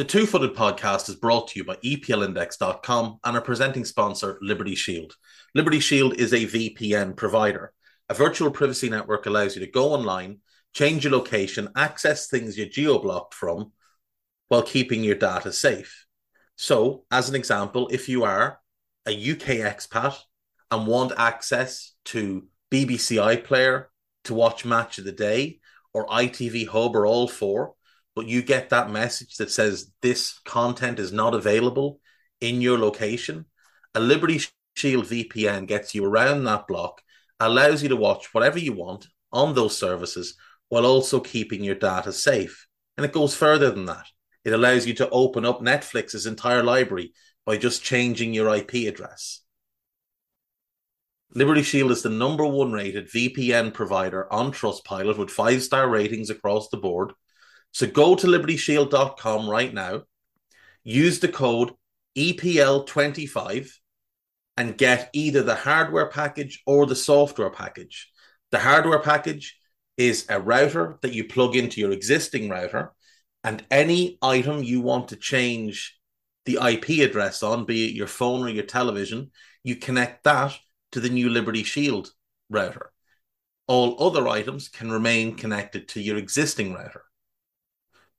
The 0.00 0.06
Two 0.06 0.24
Footed 0.24 0.54
Podcast 0.54 1.10
is 1.10 1.16
brought 1.16 1.48
to 1.48 1.58
you 1.58 1.64
by 1.66 1.76
EPLindex.com 1.76 3.18
and 3.22 3.36
our 3.36 3.42
presenting 3.42 3.84
sponsor, 3.84 4.38
Liberty 4.40 4.74
Shield. 4.74 5.14
Liberty 5.54 5.78
Shield 5.78 6.14
is 6.14 6.32
a 6.32 6.46
VPN 6.46 7.14
provider. 7.14 7.74
A 8.08 8.14
virtual 8.14 8.50
privacy 8.50 8.88
network 8.88 9.26
allows 9.26 9.54
you 9.54 9.60
to 9.60 9.70
go 9.70 9.92
online, 9.92 10.38
change 10.72 11.04
your 11.04 11.12
location, 11.12 11.68
access 11.76 12.28
things 12.28 12.56
you're 12.56 12.66
geo 12.66 12.98
blocked 12.98 13.34
from 13.34 13.72
while 14.48 14.62
keeping 14.62 15.04
your 15.04 15.16
data 15.16 15.52
safe. 15.52 16.06
So, 16.56 17.04
as 17.10 17.28
an 17.28 17.34
example, 17.34 17.90
if 17.92 18.08
you 18.08 18.24
are 18.24 18.58
a 19.06 19.10
UK 19.10 19.60
expat 19.68 20.16
and 20.70 20.86
want 20.86 21.12
access 21.18 21.92
to 22.06 22.46
BBC 22.70 23.18
iPlayer 23.18 23.88
to 24.24 24.32
watch 24.32 24.64
Match 24.64 24.96
of 24.96 25.04
the 25.04 25.12
Day 25.12 25.60
or 25.92 26.06
ITV 26.06 26.68
Hub 26.68 26.96
or 26.96 27.04
all 27.04 27.28
four, 27.28 27.74
but 28.14 28.26
you 28.26 28.42
get 28.42 28.70
that 28.70 28.90
message 28.90 29.36
that 29.36 29.50
says 29.50 29.90
this 30.02 30.40
content 30.44 30.98
is 30.98 31.12
not 31.12 31.34
available 31.34 32.00
in 32.40 32.60
your 32.60 32.78
location, 32.78 33.46
a 33.94 34.00
Liberty 34.00 34.40
Shield 34.74 35.06
VPN 35.06 35.66
gets 35.66 35.94
you 35.94 36.04
around 36.04 36.44
that 36.44 36.66
block, 36.66 37.02
allows 37.38 37.82
you 37.82 37.88
to 37.88 37.96
watch 37.96 38.32
whatever 38.32 38.58
you 38.58 38.72
want 38.72 39.06
on 39.32 39.54
those 39.54 39.76
services 39.76 40.34
while 40.68 40.86
also 40.86 41.20
keeping 41.20 41.62
your 41.62 41.74
data 41.74 42.12
safe. 42.12 42.66
And 42.96 43.04
it 43.04 43.12
goes 43.12 43.34
further 43.34 43.70
than 43.70 43.86
that. 43.86 44.06
It 44.44 44.52
allows 44.52 44.86
you 44.86 44.94
to 44.94 45.10
open 45.10 45.44
up 45.44 45.60
Netflix's 45.60 46.26
entire 46.26 46.62
library 46.62 47.12
by 47.44 47.56
just 47.56 47.84
changing 47.84 48.32
your 48.32 48.54
IP 48.54 48.88
address. 48.88 49.42
Liberty 51.34 51.62
Shield 51.62 51.92
is 51.92 52.02
the 52.02 52.10
number 52.10 52.44
one 52.44 52.72
rated 52.72 53.08
VPN 53.08 53.72
provider 53.72 54.32
on 54.32 54.52
Trustpilot 54.52 55.16
with 55.16 55.30
five 55.30 55.62
star 55.62 55.88
ratings 55.88 56.30
across 56.30 56.68
the 56.68 56.76
board. 56.76 57.12
So 57.72 57.86
go 57.86 58.14
to 58.14 58.26
libertyshield.com 58.26 59.48
right 59.48 59.72
now, 59.72 60.02
use 60.82 61.20
the 61.20 61.28
code 61.28 61.72
E 62.14 62.34
EPL25 62.34 63.70
and 64.56 64.76
get 64.76 65.10
either 65.12 65.42
the 65.42 65.54
hardware 65.54 66.08
package 66.08 66.62
or 66.66 66.86
the 66.86 66.96
software 66.96 67.50
package. 67.50 68.10
The 68.50 68.58
hardware 68.58 68.98
package 68.98 69.56
is 69.96 70.26
a 70.28 70.40
router 70.40 70.98
that 71.02 71.12
you 71.12 71.24
plug 71.24 71.56
into 71.56 71.80
your 71.80 71.92
existing 71.92 72.48
router, 72.48 72.92
and 73.44 73.64
any 73.70 74.18
item 74.20 74.62
you 74.62 74.80
want 74.80 75.08
to 75.08 75.16
change 75.16 75.98
the 76.46 76.58
IP 76.60 77.08
address 77.08 77.42
on, 77.42 77.64
be 77.64 77.86
it 77.86 77.94
your 77.94 78.06
phone 78.06 78.42
or 78.42 78.48
your 78.48 78.64
television, 78.64 79.30
you 79.62 79.76
connect 79.76 80.24
that 80.24 80.58
to 80.92 81.00
the 81.00 81.10
new 81.10 81.28
Liberty 81.28 81.62
Shield 81.62 82.10
router. 82.48 82.92
All 83.66 84.02
other 84.02 84.26
items 84.26 84.68
can 84.68 84.90
remain 84.90 85.36
connected 85.36 85.88
to 85.88 86.00
your 86.00 86.16
existing 86.16 86.74
router. 86.74 87.04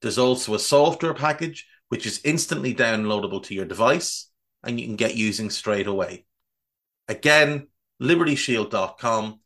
There's 0.02 0.18
also 0.18 0.54
a 0.54 0.60
software 0.60 1.14
package 1.14 1.68
which 1.90 2.06
is 2.06 2.22
instantly 2.24 2.74
downloadable 2.74 3.44
to 3.44 3.54
your 3.54 3.66
device 3.66 4.30
and 4.64 4.80
you 4.80 4.86
can 4.86 4.96
get 4.96 5.16
using 5.16 5.50
straight 5.50 5.88
away. 5.88 6.26
Again, 7.08 7.68
libertyshield.com, 8.02 9.40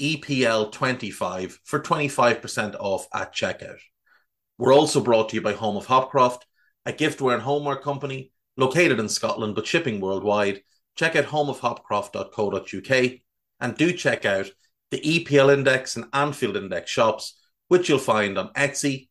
EPL25 0.00 1.58
for 1.64 1.80
25% 1.80 2.76
off 2.80 3.06
at 3.12 3.34
checkout. 3.34 3.78
We're 4.58 4.74
also 4.74 5.00
brought 5.00 5.28
to 5.30 5.36
you 5.36 5.42
by 5.42 5.52
Home 5.52 5.76
of 5.76 5.86
Hopcroft, 5.86 6.42
a 6.86 6.92
giftware 6.92 7.34
and 7.34 7.42
homeware 7.42 7.76
company 7.76 8.32
located 8.56 8.98
in 8.98 9.08
Scotland 9.08 9.54
but 9.54 9.66
shipping 9.66 10.00
worldwide. 10.00 10.62
Check 10.96 11.16
out 11.16 11.24
homeofhopcroft.co.uk 11.26 13.12
and 13.60 13.76
do 13.76 13.92
check 13.92 14.24
out 14.24 14.50
the 14.90 15.00
EPL 15.00 15.52
Index 15.52 15.96
and 15.96 16.06
Anfield 16.12 16.56
Index 16.56 16.90
shops, 16.90 17.38
which 17.68 17.88
you'll 17.88 17.98
find 17.98 18.36
on 18.36 18.52
Etsy. 18.52 19.08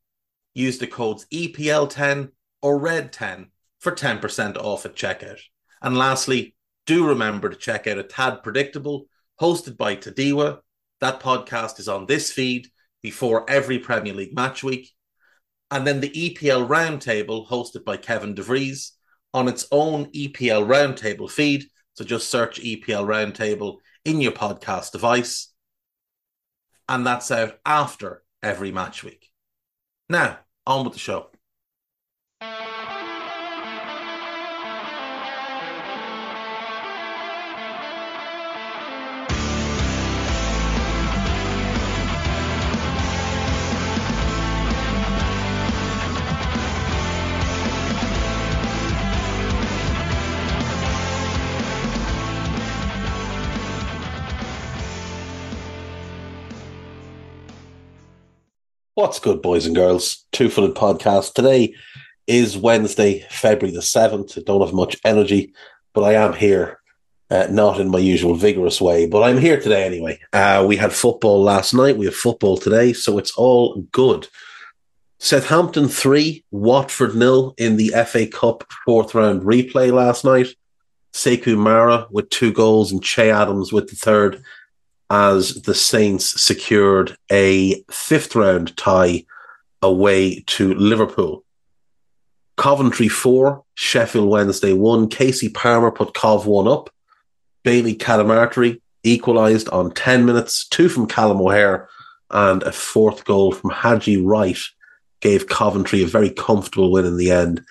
Use 0.54 0.78
the 0.78 0.88
codes 0.88 1.26
EPL10 1.34 2.30
or 2.62 2.80
RED10 2.80 3.48
for 3.80 3.92
10% 3.92 4.58
off 4.58 4.86
at 4.86 4.96
checkout. 4.96 5.40
And 5.82 5.98
lastly, 5.98 6.56
do 6.86 7.08
remember 7.08 7.50
to 7.50 7.56
check 7.56 7.88
out 7.88 7.98
A 7.98 8.04
Tad 8.04 8.44
Predictable, 8.44 9.06
hosted 9.40 9.78
by 9.78 9.96
Tadiwa. 9.96 10.60
That 11.00 11.20
podcast 11.20 11.80
is 11.80 11.88
on 11.88 12.06
this 12.06 12.32
feed 12.32 12.68
before 13.02 13.50
every 13.50 13.80
Premier 13.80 14.14
League 14.14 14.36
match 14.36 14.64
week. 14.64 14.92
And 15.72 15.88
then 15.88 16.02
the 16.02 16.10
EPL 16.10 16.68
Roundtable, 16.68 17.48
hosted 17.48 17.86
by 17.86 17.98
Kevin 17.98 18.36
DeVries, 18.36 18.92
on 19.34 19.48
its 19.48 19.66
own 19.72 20.06
EPL 20.12 20.68
Roundtable 20.68 21.32
feed. 21.32 21.64
So 21.94 22.04
just 22.04 22.30
search 22.30 22.60
EPL 22.62 23.06
Roundtable 23.06 23.78
in 24.06 24.22
your 24.22 24.34
podcast 24.34 24.92
device. 24.92 25.52
And 26.90 27.08
that's 27.08 27.32
out 27.32 27.58
after 27.66 28.24
every 28.44 28.72
match 28.72 29.04
week. 29.04 29.31
Now, 30.12 30.40
on 30.68 30.84
the 30.92 31.00
show. 31.00 31.31
What's 59.12 59.20
good, 59.20 59.42
boys 59.42 59.66
and 59.66 59.76
girls? 59.76 60.26
Two 60.32 60.50
Footed 60.50 60.74
Podcast. 60.74 61.34
Today 61.34 61.76
is 62.28 62.58
Wednesday, 62.58 63.28
February 63.30 63.76
the 63.76 63.82
7th. 63.82 64.38
I 64.38 64.42
don't 64.46 64.66
have 64.66 64.74
much 64.74 64.96
energy, 65.04 65.54
but 65.94 66.04
I 66.04 66.14
am 66.14 66.32
here, 66.32 66.80
uh, 67.30 67.48
not 67.52 67.82
in 67.82 67.92
my 67.92 68.00
usual 68.00 68.36
vigorous 68.36 68.80
way, 68.80 69.08
but 69.08 69.22
I'm 69.22 69.38
here 69.38 69.60
today 69.60 69.84
anyway. 69.84 70.18
Uh, 70.32 70.64
we 70.66 70.78
had 70.78 70.94
football 70.94 71.44
last 71.44 71.74
night, 71.74 71.98
we 71.98 72.06
have 72.06 72.16
football 72.16 72.56
today, 72.56 72.94
so 72.94 73.18
it's 73.18 73.34
all 73.36 73.82
good. 73.92 74.30
Southampton 75.20 75.90
3, 75.90 76.46
Watford 76.52 77.14
nil 77.14 77.54
in 77.58 77.76
the 77.76 77.90
FA 78.08 78.26
Cup 78.26 78.64
fourth 78.86 79.14
round 79.14 79.42
replay 79.42 79.92
last 79.92 80.24
night. 80.24 80.56
Sekou 81.12 81.58
Mara 81.58 82.08
with 82.12 82.30
two 82.30 82.54
goals 82.54 82.94
and 82.94 83.04
Che 83.04 83.30
Adams 83.30 83.74
with 83.74 83.90
the 83.90 83.98
third 83.98 84.42
as 85.12 85.56
the 85.64 85.76
Saints 85.76 86.42
secured 86.42 87.18
a 87.30 87.84
fifth 87.92 88.34
round 88.34 88.78
tie 88.78 89.26
away 89.82 90.40
to 90.48 90.74
Liverpool. 90.74 91.44
Coventry 92.56 93.10
4, 93.10 93.62
Sheffield 93.74 94.30
Wednesday 94.30 94.72
1. 94.72 95.10
Kasey 95.10 95.54
Palmer 95.54 95.92
put 95.92 96.14
Cov 96.14 96.48
1 96.48 96.66
up. 96.66 96.90
Bailey 97.64 97.94
Cadamarteri 97.94 98.80
equalised 99.04 99.68
on 99.70 99.92
10 99.92 100.26
minutes, 100.26 100.66
two 100.70 100.88
from 100.88 101.08
Callum 101.08 101.42
O'Hare, 101.42 101.90
and 102.30 102.64
a 102.64 102.72
fourth 102.72 103.26
goal 103.26 103.52
from 103.52 103.72
Haji 103.72 104.16
Wright 104.16 104.60
gave 105.20 105.50
Coventry 105.50 106.04
a 106.04 106.08
very 106.08 106.30
comfortable 106.30 106.90
win 106.90 107.06
in 107.06 107.18
the 107.18 107.32
end. 107.32 107.66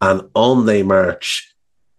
And 0.00 0.22
on 0.34 0.64
they 0.64 0.82
march 0.82 1.54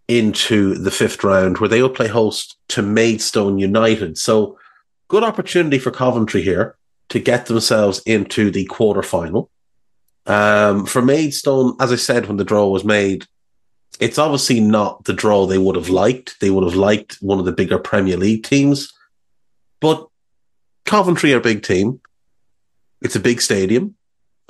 into 0.07 0.73
the 0.73 0.91
fifth 0.91 1.23
round 1.23 1.59
where 1.59 1.69
they 1.69 1.83
will 1.83 1.89
play 1.89 2.07
host 2.07 2.57
to 2.69 2.81
Maidstone 2.81 3.59
United. 3.59 4.17
So 4.17 4.57
good 5.07 5.23
opportunity 5.23 5.79
for 5.79 5.91
Coventry 5.91 6.41
here 6.41 6.75
to 7.09 7.19
get 7.19 7.45
themselves 7.45 7.99
into 8.05 8.51
the 8.51 8.65
quarter 8.65 9.03
final. 9.03 9.49
Um, 10.25 10.85
for 10.85 11.01
Maidstone, 11.01 11.75
as 11.79 11.91
I 11.91 11.95
said 11.95 12.25
when 12.25 12.37
the 12.37 12.43
draw 12.43 12.67
was 12.67 12.83
made, 12.83 13.25
it's 13.99 14.17
obviously 14.17 14.59
not 14.59 15.05
the 15.05 15.13
draw 15.13 15.45
they 15.45 15.57
would 15.57 15.75
have 15.75 15.89
liked. 15.89 16.39
They 16.39 16.49
would 16.49 16.65
have 16.65 16.75
liked 16.75 17.17
one 17.21 17.39
of 17.39 17.45
the 17.45 17.51
bigger 17.51 17.79
Premier 17.79 18.17
League 18.17 18.43
teams, 18.43 18.93
but 19.79 20.07
Coventry 20.85 21.33
are 21.33 21.37
a 21.37 21.41
big 21.41 21.63
team. 21.63 22.01
It's 23.01 23.15
a 23.15 23.21
big 23.21 23.41
stadium, 23.41 23.95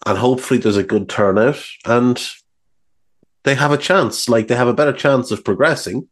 and 0.06 0.18
hopefully 0.18 0.59
there's 0.59 0.77
a 0.77 0.83
good 0.83 1.09
turnout, 1.09 1.63
and 1.86 2.21
they 3.44 3.56
have 3.56 3.71
a 3.71 3.77
chance. 3.77 4.27
Like 4.27 4.48
they 4.48 4.56
have 4.56 4.68
a 4.68 4.74
better 4.74 4.94
chance 4.94 5.31
of 5.31 5.44
progressing 5.44 6.07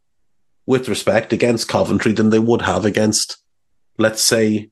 with 0.66 0.88
respect 0.88 1.32
against 1.32 1.68
Coventry 1.68 2.12
than 2.12 2.30
they 2.30 2.38
would 2.38 2.62
have 2.62 2.84
against, 2.84 3.38
let's 3.98 4.22
say, 4.22 4.70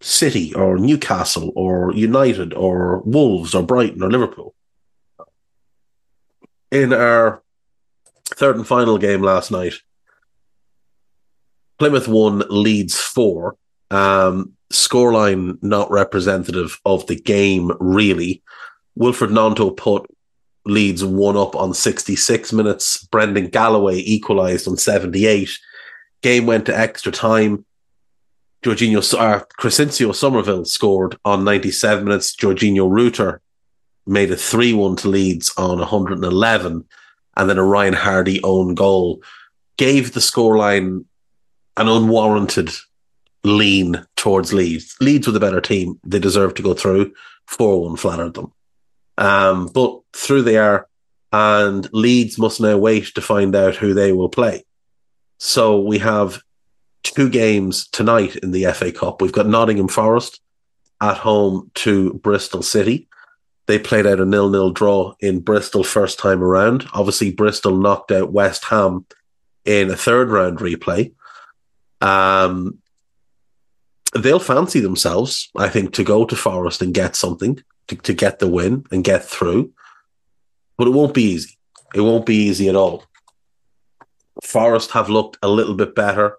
City 0.00 0.54
or 0.54 0.78
Newcastle 0.78 1.52
or 1.56 1.92
United 1.92 2.54
or 2.54 3.00
Wolves 3.00 3.54
or 3.54 3.62
Brighton 3.62 4.02
or 4.02 4.10
Liverpool. 4.10 4.54
In 6.70 6.92
our 6.92 7.42
third 8.26 8.56
and 8.56 8.66
final 8.66 8.98
game 8.98 9.22
last 9.22 9.50
night, 9.50 9.74
Plymouth 11.78 12.08
won, 12.08 12.42
Leeds 12.50 12.98
four. 12.98 13.56
Um, 13.90 14.52
scoreline 14.72 15.62
not 15.62 15.90
representative 15.90 16.78
of 16.84 17.06
the 17.06 17.16
game, 17.16 17.72
really. 17.80 18.42
Wilfried 18.98 19.30
Gnonto 19.30 19.76
put 19.76 20.06
Leeds 20.66 21.04
one 21.04 21.36
up 21.36 21.56
on 21.56 21.72
66 21.72 22.52
minutes. 22.52 23.06
Brendan 23.06 23.48
Galloway 23.48 23.98
equalised 23.98 24.68
on 24.68 24.76
78. 24.76 25.48
Game 26.20 26.46
went 26.46 26.66
to 26.66 26.78
extra 26.78 27.12
time. 27.12 27.64
Jorginho, 28.62 29.14
uh, 29.18 29.44
Crysencio 29.58 30.14
Summerville 30.14 30.64
scored 30.64 31.16
on 31.24 31.44
97 31.44 32.04
minutes. 32.04 32.34
Georginio 32.34 32.88
Rutter 32.90 33.40
made 34.06 34.30
a 34.30 34.36
3 34.36 34.72
1 34.72 34.96
to 34.96 35.08
Leeds 35.08 35.52
on 35.56 35.78
111. 35.78 36.84
And 37.36 37.50
then 37.50 37.58
a 37.58 37.64
Ryan 37.64 37.94
Hardie 37.94 38.40
own 38.42 38.74
goal 38.74 39.22
gave 39.76 40.12
the 40.12 40.20
scoreline 40.20 41.04
an 41.76 41.88
unwarranted 41.88 42.70
lean 43.44 44.04
towards 44.16 44.52
Leeds. 44.52 44.96
Leeds 45.00 45.26
were 45.26 45.32
the 45.32 45.40
better 45.40 45.60
team. 45.60 46.00
They 46.04 46.18
deserve 46.18 46.54
to 46.54 46.62
go 46.62 46.74
through. 46.74 47.12
4 47.46 47.82
1 47.82 47.96
flattered 47.96 48.34
them. 48.34 48.52
Um, 49.16 49.66
but 49.68 50.00
through 50.12 50.42
they 50.42 50.56
are, 50.56 50.88
and 51.32 51.88
Leeds 51.92 52.38
must 52.38 52.60
now 52.60 52.76
wait 52.76 53.14
to 53.14 53.20
find 53.20 53.54
out 53.54 53.76
who 53.76 53.94
they 53.94 54.12
will 54.12 54.28
play. 54.28 54.64
So 55.38 55.80
we 55.80 55.98
have 55.98 56.40
two 57.02 57.28
games 57.28 57.88
tonight 57.88 58.36
in 58.36 58.50
the 58.50 58.64
FA 58.72 58.92
Cup. 58.92 59.20
We've 59.20 59.32
got 59.32 59.46
Nottingham 59.46 59.88
Forest 59.88 60.40
at 61.00 61.18
home 61.18 61.70
to 61.74 62.14
Bristol 62.14 62.62
City. 62.62 63.08
They 63.66 63.78
played 63.78 64.06
out 64.06 64.20
a 64.20 64.24
nil-nil 64.24 64.70
draw 64.70 65.14
in 65.20 65.40
Bristol 65.40 65.84
first 65.84 66.18
time 66.18 66.42
around. 66.42 66.86
Obviously, 66.94 67.32
Bristol 67.32 67.76
knocked 67.76 68.10
out 68.10 68.32
West 68.32 68.64
Ham 68.66 69.04
in 69.64 69.90
a 69.90 69.96
third 69.96 70.30
round 70.30 70.58
replay. 70.58 71.12
Um, 72.00 72.78
they'll 74.14 74.38
fancy 74.38 74.80
themselves, 74.80 75.50
I 75.56 75.68
think, 75.68 75.92
to 75.94 76.04
go 76.04 76.24
to 76.24 76.34
Forest 76.36 76.80
and 76.82 76.94
get 76.94 77.14
something 77.14 77.62
to, 77.88 77.96
to 77.96 78.14
get 78.14 78.38
the 78.38 78.48
win 78.48 78.86
and 78.90 79.04
get 79.04 79.24
through. 79.24 79.72
But 80.78 80.88
it 80.88 80.92
won't 80.92 81.14
be 81.14 81.24
easy. 81.24 81.58
It 81.94 82.00
won't 82.00 82.26
be 82.26 82.36
easy 82.36 82.68
at 82.68 82.76
all. 82.76 83.04
Forest 84.42 84.92
have 84.92 85.10
looked 85.10 85.36
a 85.42 85.48
little 85.48 85.74
bit 85.74 85.94
better 85.94 86.38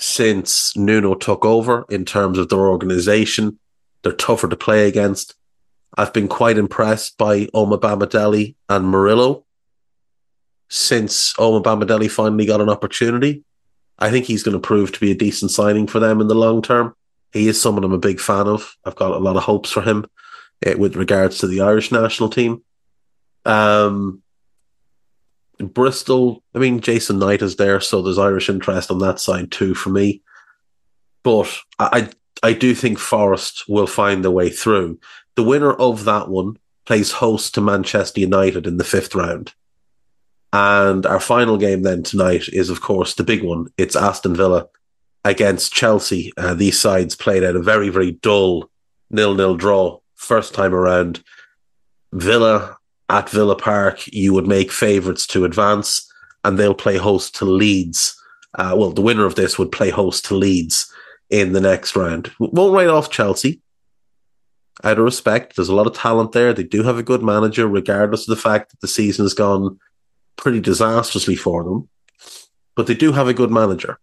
since 0.00 0.76
Nuno 0.76 1.14
took 1.14 1.44
over 1.44 1.84
in 1.90 2.04
terms 2.04 2.38
of 2.38 2.48
their 2.48 2.66
organization. 2.66 3.58
They're 4.02 4.12
tougher 4.12 4.48
to 4.48 4.56
play 4.56 4.88
against. 4.88 5.34
I've 5.96 6.12
been 6.12 6.28
quite 6.28 6.56
impressed 6.56 7.18
by 7.18 7.46
Omobamidele 7.46 8.54
and 8.68 8.90
Murillo 8.90 9.44
since 10.68 11.34
Omobamidele 11.34 12.10
finally 12.10 12.46
got 12.46 12.60
an 12.60 12.70
opportunity. 12.70 13.44
I 13.98 14.10
think 14.10 14.24
he's 14.24 14.42
going 14.42 14.54
to 14.54 14.66
prove 14.66 14.92
to 14.92 15.00
be 15.00 15.10
a 15.10 15.16
decent 15.16 15.50
signing 15.50 15.86
for 15.86 15.98
them 15.98 16.20
in 16.20 16.28
the 16.28 16.34
long 16.34 16.62
term. 16.62 16.94
He 17.32 17.48
is 17.48 17.60
someone 17.60 17.84
I'm 17.84 17.92
a 17.92 17.98
big 17.98 18.20
fan 18.20 18.46
of. 18.46 18.76
I've 18.84 18.96
got 18.96 19.12
a 19.12 19.18
lot 19.18 19.36
of 19.36 19.42
hopes 19.42 19.70
for 19.70 19.82
him 19.82 20.06
uh, 20.66 20.78
with 20.78 20.96
regards 20.96 21.38
to 21.38 21.46
the 21.46 21.60
Irish 21.60 21.92
national 21.92 22.30
team. 22.30 22.62
Um, 23.44 24.22
Bristol, 25.66 26.42
I 26.54 26.58
mean, 26.58 26.80
Jason 26.80 27.18
Knight 27.18 27.42
is 27.42 27.56
there, 27.56 27.80
so 27.80 28.02
there's 28.02 28.18
Irish 28.18 28.48
interest 28.48 28.90
on 28.90 28.98
that 29.00 29.20
side 29.20 29.50
too 29.50 29.74
for 29.74 29.90
me. 29.90 30.22
But 31.22 31.54
I, 31.78 32.08
I 32.42 32.52
do 32.54 32.74
think 32.74 32.98
Forest 32.98 33.64
will 33.68 33.86
find 33.86 34.24
their 34.24 34.30
way 34.30 34.50
through. 34.50 34.98
The 35.36 35.42
winner 35.42 35.72
of 35.72 36.04
that 36.04 36.28
one 36.28 36.56
plays 36.86 37.12
host 37.12 37.54
to 37.54 37.60
Manchester 37.60 38.20
United 38.20 38.66
in 38.66 38.78
the 38.78 38.84
fifth 38.84 39.14
round. 39.14 39.52
And 40.52 41.06
our 41.06 41.20
final 41.20 41.56
game 41.58 41.82
then 41.82 42.02
tonight 42.02 42.48
is, 42.48 42.70
of 42.70 42.80
course, 42.80 43.14
the 43.14 43.22
big 43.22 43.44
one. 43.44 43.68
It's 43.78 43.94
Aston 43.94 44.34
Villa 44.34 44.66
against 45.24 45.72
Chelsea. 45.72 46.32
Uh, 46.36 46.54
these 46.54 46.80
sides 46.80 47.14
played 47.14 47.44
out 47.44 47.54
a 47.54 47.62
very, 47.62 47.90
very 47.90 48.12
dull 48.12 48.70
nil-nil 49.10 49.56
draw 49.56 50.00
first 50.16 50.54
time 50.54 50.74
around. 50.74 51.22
Villa 52.12 52.78
at 53.10 53.28
Villa 53.28 53.56
Park, 53.56 54.06
you 54.06 54.32
would 54.32 54.46
make 54.46 54.70
favourites 54.70 55.26
to 55.26 55.44
advance, 55.44 56.10
and 56.44 56.56
they'll 56.56 56.74
play 56.74 56.96
host 56.96 57.34
to 57.36 57.44
Leeds. 57.44 58.16
Uh, 58.54 58.74
well, 58.76 58.92
the 58.92 59.02
winner 59.02 59.26
of 59.26 59.34
this 59.34 59.58
would 59.58 59.72
play 59.72 59.90
host 59.90 60.24
to 60.26 60.36
Leeds 60.36 60.90
in 61.28 61.52
the 61.52 61.60
next 61.60 61.96
round. 61.96 62.30
Won't 62.38 62.72
write 62.72 62.88
off 62.88 63.10
Chelsea. 63.10 63.60
Out 64.84 64.98
of 64.98 65.04
respect, 65.04 65.56
there's 65.56 65.68
a 65.68 65.74
lot 65.74 65.88
of 65.88 65.94
talent 65.94 66.32
there. 66.32 66.52
They 66.52 66.62
do 66.62 66.84
have 66.84 66.98
a 66.98 67.02
good 67.02 67.22
manager, 67.22 67.66
regardless 67.66 68.28
of 68.28 68.34
the 68.34 68.40
fact 68.40 68.70
that 68.70 68.80
the 68.80 68.88
season 68.88 69.24
has 69.24 69.34
gone 69.34 69.78
pretty 70.36 70.60
disastrously 70.60 71.34
for 71.34 71.64
them. 71.64 71.88
But 72.76 72.86
they 72.86 72.94
do 72.94 73.12
have 73.12 73.28
a 73.28 73.34
good 73.34 73.50
manager, 73.50 73.98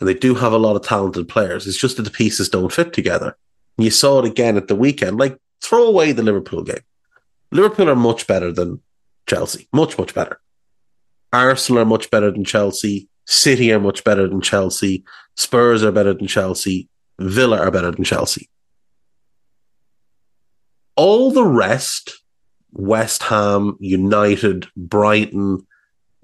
and 0.00 0.08
they 0.08 0.14
do 0.14 0.34
have 0.34 0.52
a 0.52 0.58
lot 0.58 0.74
of 0.74 0.82
talented 0.82 1.28
players. 1.28 1.66
It's 1.66 1.76
just 1.76 1.98
that 1.98 2.04
the 2.04 2.10
pieces 2.10 2.48
don't 2.48 2.72
fit 2.72 2.94
together. 2.94 3.36
And 3.76 3.84
you 3.84 3.90
saw 3.90 4.20
it 4.20 4.24
again 4.24 4.56
at 4.56 4.68
the 4.68 4.74
weekend. 4.74 5.18
Like, 5.18 5.38
throw 5.62 5.84
away 5.84 6.12
the 6.12 6.22
Liverpool 6.22 6.64
game. 6.64 6.80
Liverpool 7.52 7.90
are 7.90 7.94
much 7.94 8.26
better 8.26 8.50
than 8.50 8.80
Chelsea. 9.28 9.68
Much, 9.72 9.98
much 9.98 10.14
better. 10.14 10.40
Arsenal 11.32 11.82
are 11.82 11.86
much 11.86 12.10
better 12.10 12.30
than 12.30 12.44
Chelsea. 12.44 13.08
City 13.26 13.72
are 13.72 13.80
much 13.80 14.04
better 14.04 14.26
than 14.26 14.40
Chelsea. 14.40 15.04
Spurs 15.36 15.84
are 15.84 15.92
better 15.92 16.14
than 16.14 16.26
Chelsea. 16.26 16.88
Villa 17.18 17.58
are 17.58 17.70
better 17.70 17.90
than 17.90 18.04
Chelsea. 18.04 18.48
All 20.96 21.30
the 21.30 21.44
rest, 21.44 22.22
West 22.72 23.22
Ham, 23.24 23.76
United, 23.80 24.66
Brighton, 24.76 25.66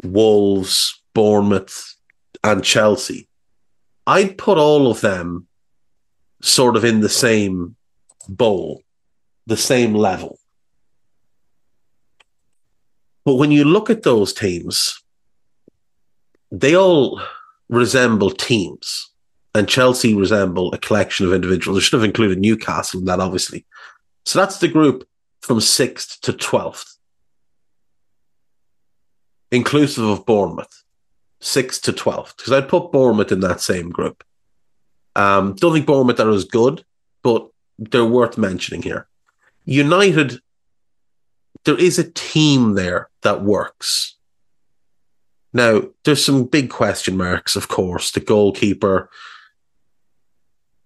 Wolves, 0.03 1.03
Bournemouth, 1.15 1.95
and 2.43 2.65
Chelsea, 2.65 3.29
I'd 4.07 4.39
put 4.39 4.57
all 4.57 4.91
of 4.91 5.03
them 5.03 5.47
sort 6.41 6.77
of 6.77 6.85
in 6.85 7.01
the 7.01 7.09
same 7.09 7.77
bowl, 8.29 8.83
the 9.47 9.57
same 9.57 9.95
level. 9.95 10.38
But 13.29 13.35
when 13.35 13.51
you 13.51 13.65
look 13.65 13.91
at 13.91 14.05
those 14.05 14.33
teams, 14.33 15.03
they 16.51 16.75
all 16.75 17.21
resemble 17.69 18.31
teams. 18.31 19.11
And 19.55 19.69
Chelsea 19.69 20.15
resemble 20.15 20.73
a 20.73 20.79
collection 20.79 21.27
of 21.27 21.35
individuals. 21.35 21.77
I 21.77 21.83
should 21.83 22.01
have 22.01 22.09
included 22.09 22.39
Newcastle 22.39 23.01
in 23.01 23.05
that, 23.05 23.21
obviously. 23.21 23.67
So 24.25 24.39
that's 24.39 24.61
the 24.61 24.69
group 24.69 25.07
from 25.43 25.61
sixth 25.61 26.23
to 26.23 26.33
12th, 26.33 26.87
inclusive 29.53 30.05
of 30.05 30.25
Bournemouth, 30.25 30.83
sixth 31.43 31.83
to 31.83 31.93
12th, 31.93 32.35
because 32.35 32.55
I'd 32.55 32.71
put 32.71 32.93
Bournemouth 32.93 33.31
in 33.31 33.41
that 33.41 33.61
same 33.61 33.91
group. 33.91 34.25
Um, 35.15 35.55
don't 35.55 35.75
think 35.75 35.85
Bournemouth 35.85 36.19
are 36.19 36.31
as 36.31 36.47
good, 36.47 36.83
but 37.23 37.47
they're 37.79 38.07
worth 38.07 38.39
mentioning 38.39 38.81
here. 38.81 39.07
United 39.67 40.41
there 41.65 41.79
is 41.79 41.99
a 41.99 42.11
team 42.11 42.75
there 42.75 43.09
that 43.23 43.43
works. 43.43 44.17
Now, 45.53 45.83
there's 46.05 46.25
some 46.25 46.45
big 46.45 46.71
question 46.71 47.17
marks, 47.17 47.57
of 47.57 47.69
course. 47.69 48.11
The 48.11 48.21
goalkeeper, 48.21 49.11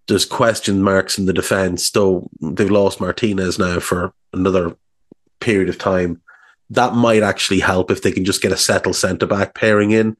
there's 0.08 0.24
question 0.24 0.82
marks 0.82 1.18
in 1.18 1.26
the 1.26 1.32
defense, 1.32 1.90
though 1.90 2.30
they've 2.40 2.70
lost 2.70 3.00
Martinez 3.00 3.58
now 3.58 3.80
for 3.80 4.12
another 4.32 4.76
period 5.40 5.68
of 5.68 5.78
time. 5.78 6.22
That 6.70 6.94
might 6.94 7.22
actually 7.22 7.60
help 7.60 7.90
if 7.90 8.02
they 8.02 8.12
can 8.12 8.24
just 8.24 8.40
get 8.40 8.52
a 8.52 8.56
settled 8.56 8.96
centre 8.96 9.26
back 9.26 9.54
pairing 9.54 9.90
in. 9.90 10.16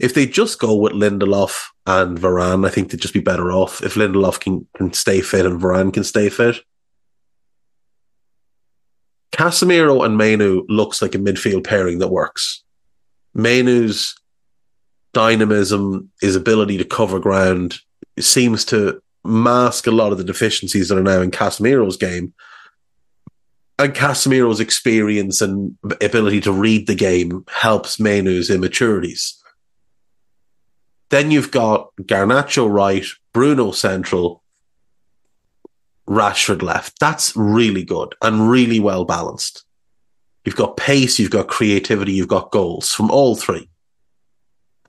If 0.00 0.14
they 0.14 0.26
just 0.26 0.58
go 0.58 0.74
with 0.74 0.92
Lindelof 0.92 1.66
and 1.86 2.18
Varane, 2.18 2.66
I 2.66 2.70
think 2.70 2.90
they'd 2.90 3.00
just 3.00 3.14
be 3.14 3.20
better 3.20 3.52
off 3.52 3.82
if 3.82 3.94
Lindelof 3.94 4.40
can, 4.40 4.66
can 4.76 4.92
stay 4.92 5.20
fit 5.20 5.46
and 5.46 5.60
Varane 5.60 5.92
can 5.92 6.02
stay 6.02 6.28
fit. 6.28 6.56
Casemiro 9.34 10.06
and 10.06 10.16
Mainoo 10.16 10.64
looks 10.68 11.02
like 11.02 11.16
a 11.16 11.18
midfield 11.18 11.64
pairing 11.64 11.98
that 11.98 12.08
works. 12.08 12.62
Mainoo's 13.34 14.14
dynamism, 15.12 16.10
his 16.20 16.36
ability 16.36 16.78
to 16.78 16.84
cover 16.84 17.18
ground, 17.18 17.78
seems 18.18 18.64
to 18.66 19.02
mask 19.24 19.88
a 19.88 19.90
lot 19.90 20.12
of 20.12 20.18
the 20.18 20.24
deficiencies 20.24 20.88
that 20.88 20.98
are 20.98 21.02
now 21.02 21.20
in 21.20 21.32
Casemiro's 21.32 21.96
game. 21.96 22.32
And 23.76 23.92
Casemiro's 23.92 24.60
experience 24.60 25.40
and 25.40 25.76
ability 26.00 26.40
to 26.42 26.52
read 26.52 26.86
the 26.86 26.94
game 26.94 27.44
helps 27.48 27.98
Mainoo's 27.98 28.50
immaturities. 28.50 29.42
Then 31.10 31.32
you've 31.32 31.50
got 31.50 31.90
Garnacho 32.02 32.70
right, 32.70 33.04
Bruno 33.32 33.72
central, 33.72 34.43
Rashford 36.08 36.62
left. 36.62 36.98
That's 37.00 37.34
really 37.36 37.84
good 37.84 38.14
and 38.22 38.50
really 38.50 38.80
well 38.80 39.04
balanced. 39.04 39.64
You've 40.44 40.56
got 40.56 40.76
pace, 40.76 41.18
you've 41.18 41.30
got 41.30 41.48
creativity, 41.48 42.12
you've 42.12 42.28
got 42.28 42.50
goals 42.50 42.92
from 42.92 43.10
all 43.10 43.34
three. 43.34 43.68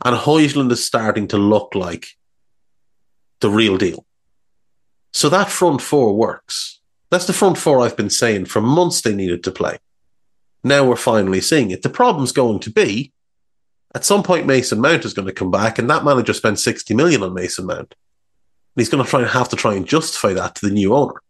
And 0.03 0.15
Højlund 0.15 0.72
is 0.72 0.86
starting 0.86 1.27
to 1.29 1.38
look 1.38 1.74
like 1.74 2.07
the 3.39 3.50
real 3.50 3.77
deal. 3.77 4.05
So 5.13 5.29
that 5.29 5.50
front 5.50 5.81
four 5.81 6.15
works. 6.15 6.81
That's 7.10 7.27
the 7.27 7.34
front 7.34 7.57
four 7.57 7.79
I've 7.79 7.95
been 7.95 8.10
saying 8.10 8.45
for 8.45 8.62
months 8.62 9.01
they 9.01 9.15
needed 9.15 9.43
to 9.45 9.51
play. 9.51 9.77
Now 10.63 10.84
we're 10.84 10.98
finally 10.98 11.39
seeing 11.39 11.72
it. 11.72 11.84
The 11.84 11.89
problem's 11.89 12.34
going 12.34 12.60
to 12.62 12.72
be 12.72 13.13
at 13.93 14.03
some 14.03 14.24
point 14.24 14.45
Mason 14.45 14.81
Mount 14.81 15.05
is 15.05 15.13
going 15.13 15.27
to 15.27 15.34
come 15.34 15.51
back, 15.51 15.79
and 15.79 15.89
that 15.89 16.03
manager 16.03 16.34
spent 16.34 16.60
60 16.60 16.93
million 16.93 17.24
on 17.24 17.34
Mason 17.34 17.65
Mount. 17.65 17.95
He's 18.75 18.89
going 18.89 19.03
to 19.03 19.10
try 19.10 19.22
and 19.22 19.29
have 19.29 19.50
to 19.50 19.55
try 19.55 19.74
and 19.74 19.88
justify 19.88 20.34
that 20.34 20.55
to 20.55 20.67
the 20.67 20.74
new 20.74 20.94
owner. 20.94 21.22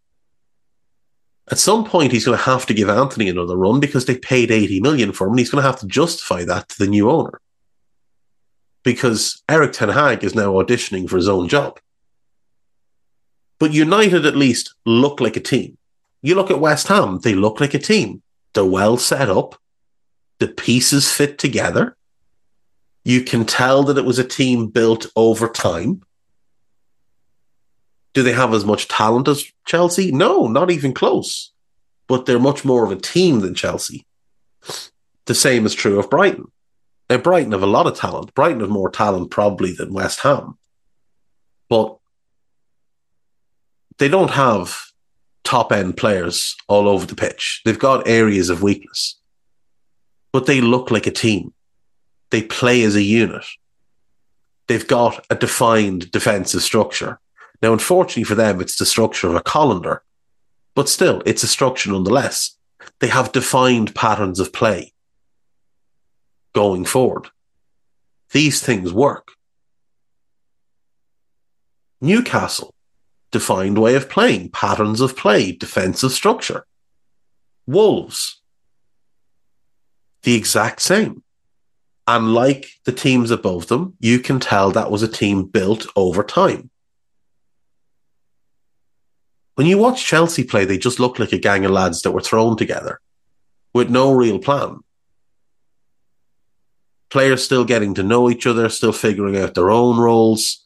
At 1.51 1.59
some 1.59 1.85
point, 1.85 2.11
he's 2.11 2.25
going 2.25 2.37
to 2.37 2.43
have 2.43 2.65
to 2.65 2.73
give 2.73 2.89
Antony 2.89 3.29
another 3.29 3.55
run 3.55 3.79
because 3.79 4.05
they 4.05 4.17
paid 4.17 4.49
80 4.49 4.81
million 4.81 5.11
for 5.11 5.27
him, 5.27 5.33
and 5.33 5.39
he's 5.39 5.51
going 5.51 5.61
to 5.61 5.67
have 5.67 5.79
to 5.81 5.87
justify 5.87 6.43
that 6.43 6.69
to 6.69 6.79
the 6.79 6.87
new 6.87 7.09
owner. 7.09 7.39
Because 8.83 9.43
Erik 9.47 9.73
Ten 9.73 9.89
Hag 9.89 10.23
is 10.23 10.33
now 10.33 10.53
auditioning 10.53 11.07
for 11.07 11.17
his 11.17 11.29
own 11.29 11.47
job. 11.47 11.79
But 13.59 13.73
United 13.73 14.25
at 14.25 14.35
least 14.35 14.73
look 14.85 15.19
like 15.19 15.37
a 15.37 15.39
team. 15.39 15.77
You 16.23 16.33
look 16.33 16.49
at 16.49 16.59
West 16.59 16.87
Ham, 16.87 17.19
they 17.19 17.35
look 17.35 17.61
like 17.61 17.75
a 17.75 17.79
team. 17.79 18.23
They're 18.53 18.65
well 18.65 18.97
set 18.97 19.29
up. 19.29 19.55
The 20.39 20.47
pieces 20.47 21.11
fit 21.11 21.37
together. 21.37 21.95
You 23.03 23.21
can 23.21 23.45
tell 23.45 23.83
that 23.83 23.97
it 23.97 24.05
was 24.05 24.17
a 24.17 24.23
team 24.23 24.67
built 24.67 25.05
over 25.15 25.47
time. 25.47 26.01
Do 28.15 28.23
they 28.23 28.31
have 28.31 28.53
as 28.53 28.65
much 28.65 28.87
talent 28.87 29.27
as 29.27 29.45
Chelsea? 29.65 30.11
No, 30.11 30.47
not 30.47 30.71
even 30.71 30.93
close. 30.93 31.51
But 32.07 32.25
they're 32.25 32.39
much 32.39 32.63
more 32.63 32.85
of 32.85 32.91
a 32.91 32.95
team 32.95 33.41
than 33.41 33.53
Chelsea. 33.53 34.05
The 35.25 35.35
same 35.35 35.65
is 35.65 35.73
true 35.73 35.99
of 35.99 36.09
Brighton. 36.09 36.51
Now, 37.09 37.17
Brighton 37.17 37.51
have 37.51 37.61
a 37.61 37.67
lot 37.67 37.87
of 37.87 37.97
talent. 37.97 38.33
Brighton 38.33 38.61
have 38.61 38.69
more 38.69 38.89
talent 38.89 39.31
probably 39.31 39.73
than 39.73 39.93
West 39.93 40.21
Ham. 40.21 40.57
But 41.69 41.97
they 43.97 44.07
don't 44.07 44.31
have 44.31 44.79
top 45.43 45.71
end 45.71 45.97
players 45.97 46.55
all 46.67 46.87
over 46.87 47.05
the 47.05 47.15
pitch. 47.15 47.61
They've 47.65 47.77
got 47.77 48.07
areas 48.07 48.49
of 48.49 48.63
weakness. 48.63 49.19
But 50.31 50.45
they 50.45 50.61
look 50.61 50.89
like 50.89 51.05
a 51.05 51.11
team. 51.11 51.53
They 52.29 52.43
play 52.43 52.83
as 52.83 52.95
a 52.95 53.03
unit. 53.03 53.45
They've 54.67 54.87
got 54.87 55.25
a 55.29 55.35
defined 55.35 56.11
defensive 56.11 56.61
structure. 56.61 57.19
Now, 57.61 57.73
unfortunately 57.73 58.23
for 58.23 58.35
them, 58.35 58.61
it's 58.61 58.77
the 58.77 58.85
structure 58.85 59.27
of 59.27 59.35
a 59.35 59.41
colander, 59.41 60.03
but 60.75 60.89
still, 60.89 61.21
it's 61.25 61.43
a 61.43 61.47
structure 61.47 61.91
nonetheless. 61.91 62.57
They 62.99 63.07
have 63.07 63.31
defined 63.31 63.95
patterns 63.95 64.39
of 64.39 64.53
play 64.53 64.93
going 66.53 66.85
forward. 66.85 67.27
These 68.31 68.61
things 68.61 68.91
work. 68.91 69.31
Newcastle, 72.01 72.73
defined 73.31 73.77
way 73.77 73.95
of 73.95 74.09
playing, 74.09 74.49
patterns 74.49 75.01
of 75.01 75.15
play, 75.15 75.51
defensive 75.51 76.11
structure. 76.11 76.65
Wolves, 77.65 78.41
the 80.23 80.35
exact 80.35 80.81
same. 80.81 81.23
And 82.07 82.33
like 82.33 82.67
the 82.83 82.91
teams 82.91 83.31
above 83.31 83.67
them, 83.67 83.95
you 83.99 84.19
can 84.19 84.39
tell 84.39 84.71
that 84.71 84.91
was 84.91 85.01
a 85.01 85.07
team 85.07 85.45
built 85.45 85.87
over 85.95 86.23
time. 86.23 86.69
When 89.55 89.67
you 89.67 89.77
watch 89.77 90.05
Chelsea 90.05 90.43
play, 90.43 90.65
they 90.65 90.77
just 90.77 90.99
look 90.99 91.17
like 91.17 91.31
a 91.31 91.37
gang 91.37 91.65
of 91.65 91.71
lads 91.71 92.01
that 92.01 92.11
were 92.11 92.21
thrown 92.21 92.57
together 92.57 92.99
with 93.73 93.89
no 93.89 94.11
real 94.11 94.37
plan. 94.39 94.79
Players 97.09 97.43
still 97.43 97.63
getting 97.63 97.93
to 97.95 98.03
know 98.03 98.29
each 98.29 98.45
other, 98.45 98.67
still 98.67 98.91
figuring 98.91 99.37
out 99.37 99.53
their 99.53 99.69
own 99.69 99.97
roles. 99.97 100.65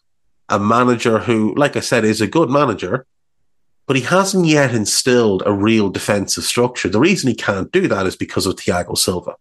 A 0.49 0.59
manager 0.59 1.19
who, 1.19 1.53
like 1.55 1.75
I 1.75 1.81
said, 1.81 2.03
is 2.03 2.21
a 2.21 2.27
good 2.27 2.49
manager, 2.49 3.05
but 3.85 3.95
he 3.95 4.01
hasn't 4.01 4.47
yet 4.47 4.73
instilled 4.73 5.43
a 5.45 5.53
real 5.53 5.89
defensive 5.89 6.43
structure. 6.43 6.89
The 6.89 6.99
reason 6.99 7.29
he 7.29 7.35
can't 7.35 7.71
do 7.71 7.87
that 7.87 8.07
is 8.07 8.15
because 8.15 8.47
of 8.47 8.55
Thiago 8.55 8.97
Silva. 8.97 9.35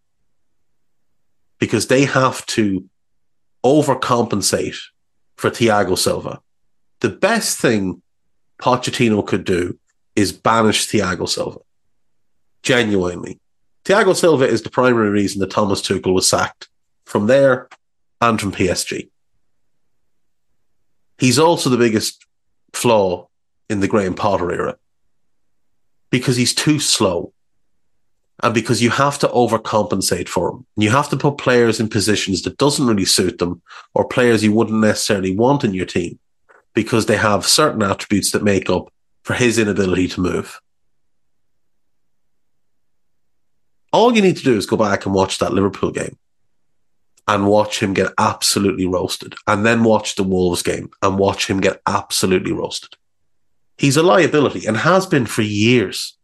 Because 1.59 1.87
they 1.87 2.05
have 2.05 2.45
to 2.47 2.88
overcompensate 3.64 4.76
for 5.37 5.49
Thiago 5.49 5.97
Silva. 5.97 6.40
The 7.00 7.11
best 7.11 7.59
thing 7.59 8.02
Pochettino 8.58 9.26
could 9.26 9.44
do 9.44 9.78
is 10.16 10.32
banish 10.32 10.88
Thiago 10.88 11.28
Silva. 11.28 11.60
Genuinely. 12.62 13.38
Thiago 13.84 14.14
Silva 14.14 14.46
is 14.46 14.62
the 14.62 14.70
primary 14.70 15.10
reason 15.10 15.40
that 15.40 15.50
Thomas 15.50 15.80
Tuchel 15.80 16.12
was 16.12 16.28
sacked 16.28 16.68
from 17.06 17.26
there 17.26 17.68
and 18.20 18.40
from 18.40 18.52
PSG. 18.52 19.08
He's 21.18 21.38
also 21.38 21.70
the 21.70 21.76
biggest 21.76 22.24
flaw 22.72 23.28
in 23.70 23.80
the 23.80 23.88
Graham 23.88 24.14
Potter 24.14 24.52
era 24.52 24.76
because 26.10 26.36
he's 26.36 26.54
too 26.54 26.78
slow 26.80 27.32
and 28.42 28.54
because 28.54 28.82
you 28.82 28.90
have 28.90 29.18
to 29.20 29.28
overcompensate 29.28 30.28
for 30.28 30.50
him. 30.50 30.66
You 30.76 30.90
have 30.90 31.08
to 31.10 31.16
put 31.16 31.38
players 31.38 31.80
in 31.80 31.88
positions 31.88 32.42
that 32.42 32.58
doesn't 32.58 32.86
really 32.86 33.04
suit 33.04 33.38
them 33.38 33.62
or 33.94 34.06
players 34.06 34.44
you 34.44 34.52
wouldn't 34.52 34.80
necessarily 34.80 35.34
want 35.34 35.64
in 35.64 35.74
your 35.74 35.86
team 35.86 36.18
because 36.78 37.06
they 37.06 37.16
have 37.16 37.44
certain 37.44 37.82
attributes 37.82 38.30
that 38.30 38.44
make 38.44 38.70
up 38.70 38.88
for 39.25 39.35
his 39.35 39.58
inability 39.58 40.06
to 40.06 40.20
move. 40.20 40.61
All 43.92 44.14
you 44.14 44.23
need 44.23 44.37
to 44.37 44.44
do 44.44 44.56
is 44.56 44.64
go 44.64 44.76
back 44.76 45.04
and 45.04 45.12
watch 45.12 45.38
that 45.38 45.52
Liverpool 45.52 45.90
game 45.90 46.16
and 47.26 47.49
watch 47.49 47.82
him 47.82 47.94
get 47.94 48.12
absolutely 48.16 48.87
roasted, 48.87 49.35
and 49.49 49.66
then 49.66 49.82
watch 49.82 50.14
the 50.14 50.23
Wolves 50.23 50.62
game 50.62 50.88
and 51.02 51.18
watch 51.18 51.50
him 51.50 51.58
get 51.58 51.82
absolutely 51.85 52.52
roasted. 52.52 52.94
He's 53.76 53.97
a 53.97 54.02
liability 54.04 54.64
and 54.64 54.76
has 54.76 55.04
been 55.04 55.26
for 55.26 55.42
years. 55.42 56.16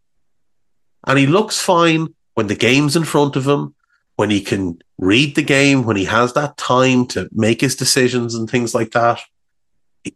And 1.04 1.18
he 1.18 1.26
looks 1.26 1.60
fine 1.60 2.14
when 2.34 2.46
the 2.46 2.54
game's 2.54 2.94
in 2.94 3.02
front 3.02 3.34
of 3.34 3.44
him, 3.44 3.74
when 4.14 4.30
he 4.30 4.40
can 4.40 4.78
read 4.98 5.34
the 5.34 5.42
game, 5.42 5.82
when 5.82 5.96
he 5.96 6.04
has 6.04 6.32
that 6.34 6.56
time 6.56 7.06
to 7.08 7.28
make 7.32 7.60
his 7.60 7.74
decisions 7.74 8.36
and 8.36 8.48
things 8.48 8.72
like 8.72 8.92
that 8.92 9.20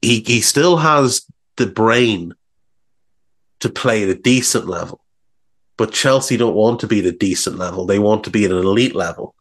he 0.03 0.21
he 0.21 0.41
still 0.41 0.77
has 0.77 1.27
the 1.57 1.67
brain 1.67 2.35
to 3.61 3.69
play 3.69 4.03
at 4.03 4.09
a 4.09 4.15
decent 4.15 4.67
level. 4.67 5.01
But 5.77 5.93
Chelsea 5.93 6.37
don't 6.37 6.55
want 6.55 6.81
to 6.81 6.87
be 6.87 7.01
at 7.01 7.07
a 7.07 7.13
decent 7.13 7.57
level. 7.57 7.87
They 7.87 7.99
want 7.99 8.25
to 8.25 8.31
be 8.31 8.45
at 8.45 8.51
an 8.51 8.59
elite 8.59 8.95
level. 8.95 9.35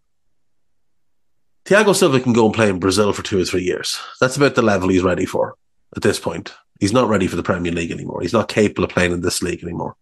Thiago 1.65 1.95
Silva 1.95 2.19
can 2.19 2.33
go 2.33 2.45
and 2.45 2.55
play 2.55 2.69
in 2.69 2.79
Brazil 2.79 3.11
for 3.11 3.23
two 3.23 3.41
or 3.41 3.45
three 3.45 3.63
years. 3.63 3.99
That's 4.21 4.37
about 4.37 4.55
the 4.55 4.61
level 4.61 4.89
he's 4.89 5.03
ready 5.03 5.25
for 5.25 5.55
at 5.95 6.03
this 6.03 6.19
point. 6.19 6.53
He's 6.79 6.93
not 6.93 7.09
ready 7.09 7.27
for 7.27 7.35
the 7.35 7.43
Premier 7.43 7.71
League 7.71 7.91
anymore. 7.91 8.21
He's 8.21 8.33
not 8.33 8.47
capable 8.47 8.83
of 8.83 8.91
playing 8.91 9.11
in 9.11 9.21
this 9.21 9.41
league 9.41 9.63
anymore. 9.63 9.95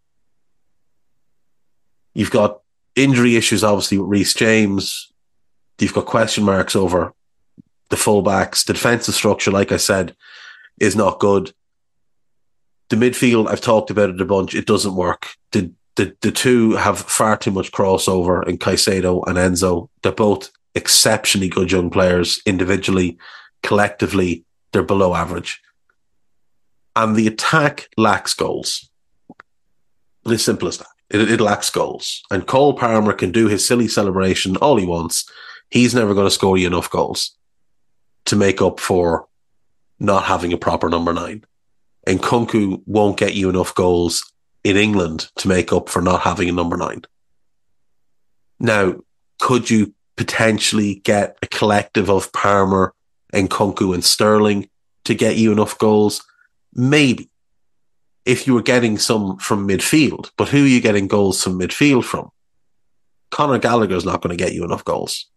You've 2.14 2.32
got 2.32 2.60
injury 2.96 3.36
issues, 3.36 3.64
obviously, 3.64 3.98
with 3.98 4.10
Reece 4.10 4.34
James. 4.34 5.12
You've 5.80 5.94
got 5.94 6.06
question 6.06 6.44
marks 6.44 6.76
over 6.76 7.14
the 7.90 7.96
fullbacks. 7.96 8.66
The 8.66 8.74
defensive 8.74 9.16
structure, 9.16 9.52
like 9.52 9.72
I 9.72 9.78
said, 9.78 10.16
is 10.80 10.96
not 10.96 11.20
good. 11.20 11.54
The 12.90 12.96
midfield, 12.96 13.48
I've 13.48 13.62
talked 13.62 13.90
about 13.90 14.10
it 14.10 14.22
a 14.22 14.26
bunch. 14.26 14.54
It 14.56 14.68
doesn't 14.68 14.96
work. 14.96 15.30
The 15.52 15.72
the 15.96 16.16
the 16.22 16.32
two 16.32 16.72
have 16.76 17.00
far 17.00 17.38
too 17.38 17.52
much 17.52 17.72
crossover 17.72 18.48
in 18.48 18.58
Caicedo 18.58 19.24
and 19.28 19.38
Enzo. 19.38 19.90
They're 20.04 20.12
both 20.12 20.52
exceptionally 20.76 21.48
good 21.50 21.72
young 21.72 21.90
players 21.90 22.42
individually, 22.46 23.18
collectively. 23.64 24.44
They're 24.72 24.84
below 24.84 25.16
average. 25.16 25.62
and 26.96 27.16
the 27.16 27.28
attack 27.28 27.90
lacks 27.98 28.34
goals. 28.34 28.90
It's 30.26 30.44
simple 30.44 30.68
as 30.68 30.78
that. 30.80 30.88
It, 31.10 31.32
it 31.32 31.42
lacks 31.42 31.70
goals. 31.70 32.24
And 32.32 32.48
Cole 32.48 32.74
Palmer 32.74 33.14
can 33.14 33.32
do 33.32 33.48
his 33.48 33.68
silly 33.68 33.88
celebration 33.88 34.58
all 34.58 34.78
he 34.78 34.86
wants. 34.86 35.30
He's 35.70 35.94
never 35.96 36.14
going 36.14 36.28
to 36.28 36.32
score 36.32 36.58
you 36.58 36.68
enough 36.68 36.90
goals 36.90 37.36
to 38.26 38.36
make 38.36 38.62
up 38.62 38.80
for 38.80 39.28
not 40.00 40.24
having 40.24 40.54
a 40.54 40.58
proper 40.58 40.90
number 40.90 41.14
nine. 41.14 41.44
And 42.08 42.20
Nkunku 42.20 42.82
won't 42.86 43.18
get 43.18 43.34
you 43.34 43.50
enough 43.50 43.74
goals 43.74 44.32
in 44.64 44.78
England 44.78 45.30
to 45.38 45.48
make 45.48 45.72
up 45.72 45.90
for 45.90 46.02
not 46.02 46.22
having 46.22 46.50
a 46.50 46.54
number 46.54 46.78
nine. 46.78 47.04
Now, 48.60 48.96
could 49.40 49.70
you 49.70 49.94
potentially 50.16 50.96
get 50.96 51.38
a 51.42 51.48
collective 51.48 52.10
of 52.10 52.32
Palmer 52.32 52.94
and 53.34 53.50
Nkunku 53.50 53.94
and 53.94 54.04
Sterling 54.04 54.70
to 55.06 55.14
get 55.14 55.38
you 55.38 55.52
enough 55.52 55.78
goals? 55.78 56.24
Maybe. 56.74 57.30
If 58.26 58.48
you 58.48 58.56
were 58.56 58.64
getting 58.64 58.98
some 58.98 59.38
from 59.38 59.68
midfield, 59.68 60.32
but 60.36 60.50
who 60.50 60.64
are 60.64 60.68
you 60.68 60.82
getting 60.82 61.08
goals 61.08 61.44
from 61.44 61.60
midfield 61.60 62.06
from? 62.06 62.30
Conor 63.30 63.60
Gallagher 63.60 63.96
is 63.96 64.06
not 64.06 64.22
going 64.22 64.36
to 64.36 64.44
get 64.44 64.54
you 64.54 64.64
enough 64.64 64.84
goals. 64.84 65.30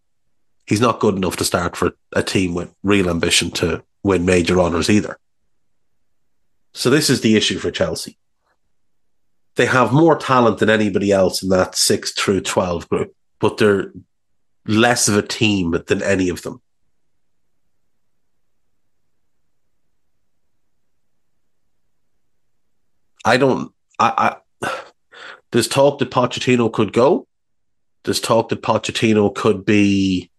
He's 0.69 0.83
not 0.83 1.01
good 1.01 1.17
enough 1.17 1.37
to 1.37 1.45
start 1.45 1.77
for 1.77 1.93
a 2.13 2.23
team 2.23 2.53
with 2.53 2.75
real 2.83 3.09
ambition 3.09 3.51
to 3.53 3.83
win 4.03 4.27
major 4.27 4.61
honours 4.61 4.91
either. 4.91 5.19
So 6.75 6.91
this 6.91 7.09
is 7.09 7.23
the 7.23 7.37
issue 7.37 7.59
for 7.59 7.71
Chelsea. 7.71 8.19
They 9.57 9.65
have 9.65 9.95
more 9.95 10.19
talent 10.19 10.59
than 10.59 10.69
anybody 10.69 11.11
else 11.11 11.43
in 11.43 11.49
that 11.49 11.75
six 11.75 12.13
through 12.13 12.43
12 12.43 12.87
group, 12.91 13.15
but 13.41 13.57
they're 13.57 13.93
less 14.67 15.09
of 15.09 15.17
a 15.17 15.23
team 15.23 15.75
than 15.87 16.03
any 16.03 16.29
of 16.29 16.43
them. 16.43 16.61
I 23.25 23.39
don't. 23.39 23.73
I, 23.99 24.37
I 24.63 24.71
there's 25.53 25.67
talk 25.67 25.99
that 25.99 26.11
Pochettino 26.11 26.71
could 26.71 26.93
go. 26.93 27.27
There's 28.05 28.21
talk 28.21 28.51
that 28.51 28.63
Pochettino 28.63 29.35
could 29.35 29.65
be 29.65 30.31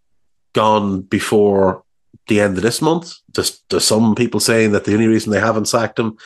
gone 0.53 1.01
before 1.01 1.83
the 2.27 2.41
end 2.41 2.57
of 2.57 2.63
this 2.63 2.81
month. 2.81 3.13
There's, 3.33 3.61
there's 3.69 3.85
some 3.85 4.15
people 4.15 4.39
saying 4.39 4.71
that 4.71 4.85
the 4.85 4.93
only 4.93 5.07
reason 5.07 5.31
they 5.31 5.39
haven't 5.39 5.67
sacked 5.67 5.99
him 5.99 6.17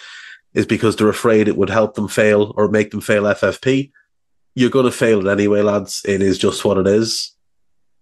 is 0.53 0.65
because 0.65 0.95
they're 0.95 1.09
afraid 1.09 1.47
it 1.47 1.57
would 1.57 1.69
help 1.69 1.95
them 1.95 2.07
fail 2.07 2.53
or 2.55 2.67
make 2.67 2.91
them 2.91 3.01
fail 3.01 3.23
FFP. 3.23 3.91
You're 4.55 4.69
going 4.69 4.85
to 4.85 4.91
fail 4.91 5.25
it 5.25 5.31
anyway, 5.31 5.61
lads. 5.61 6.03
It 6.05 6.21
is 6.21 6.37
just 6.37 6.63
what 6.63 6.77
it 6.77 6.87
is. 6.87 7.31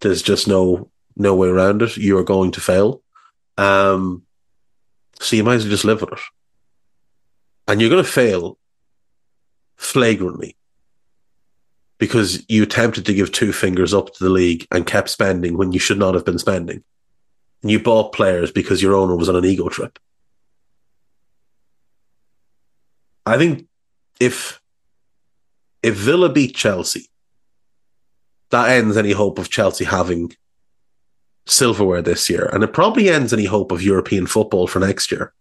There's 0.02 0.22
just 0.22 0.48
no 0.48 0.90
no 1.16 1.36
way 1.36 1.48
around 1.48 1.82
it. 1.82 1.98
You 1.98 2.18
are 2.18 2.24
going 2.24 2.52
to 2.52 2.62
fail. 2.62 3.02
Um, 3.58 4.24
so 5.20 5.36
you 5.36 5.44
might 5.44 5.56
as 5.56 5.64
well 5.64 5.72
just 5.72 5.86
live 5.86 6.02
with 6.02 6.14
it. 6.14 6.20
And 7.68 7.80
you're 7.80 7.90
going 7.90 8.04
to 8.04 8.10
fail 8.10 8.58
flagrantly 9.76 10.56
because 12.02 12.44
you 12.50 12.64
attempted 12.64 13.06
to 13.06 13.14
give 13.14 13.32
two 13.32 13.54
fingers 13.54 13.94
up 13.94 14.12
to 14.12 14.24
the 14.24 14.30
league 14.32 14.66
and 14.72 14.88
kept 14.88 15.08
spending 15.08 15.56
when 15.56 15.72
you 15.72 15.78
should 15.78 16.00
not 16.00 16.16
have 16.16 16.26
been 16.26 16.40
spending. 16.40 16.84
And 17.62 17.70
you 17.70 17.80
bought 17.80 18.12
players 18.12 18.52
because 18.52 18.82
your 18.82 18.96
owner 18.96 19.16
was 19.16 19.30
on 19.30 19.36
an 19.36 19.46
ego 19.46 19.70
trip. 19.70 20.00
I 23.24 23.38
think 23.38 23.68
if 24.20 24.60
if 25.84 25.96
Villa 25.96 26.30
beat 26.30 26.56
Chelsea, 26.56 27.06
that 28.50 28.72
ends 28.72 28.98
any 28.98 29.12
hope 29.12 29.38
of 29.38 29.52
Chelsea 29.52 29.86
having 29.86 30.34
silverware 31.46 32.02
this 32.02 32.32
year. 32.32 32.50
And 32.52 32.64
it 32.64 32.74
probably 32.74 33.10
ends 33.10 33.32
any 33.32 33.46
hope 33.46 33.72
of 33.72 33.84
European 33.84 34.26
football 34.26 34.66
for 34.66 34.80
next 34.80 35.12
year. 35.12 35.34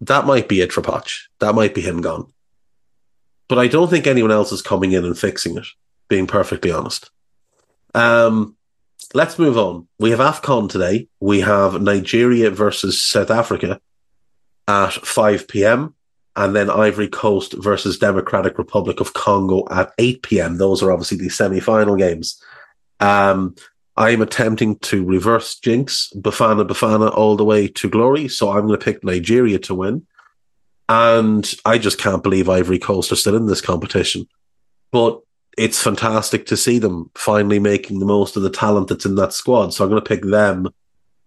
That 0.00 0.24
might 0.24 0.48
be 0.48 0.62
it 0.62 0.72
for 0.72 0.80
Poch. 0.80 1.24
That 1.40 1.54
might 1.54 1.74
be 1.74 1.82
him 1.82 2.00
gone. 2.00 2.33
But 3.48 3.58
I 3.58 3.68
don't 3.68 3.88
think 3.88 4.06
anyone 4.06 4.32
else 4.32 4.52
is 4.52 4.62
coming 4.62 4.92
in 4.92 5.04
and 5.04 5.18
fixing 5.18 5.56
it, 5.56 5.66
being 6.08 6.26
perfectly 6.26 6.70
honest. 6.70 7.10
Um, 7.94 8.56
let's 9.12 9.38
move 9.38 9.58
on. 9.58 9.86
We 9.98 10.10
have 10.10 10.20
AFCON 10.20 10.70
today. 10.70 11.08
We 11.20 11.40
have 11.40 11.80
Nigeria 11.80 12.50
versus 12.50 13.02
South 13.02 13.30
Africa 13.30 13.80
at 14.66 14.92
5 14.92 15.48
p.m. 15.48 15.94
and 16.36 16.56
then 16.56 16.70
Ivory 16.70 17.08
Coast 17.08 17.54
versus 17.54 17.98
Democratic 17.98 18.58
Republic 18.58 19.00
of 19.00 19.12
Congo 19.12 19.64
at 19.70 19.92
8 19.98 20.22
p.m. 20.22 20.58
Those 20.58 20.82
are 20.82 20.90
obviously 20.90 21.18
the 21.18 21.28
semi 21.28 21.60
final 21.60 21.96
games. 21.96 22.42
Um, 23.00 23.54
I'm 23.96 24.22
attempting 24.22 24.78
to 24.80 25.04
reverse 25.04 25.58
jinx 25.58 26.12
Bafana 26.16 26.66
Bafana 26.66 27.14
all 27.14 27.36
the 27.36 27.44
way 27.44 27.68
to 27.68 27.88
glory. 27.88 28.28
So 28.28 28.50
I'm 28.50 28.66
going 28.66 28.78
to 28.78 28.84
pick 28.84 29.04
Nigeria 29.04 29.58
to 29.60 29.74
win. 29.74 30.06
And 30.88 31.52
I 31.64 31.78
just 31.78 31.98
can't 31.98 32.22
believe 32.22 32.48
Ivory 32.48 32.78
Coast 32.78 33.10
are 33.12 33.16
still 33.16 33.36
in 33.36 33.46
this 33.46 33.60
competition. 33.60 34.26
But 34.92 35.20
it's 35.56 35.82
fantastic 35.82 36.46
to 36.46 36.56
see 36.56 36.78
them 36.78 37.10
finally 37.14 37.58
making 37.58 38.00
the 38.00 38.06
most 38.06 38.36
of 38.36 38.42
the 38.42 38.50
talent 38.50 38.88
that's 38.88 39.06
in 39.06 39.14
that 39.16 39.32
squad. 39.32 39.72
So 39.72 39.84
I'm 39.84 39.90
going 39.90 40.02
to 40.02 40.08
pick 40.08 40.22
them 40.22 40.68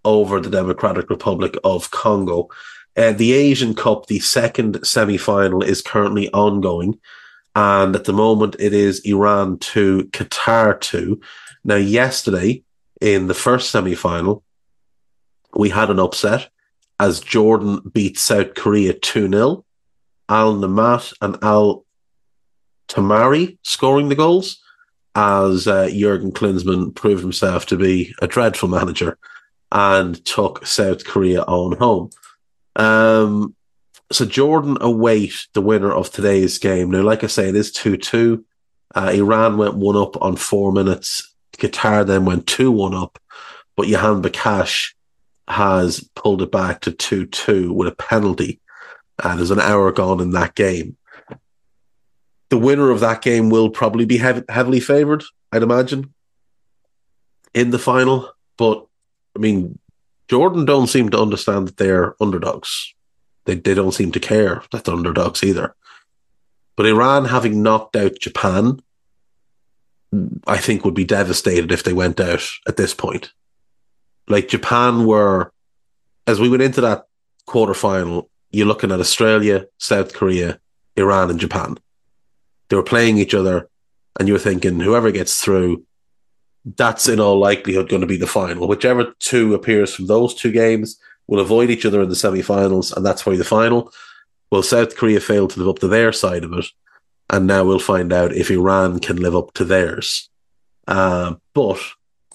over 0.06 0.40
the 0.40 0.50
Democratic 0.50 1.10
Republic 1.10 1.56
of 1.64 1.92
Congo. 1.92 2.50
Uh, 2.96 3.12
the 3.12 3.34
Asian 3.34 3.74
Cup, 3.74 4.08
the 4.08 4.20
second 4.20 4.86
semi 4.86 5.18
final, 5.18 5.64
is 5.64 5.82
currently 5.82 6.30
ongoing. 6.34 7.00
And 7.56 7.96
at 7.96 8.06
the 8.06 8.14
moment, 8.14 8.56
it 8.60 8.74
is 8.74 9.00
Iran 9.00 9.58
2, 9.60 10.10
Qatar 10.12 10.80
2. 10.80 11.20
Now, 11.64 11.76
yesterday 11.76 12.64
in 13.02 13.28
the 13.28 13.34
first 13.34 13.72
semi 13.72 13.96
final, 13.96 14.44
we 15.56 15.70
had 15.70 15.90
an 15.90 16.00
upset 16.00 16.50
as 17.00 17.20
Jordan 17.20 17.82
beat 17.94 18.18
South 18.18 18.56
Korea 18.56 18.94
2 18.94 19.30
0. 19.30 19.66
Al 20.30 20.56
Naimat 20.56 21.14
and 21.22 21.38
Al 21.42 21.86
Tamari 22.88 23.58
scoring 23.64 24.10
the 24.10 24.16
goals 24.16 24.60
as 25.16 25.68
uh, 25.68 25.90
Jurgen 25.92 26.32
Klinsmann 26.32 26.94
proved 26.94 27.22
himself 27.22 27.66
to 27.68 27.78
be 27.78 28.14
a 28.22 28.28
dreadful 28.28 28.70
manager 28.70 29.18
and 29.72 30.24
took 30.26 30.66
South 30.66 31.06
Korea 31.06 31.42
on 31.44 31.78
home. 31.78 32.10
Um, 32.76 33.56
so 34.12 34.26
Jordan 34.26 34.78
await 34.80 35.48
the 35.54 35.62
winner 35.62 35.92
of 35.92 36.12
today's 36.12 36.58
game. 36.60 36.92
Now, 36.92 37.02
like 37.02 37.24
I 37.24 37.28
say, 37.28 37.50
it 37.50 37.56
is 37.56 37.72
2 37.72 37.98
2. 37.98 38.46
Uh, 38.96 39.12
Iran 39.14 39.58
went 39.58 39.76
one 39.76 39.98
up 39.98 40.22
on 40.22 40.36
four 40.36 40.72
minutes. 40.72 41.34
Qatar 41.58 42.06
then 42.06 42.26
went 42.26 42.48
2 42.48 42.72
1 42.72 42.94
up. 42.94 43.20
But 43.76 43.88
Jahanbakhsh 43.88 44.94
has 45.48 46.02
pulled 46.16 46.42
it 46.42 46.52
back 46.52 46.82
to 46.82 46.92
2 46.92 47.28
2 47.28 47.74
with 47.74 47.88
a 47.88 47.96
penalty. 47.96 48.60
And 49.24 49.40
there's 49.40 49.52
an 49.52 49.60
hour 49.60 49.92
gone 49.92 50.20
in 50.20 50.32
that 50.32 50.54
game 50.54 50.98
the 52.50 52.58
winner 52.58 52.92
of 52.92 53.00
that 53.02 53.22
game 53.22 53.50
will 53.50 53.70
probably 53.70 54.06
be 54.06 54.18
heavily 54.18 54.80
favoured, 54.80 55.24
I'd 55.52 55.64
imagine, 55.64 56.14
in 57.54 57.72
the 57.72 57.80
final. 57.80 58.32
But 58.58 58.86
I 59.36 59.40
mean, 59.40 59.80
Jordan 60.30 60.66
don't 60.66 60.88
seem 60.88 61.10
to 61.10 61.22
understand 61.22 61.68
that 61.68 61.78
they're 61.78 62.22
underdogs. 62.22 62.94
They 63.46 63.56
they 63.56 63.74
don't 63.74 63.94
seem 63.94 64.12
to 64.14 64.20
care 64.20 64.64
that 64.72 64.86
they're 64.86 64.96
underdogs 64.96 65.44
either. 65.44 65.76
But 66.76 66.86
Iran 66.86 67.26
having 67.26 67.64
knocked 67.64 67.96
out 67.96 68.20
Japan, 68.20 68.82
I 70.46 70.58
think 70.58 70.86
would 70.86 70.94
be 70.94 71.06
devastated 71.06 71.72
if 71.72 71.84
they 71.84 71.94
went 71.94 72.20
out 72.20 72.44
at 72.68 72.78
this 72.78 72.94
point. 72.94 73.34
Like 74.28 74.50
Japan 74.50 75.06
were, 75.06 75.52
as 76.26 76.40
we 76.40 76.50
went 76.50 76.64
into 76.64 76.82
that 76.82 77.06
quarter 77.46 77.74
final, 77.74 78.30
you're 78.52 78.68
looking 78.68 78.92
at 78.92 79.00
Australia, 79.00 79.66
South 79.78 80.14
Korea, 80.14 80.60
Iran, 80.96 81.30
and 81.30 81.40
Japan 81.40 81.78
they 82.70 82.76
were 82.76 82.84
playing 82.84 83.18
each 83.18 83.34
other, 83.34 83.70
and 84.20 84.28
you 84.28 84.34
were 84.34 84.40
thinking 84.40 84.80
whoever 84.80 85.12
gets 85.12 85.42
through, 85.42 85.86
that's 86.76 87.08
in 87.08 87.20
all 87.20 87.40
likelihood 87.40 87.90
going 87.90 88.02
to 88.02 88.08
be 88.08 88.18
the 88.18 88.28
final. 88.28 88.68
Whichever 88.68 89.14
two 89.20 89.54
appears 89.54 89.94
from 89.94 90.08
those 90.08 90.34
two 90.34 90.52
games 90.52 91.00
will 91.28 91.40
avoid 91.40 91.70
each 91.70 91.86
other 91.86 92.02
in 92.02 92.10
the 92.10 92.16
semi-finals, 92.16 92.92
and 92.92 93.06
that's 93.06 93.26
why 93.26 93.36
the 93.36 93.44
final. 93.44 93.92
Well, 94.52 94.64
South 94.64 94.96
Korea 94.96 95.20
failed 95.20 95.52
to 95.52 95.60
live 95.60 95.70
up 95.70 95.80
to 95.80 95.88
their 95.88 96.12
side 96.12 96.44
of 96.44 96.54
it, 96.54 96.66
and 97.30 97.48
now 97.48 97.64
we'll 97.64 97.80
find 97.80 98.12
out 98.12 98.34
if 98.34 98.52
Iran 98.52 99.00
can 99.00 99.18
live 99.18 99.36
up 99.36 99.54
to 99.56 99.66
theirs. 99.66 100.30
Uh, 100.88 101.36
but 101.54 101.80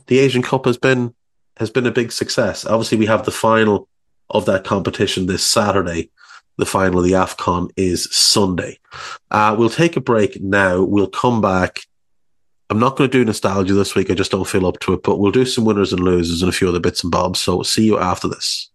the 0.06 0.18
Asian 0.18 0.42
Cup 0.42 0.66
has 0.66 0.76
been 0.76 1.14
has 1.56 1.70
been 1.70 1.86
a 1.86 1.92
big 1.92 2.12
success. 2.12 2.64
Obviously, 2.64 2.98
we 2.98 3.06
have 3.06 3.24
the 3.24 3.30
final 3.30 3.88
of 4.30 4.46
that 4.46 4.64
competition 4.64 5.26
this 5.26 5.44
Saturday 5.44 6.10
the 6.58 6.66
final 6.66 6.98
of 6.98 7.04
the 7.04 7.12
AFCON 7.12 7.70
is 7.76 8.08
Sunday. 8.14 8.78
Uh, 9.30 9.54
we'll 9.58 9.70
take 9.70 9.96
a 9.96 10.00
break 10.00 10.40
now. 10.40 10.82
We'll 10.82 11.08
come 11.08 11.40
back. 11.40 11.80
I'm 12.70 12.78
not 12.78 12.96
going 12.96 13.10
to 13.10 13.18
do 13.18 13.24
nostalgia 13.24 13.74
this 13.74 13.94
week. 13.94 14.10
I 14.10 14.14
just 14.14 14.30
don't 14.30 14.46
feel 14.46 14.66
up 14.66 14.78
to 14.80 14.94
it, 14.94 15.02
but 15.02 15.18
we'll 15.18 15.32
do 15.32 15.44
some 15.44 15.64
winners 15.64 15.92
and 15.92 16.02
losers 16.02 16.42
and 16.42 16.48
a 16.48 16.52
few 16.52 16.68
other 16.68 16.80
bits 16.80 17.02
and 17.02 17.10
bobs. 17.10 17.40
So 17.40 17.62
see 17.62 17.84
you 17.84 17.98
after 17.98 18.28
this. 18.28 18.70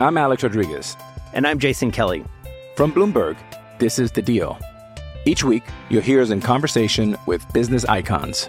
I'm 0.00 0.16
Alex 0.16 0.42
Rodriguez. 0.42 0.96
And 1.32 1.46
I'm 1.46 1.58
Jason 1.58 1.90
Kelly. 1.90 2.24
From 2.76 2.92
Bloomberg, 2.92 3.36
this 3.78 3.98
is 3.98 4.12
The 4.12 4.22
Deal. 4.22 4.58
Each 5.24 5.42
week, 5.42 5.64
you'll 5.88 6.02
hear 6.02 6.22
us 6.22 6.30
in 6.30 6.40
conversation 6.40 7.16
with 7.26 7.44
business 7.52 7.84
icons. 7.84 8.48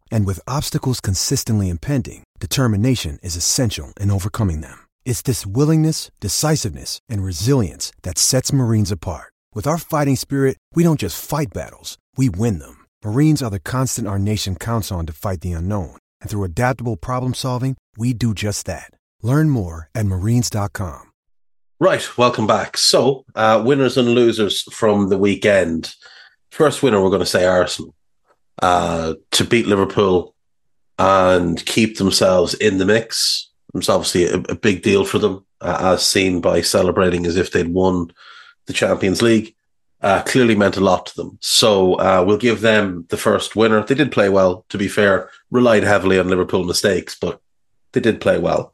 And 0.11 0.25
with 0.25 0.47
obstacles 0.47 0.99
consistently 0.99 1.69
impending, 1.69 2.23
determination 2.39 3.19
is 3.23 3.35
essential 3.35 3.93
in 3.99 4.11
overcoming 4.11 4.61
them. 4.61 4.87
It's 5.05 5.21
this 5.21 5.45
willingness, 5.45 6.09
decisiveness, 6.19 6.99
and 7.07 7.23
resilience 7.23 7.91
that 8.01 8.17
sets 8.17 8.51
Marines 8.51 8.91
apart. 8.91 9.31
With 9.53 9.67
our 9.67 9.77
fighting 9.77 10.15
spirit, 10.15 10.57
we 10.73 10.83
don't 10.83 10.99
just 10.99 11.23
fight 11.23 11.53
battles, 11.53 11.97
we 12.17 12.29
win 12.29 12.59
them. 12.59 12.85
Marines 13.05 13.43
are 13.43 13.49
the 13.51 13.59
constant 13.59 14.07
our 14.07 14.19
nation 14.19 14.55
counts 14.55 14.91
on 14.91 15.05
to 15.05 15.13
fight 15.13 15.41
the 15.41 15.51
unknown. 15.51 15.97
And 16.19 16.29
through 16.29 16.45
adaptable 16.45 16.97
problem 16.97 17.33
solving, 17.33 17.77
we 17.97 18.13
do 18.13 18.33
just 18.33 18.65
that. 18.65 18.91
Learn 19.21 19.49
more 19.49 19.89
at 19.93 20.07
marines.com. 20.07 21.11
Right, 21.79 22.17
welcome 22.17 22.45
back. 22.45 22.77
So, 22.77 23.25
uh, 23.33 23.63
winners 23.65 23.97
and 23.97 24.09
losers 24.09 24.61
from 24.71 25.09
the 25.09 25.17
weekend. 25.17 25.95
First 26.51 26.83
winner, 26.83 27.01
we're 27.01 27.09
going 27.09 27.21
to 27.21 27.25
say 27.25 27.45
Arsenal 27.45 27.95
uh, 28.61 29.15
to 29.31 29.43
beat 29.43 29.67
Liverpool 29.67 30.35
and 30.99 31.65
keep 31.65 31.97
themselves 31.97 32.53
in 32.53 32.77
the 32.77 32.85
mix. 32.85 33.49
It's 33.73 33.89
obviously 33.89 34.25
a, 34.25 34.35
a 34.49 34.55
big 34.55 34.83
deal 34.83 35.05
for 35.05 35.19
them, 35.19 35.45
uh, 35.61 35.93
as 35.93 36.05
seen 36.05 36.41
by 36.41 36.61
celebrating 36.61 37.25
as 37.25 37.37
if 37.37 37.51
they'd 37.51 37.73
won 37.73 38.11
the 38.67 38.73
Champions 38.73 39.21
League. 39.21 39.55
Uh, 40.01 40.23
clearly 40.23 40.55
meant 40.55 40.77
a 40.77 40.81
lot 40.81 41.05
to 41.05 41.15
them. 41.15 41.37
So 41.41 41.93
uh, 41.95 42.23
we'll 42.25 42.37
give 42.37 42.61
them 42.61 43.05
the 43.09 43.17
first 43.17 43.55
winner. 43.55 43.83
They 43.83 43.93
did 43.93 44.11
play 44.11 44.29
well, 44.29 44.65
to 44.69 44.77
be 44.79 44.87
fair, 44.87 45.29
relied 45.51 45.83
heavily 45.83 46.17
on 46.17 46.27
Liverpool 46.27 46.63
mistakes, 46.63 47.15
but 47.19 47.39
they 47.91 47.99
did 47.99 48.19
play 48.19 48.39
well. 48.39 48.73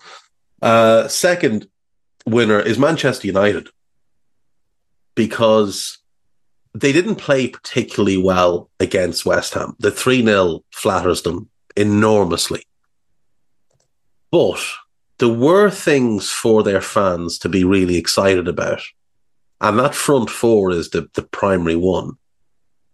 Uh, 0.61 1.09
second 1.09 1.67
winner 2.25 2.59
is 2.59 2.79
Manchester 2.79 3.27
United 3.27 3.67
because 5.15 5.97
they 6.81 6.91
didn't 6.91 7.15
play 7.15 7.47
particularly 7.47 8.17
well 8.17 8.69
against 8.79 9.25
West 9.25 9.53
Ham. 9.55 9.75
The 9.79 9.91
3 9.91 10.23
0 10.23 10.63
flatters 10.71 11.23
them 11.23 11.49
enormously. 11.75 12.63
But 14.31 14.63
there 15.19 15.29
were 15.29 15.71
things 15.71 16.31
for 16.31 16.61
their 16.61 16.81
fans 16.81 17.39
to 17.39 17.49
be 17.49 17.63
really 17.63 17.97
excited 17.97 18.47
about. 18.47 18.81
And 19.59 19.79
that 19.79 19.95
front 19.95 20.29
four 20.29 20.71
is 20.71 20.91
the, 20.91 21.09
the 21.15 21.23
primary 21.23 21.75
one. 21.75 22.11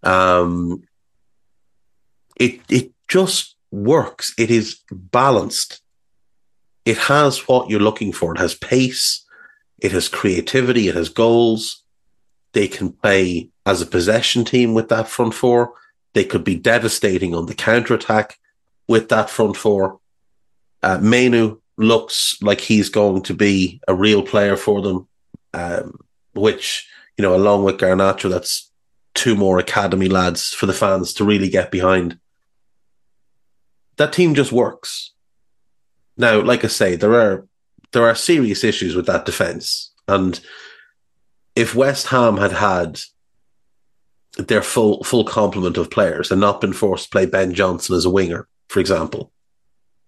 Um, 0.04 0.84
it 2.38 2.62
it 2.70 2.92
just 3.10 3.56
works. 3.72 4.34
It 4.38 4.50
is 4.50 4.80
balanced. 4.92 5.82
It 6.86 6.98
has 6.98 7.48
what 7.48 7.70
you're 7.70 7.80
looking 7.82 8.14
for. 8.14 8.34
It 8.34 8.40
has 8.40 8.56
pace. 8.56 9.26
It 9.80 9.92
has 9.92 10.08
creativity. 10.08 10.88
It 10.88 10.96
has 10.96 11.10
goals. 11.10 11.84
They 12.54 12.68
can 12.68 12.94
play 12.94 13.50
as 13.66 13.82
a 13.82 13.86
possession 13.86 14.46
team 14.46 14.74
with 14.74 14.90
that 14.90 15.08
front 15.08 15.34
four. 15.34 15.74
They 16.14 16.24
could 16.24 16.44
be 16.44 16.56
devastating 16.56 17.34
on 17.34 17.48
the 17.48 17.56
counter 17.56 17.94
attack 17.94 18.38
with 18.88 19.10
that 19.10 19.30
front 19.30 19.58
four. 19.58 20.00
Uh, 20.82 21.00
Mainoo 21.02 21.60
looks 21.78 22.38
like 22.42 22.62
he's 22.62 22.90
going 22.90 23.24
to 23.24 23.34
be 23.34 23.82
a 23.88 23.96
real 23.96 24.22
player 24.22 24.56
for 24.56 24.82
them, 24.82 25.08
um, 25.54 26.00
which, 26.34 26.88
you 27.18 27.22
know, 27.22 27.36
along 27.36 27.64
with 27.64 27.78
Garnacho, 27.78 28.30
that's 28.30 28.70
two 29.14 29.36
more 29.36 29.60
academy 29.60 30.10
lads 30.10 30.54
for 30.54 30.66
the 30.66 30.74
fans 30.74 31.14
to 31.14 31.24
really 31.24 31.50
get 31.50 31.72
behind. 31.72 32.20
That 33.98 34.14
team 34.14 34.36
just 34.36 34.52
works. 34.52 35.12
Now, 36.18 36.42
like 36.42 36.64
I 36.64 36.68
say, 36.68 36.96
there 36.96 37.14
are 37.14 37.48
there 37.92 38.06
are 38.06 38.16
serious 38.16 38.64
issues 38.64 38.96
with 38.96 39.06
that 39.06 39.26
defense, 39.26 39.92
and 40.08 40.40
if 41.56 41.76
West 41.76 42.08
Ham 42.08 42.38
had 42.38 42.52
had 42.52 43.00
their 44.38 44.62
full 44.62 45.04
full 45.04 45.24
complement 45.26 45.78
of 45.78 45.92
players 45.92 46.32
and 46.32 46.42
not 46.42 46.62
been 46.62 46.74
forced 46.74 47.06
to 47.06 47.10
play 47.10 47.26
Ben 47.26 47.54
Johnson 47.54 47.96
as 47.96 48.06
a 48.06 48.10
winger, 48.10 48.48
for 48.70 48.80
example, 48.80 49.32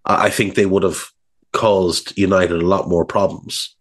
I 0.06 0.26
I 0.26 0.30
think 0.30 0.56
they 0.56 0.66
would 0.66 0.84
have 0.84 1.12
caused 1.54 2.18
United 2.18 2.62
a 2.62 2.68
lot 2.68 2.90
more 2.90 3.06
problems. 3.06 3.76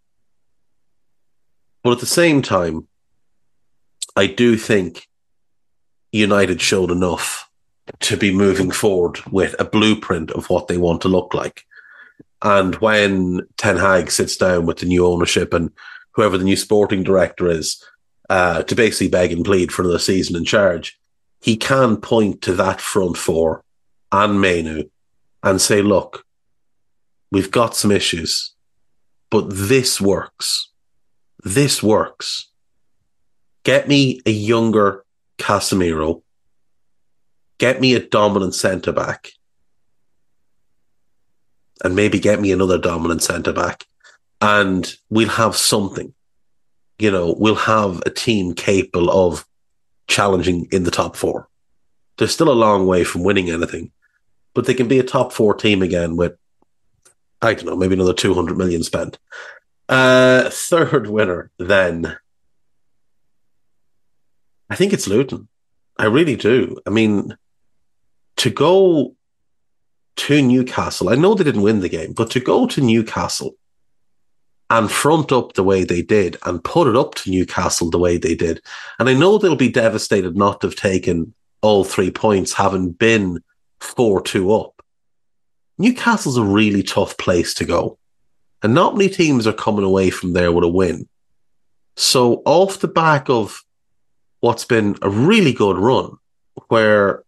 But 1.82 1.92
at 1.92 2.00
the 2.00 2.06
same 2.06 2.40
time, 2.40 2.88
I 4.16 4.26
do 4.26 4.56
think 4.56 5.08
United 6.12 6.60
showed 6.60 6.90
enough 6.90 7.50
to 8.00 8.16
be 8.16 8.32
moving 8.32 8.70
forward 8.70 9.20
with 9.30 9.54
a 9.58 9.64
blueprint 9.64 10.30
of 10.30 10.48
what 10.48 10.68
they 10.68 10.78
want 10.78 11.02
to 11.02 11.08
look 11.08 11.34
like. 11.34 11.64
And 12.40 12.76
when 12.76 13.40
Ten 13.56 13.76
Hag 13.76 14.10
sits 14.10 14.36
down 14.36 14.66
with 14.66 14.78
the 14.78 14.86
new 14.86 15.06
ownership 15.06 15.52
and 15.52 15.70
whoever 16.12 16.38
the 16.38 16.44
new 16.44 16.56
sporting 16.56 17.02
director 17.02 17.48
is, 17.48 17.82
uh, 18.28 18.62
to 18.62 18.74
basically 18.74 19.08
beg 19.08 19.32
and 19.32 19.44
plead 19.44 19.72
for 19.72 19.82
another 19.82 19.98
season 19.98 20.36
in 20.36 20.44
charge, 20.44 20.98
he 21.40 21.56
can 21.56 21.96
point 21.96 22.42
to 22.42 22.54
that 22.54 22.80
front 22.80 23.16
four 23.16 23.62
and 24.10 24.40
Mainoo 24.40 24.84
and 25.42 25.60
say, 25.60 25.82
look, 25.82 26.24
we've 27.30 27.50
got 27.50 27.76
some 27.76 27.90
issues, 27.90 28.54
but 29.30 29.46
this 29.50 30.00
works. 30.00 30.70
This 31.42 31.82
works. 31.82 32.50
Get 33.64 33.88
me 33.88 34.20
a 34.24 34.30
younger 34.30 35.04
Casemiro. 35.38 36.22
Get 37.58 37.80
me 37.80 37.94
a 37.94 38.00
dominant 38.00 38.54
centre 38.54 38.92
back. 38.92 39.30
And 41.82 41.94
maybe 41.94 42.18
get 42.18 42.40
me 42.40 42.52
another 42.52 42.78
dominant 42.78 43.22
centre 43.22 43.52
back. 43.52 43.84
And 44.40 44.94
we'll 45.10 45.28
have 45.28 45.56
something. 45.56 46.14
You 46.98 47.10
know, 47.10 47.34
we'll 47.38 47.54
have 47.54 48.02
a 48.06 48.10
team 48.10 48.54
capable 48.54 49.10
of 49.10 49.44
challenging 50.06 50.68
in 50.70 50.84
the 50.84 50.90
top 50.90 51.16
four. 51.16 51.48
They're 52.16 52.28
still 52.28 52.50
a 52.50 52.52
long 52.52 52.86
way 52.86 53.04
from 53.04 53.24
winning 53.24 53.50
anything, 53.50 53.90
but 54.54 54.66
they 54.66 54.74
can 54.74 54.86
be 54.86 54.98
a 54.98 55.04
top 55.04 55.32
four 55.32 55.54
team 55.54 55.82
again 55.82 56.16
with, 56.16 56.36
I 57.42 57.54
don't 57.54 57.66
know, 57.66 57.76
maybe 57.76 57.94
another 57.94 58.14
200 58.14 58.56
million 58.56 58.82
spent. 58.82 59.18
Uh, 59.88 60.48
third 60.50 61.08
winner, 61.08 61.50
then. 61.58 62.16
I 64.70 64.76
think 64.76 64.92
it's 64.92 65.08
Luton. 65.08 65.48
I 65.98 66.06
really 66.06 66.36
do. 66.36 66.78
I 66.86 66.90
mean, 66.90 67.36
to 68.36 68.50
go 68.50 69.14
to 70.16 70.42
Newcastle, 70.42 71.08
I 71.08 71.16
know 71.16 71.34
they 71.34 71.44
didn't 71.44 71.62
win 71.62 71.80
the 71.80 71.88
game, 71.88 72.12
but 72.12 72.30
to 72.30 72.40
go 72.40 72.66
to 72.66 72.80
Newcastle 72.80 73.56
and 74.70 74.90
front 74.90 75.30
up 75.30 75.52
the 75.52 75.62
way 75.62 75.84
they 75.84 76.02
did 76.02 76.36
and 76.44 76.64
put 76.64 76.88
it 76.88 76.96
up 76.96 77.14
to 77.14 77.30
Newcastle 77.30 77.90
the 77.90 77.98
way 77.98 78.16
they 78.16 78.34
did. 78.34 78.60
And 78.98 79.08
I 79.08 79.14
know 79.14 79.38
they'll 79.38 79.56
be 79.56 79.68
devastated 79.68 80.36
not 80.36 80.60
to 80.60 80.68
have 80.68 80.76
taken 80.76 81.34
all 81.60 81.84
three 81.84 82.10
points, 82.10 82.52
having 82.52 82.92
been 82.92 83.42
4 83.80 84.22
2 84.22 84.52
up. 84.52 84.82
Newcastle's 85.78 86.36
a 86.36 86.44
really 86.44 86.82
tough 86.82 87.16
place 87.18 87.54
to 87.54 87.64
go. 87.64 87.98
And 88.62 88.74
not 88.74 88.96
many 88.96 89.10
teams 89.10 89.46
are 89.46 89.52
coming 89.52 89.84
away 89.84 90.10
from 90.10 90.32
there 90.32 90.52
with 90.52 90.64
a 90.64 90.68
win. 90.68 91.08
So, 91.96 92.42
off 92.44 92.80
the 92.80 92.88
back 92.88 93.28
of 93.28 93.62
what's 94.40 94.64
been 94.64 94.96
a 95.02 95.10
really 95.10 95.52
good 95.52 95.78
run, 95.78 96.16
where 96.68 97.24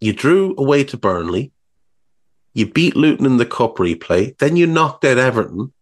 you 0.00 0.12
drew 0.12 0.54
away 0.56 0.84
to 0.84 0.96
Burnley, 0.96 1.52
you 2.52 2.66
beat 2.66 2.96
Luton 2.96 3.26
in 3.26 3.36
the 3.36 3.46
Cup 3.46 3.76
replay, 3.76 4.36
then 4.38 4.56
you 4.56 4.66
knocked 4.66 5.04
out 5.04 5.18
Everton, 5.18 5.72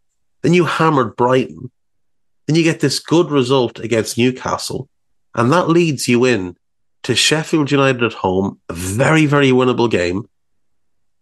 then 0.43 0.55
you 0.55 0.65
hammered 0.65 1.17
Brighton, 1.17 1.71
then 2.47 2.57
you 2.57 2.63
get 2.63 2.81
this 2.81 2.99
good 2.99 3.31
result 3.31 3.79
against 3.79 4.19
Newcastle, 4.19 4.89
and 5.35 5.53
that 5.53 5.69
leads 5.69 6.09
you 6.09 6.25
in 6.25 6.57
to 7.05 7.15
Sheffield 7.15 7.71
United 7.71 8.03
at 8.03 8.13
home, 8.13 8.61
a 8.69 8.75
very, 8.75 9.27
very 9.27 9.51
winnable 9.51 9.91
game, 9.91 10.29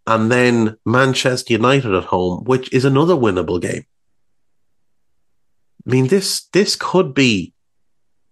and 0.06 0.30
then 0.30 0.76
Manchester 0.84 1.52
United 1.52 1.94
at 1.94 2.04
home, 2.04 2.44
which 2.44 2.72
is 2.72 2.84
another 2.84 3.14
winnable 3.14 3.60
game. 3.60 3.84
I 5.86 5.90
mean, 5.90 6.08
this 6.08 6.48
this 6.52 6.76
could 6.76 7.14
be 7.14 7.54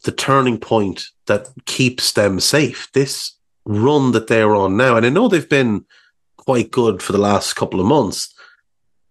the 0.05 0.13
turning 0.13 0.59
point 0.59 1.05
that 1.27 1.49
keeps 1.67 2.13
them 2.13 2.41
safe. 2.41 2.89
This 2.93 3.35
run 3.65 4.13
that 4.13 4.27
they're 4.27 4.55
on 4.55 4.77
now, 4.77 4.97
and 4.97 5.07
I 5.07 5.09
know 5.09 5.29
they've 5.29 5.49
been 5.49 5.85
quite 6.37 6.71
good 6.71 7.03
for 7.03 7.13
the 7.13 7.19
last 7.19 7.55
couple 7.55 7.81
of 7.81 7.87
months, 7.87 8.35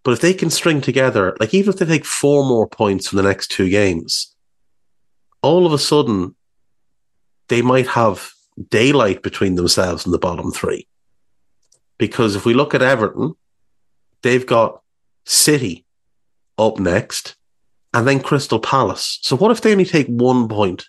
but 0.08 0.14
if 0.14 0.20
they 0.22 0.32
can 0.32 0.48
string 0.48 0.80
together, 0.80 1.36
like 1.38 1.52
even 1.52 1.70
if 1.70 1.78
they 1.78 1.84
take 1.84 2.06
four 2.06 2.42
more 2.42 2.66
points 2.66 3.08
from 3.08 3.18
the 3.18 3.22
next 3.22 3.48
two 3.48 3.68
games, 3.68 4.34
all 5.42 5.66
of 5.66 5.72
a 5.74 5.78
sudden 5.78 6.34
they 7.48 7.60
might 7.60 7.88
have 7.88 8.30
daylight 8.70 9.22
between 9.22 9.56
themselves 9.56 10.06
and 10.06 10.14
the 10.14 10.18
bottom 10.18 10.50
three. 10.50 10.88
Because 11.98 12.36
if 12.36 12.46
we 12.46 12.54
look 12.54 12.74
at 12.74 12.80
Everton, 12.80 13.34
they've 14.22 14.46
got 14.46 14.80
City 15.26 15.84
up 16.56 16.78
next, 16.78 17.36
and 17.92 18.08
then 18.08 18.20
Crystal 18.20 18.60
Palace. 18.60 19.18
So 19.20 19.36
what 19.36 19.50
if 19.50 19.60
they 19.60 19.72
only 19.72 19.84
take 19.84 20.06
one 20.06 20.48
point 20.48 20.86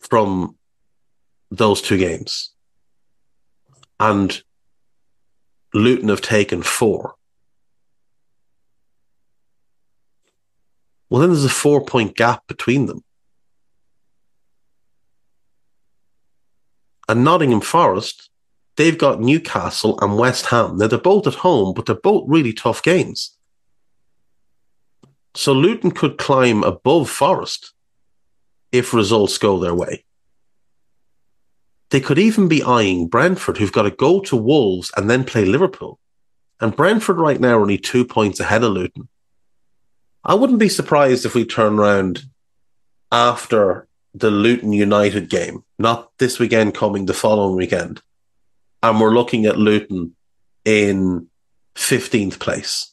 from 0.00 0.56
those 1.52 1.80
two 1.80 1.96
games? 1.96 2.50
And 4.00 4.42
Luton 5.72 6.08
have 6.08 6.22
taken 6.22 6.64
four. 6.64 7.14
Well, 11.12 11.20
then 11.20 11.28
there's 11.28 11.44
a 11.44 11.50
four 11.50 11.84
point 11.84 12.16
gap 12.16 12.46
between 12.46 12.86
them. 12.86 13.04
And 17.06 17.22
Nottingham 17.22 17.60
Forest, 17.60 18.30
they've 18.76 18.96
got 18.96 19.20
Newcastle 19.20 19.98
and 20.00 20.16
West 20.16 20.46
Ham. 20.46 20.78
Now, 20.78 20.86
they're 20.86 20.98
both 20.98 21.26
at 21.26 21.34
home, 21.34 21.74
but 21.74 21.84
they're 21.84 21.96
both 21.96 22.24
really 22.28 22.54
tough 22.54 22.82
games. 22.82 23.36
So 25.34 25.52
Luton 25.52 25.90
could 25.90 26.16
climb 26.16 26.64
above 26.64 27.10
Forest 27.10 27.74
if 28.70 28.94
results 28.94 29.36
go 29.36 29.58
their 29.58 29.74
way. 29.74 30.06
They 31.90 32.00
could 32.00 32.18
even 32.18 32.48
be 32.48 32.62
eyeing 32.62 33.08
Brentford, 33.08 33.58
who've 33.58 33.70
got 33.70 33.82
to 33.82 33.90
go 33.90 34.20
to 34.20 34.34
Wolves 34.36 34.90
and 34.96 35.10
then 35.10 35.24
play 35.24 35.44
Liverpool. 35.44 35.98
And 36.58 36.74
Brentford 36.74 37.18
right 37.18 37.38
now 37.38 37.58
are 37.58 37.60
only 37.60 37.76
two 37.76 38.06
points 38.06 38.40
ahead 38.40 38.64
of 38.64 38.72
Luton. 38.72 39.10
I 40.24 40.34
wouldn't 40.34 40.60
be 40.60 40.68
surprised 40.68 41.26
if 41.26 41.34
we 41.34 41.44
turn 41.44 41.78
around 41.78 42.22
after 43.10 43.88
the 44.14 44.30
Luton 44.30 44.72
United 44.72 45.28
game, 45.28 45.64
not 45.78 46.10
this 46.18 46.38
weekend 46.38 46.74
coming, 46.74 47.06
the 47.06 47.14
following 47.14 47.56
weekend, 47.56 48.00
and 48.82 49.00
we're 49.00 49.14
looking 49.14 49.46
at 49.46 49.58
Luton 49.58 50.14
in 50.64 51.28
15th 51.74 52.38
place. 52.38 52.92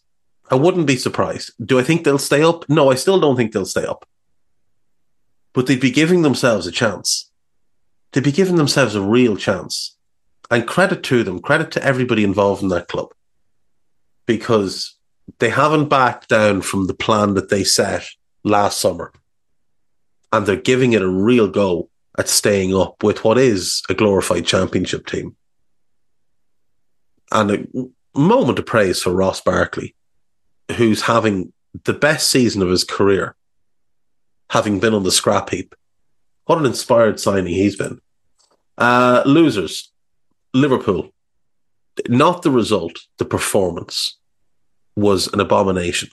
I 0.50 0.56
wouldn't 0.56 0.88
be 0.88 0.96
surprised. 0.96 1.52
Do 1.64 1.80
I 1.80 1.84
think 1.84 2.04
they'll 2.04 2.18
stay 2.18 2.42
up? 2.42 2.68
No, 2.68 2.90
I 2.90 2.96
still 2.96 3.20
don't 3.20 3.36
think 3.36 3.52
they'll 3.52 3.66
stay 3.66 3.86
up. 3.86 4.08
But 5.54 5.68
they'd 5.68 5.80
be 5.80 5.92
giving 5.92 6.24
themselves 6.24 6.66
a 6.66 6.72
chance. 6.72 7.30
They'd 8.12 8.24
be 8.24 8.32
giving 8.32 8.56
themselves 8.56 8.96
a 8.96 9.02
real 9.02 9.38
chance. 9.38 9.96
And 10.50 10.68
credit 10.68 11.04
to 11.04 11.24
them, 11.24 11.40
credit 11.40 11.70
to 11.72 11.84
everybody 11.84 12.24
involved 12.24 12.64
in 12.64 12.70
that 12.70 12.88
club. 12.88 13.10
Because 14.26 14.96
they 15.40 15.50
haven't 15.50 15.90
backed 15.90 16.30
down 16.30 16.62
from 16.62 16.88
the 16.88 16.94
plan 16.94 17.36
that 17.36 17.50
they 17.50 17.64
set 17.64 18.06
last 18.44 18.80
summer. 18.80 19.12
And 20.32 20.46
they're 20.46 20.56
giving 20.56 20.94
it 20.94 21.02
a 21.02 21.10
real 21.10 21.48
go 21.48 21.90
at 22.18 22.30
staying 22.30 22.76
up 22.76 23.04
with 23.04 23.24
what 23.24 23.38
is 23.38 23.82
a 23.90 23.94
glorified 23.94 24.46
championship 24.46 25.06
team. 25.06 25.36
And 27.32 27.52
a 27.52 28.20
moment 28.20 28.60
of 28.60 28.66
praise 28.66 29.02
for 29.02 29.12
Ross 29.12 29.42
Barkley 29.42 29.96
who's 30.74 31.04
having 31.04 31.52
the 31.86 31.94
best 31.94 32.30
season 32.30 32.62
of 32.62 32.70
his 32.70 32.84
career, 32.84 33.36
having 34.50 34.80
been 34.80 34.94
on 34.94 35.04
the 35.04 35.12
scrap 35.12 35.50
heap. 35.50 35.76
What 36.46 36.60
an 36.60 36.66
inspired 36.66 37.20
signing 37.20 37.54
he's 37.54 37.76
been. 37.76 38.00
Uh, 38.78 39.24
losers, 39.26 39.92
Liverpool. 40.54 41.12
Not 42.08 42.44
the 42.44 42.52
result, 42.52 43.00
the 43.18 43.26
performance 43.26 44.19
was 45.00 45.28
an 45.34 45.40
abomination. 45.40 46.10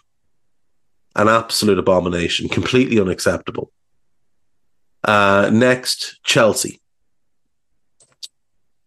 An 1.14 1.28
absolute 1.28 1.78
abomination, 1.78 2.48
completely 2.48 3.00
unacceptable. 3.00 3.72
Uh, 5.02 5.50
next, 5.52 6.20
Chelsea. 6.24 6.80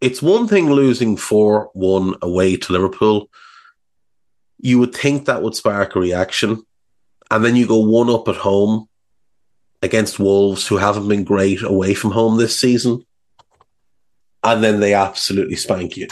It's 0.02 0.22
one 0.22 0.48
thing 0.48 0.70
losing 0.70 1.18
4 1.18 1.72
1 1.74 2.16
away 2.22 2.56
to 2.56 2.74
Liverpool 2.74 3.30
you 4.60 4.78
would 4.80 4.94
think 4.94 5.26
that 5.26 5.42
would 5.42 5.56
spark 5.56 5.96
a 5.96 6.00
reaction. 6.00 6.64
And 7.32 7.44
then 7.44 7.56
you 7.56 7.68
go 7.68 7.80
one 7.80 8.10
up 8.10 8.28
at 8.28 8.36
home 8.36 8.88
against 9.82 10.20
Wolves, 10.20 10.68
who 10.68 10.78
haven't 10.78 11.08
been 11.08 11.24
great 11.24 11.64
away 11.64 11.94
from 11.94 12.12
home 12.12 12.38
this 12.38 12.58
season. 12.58 13.06
And 14.44 14.64
then 14.64 14.80
they 14.80 14.94
absolutely 14.94 15.56
spank 15.56 15.96
you. 15.96 16.08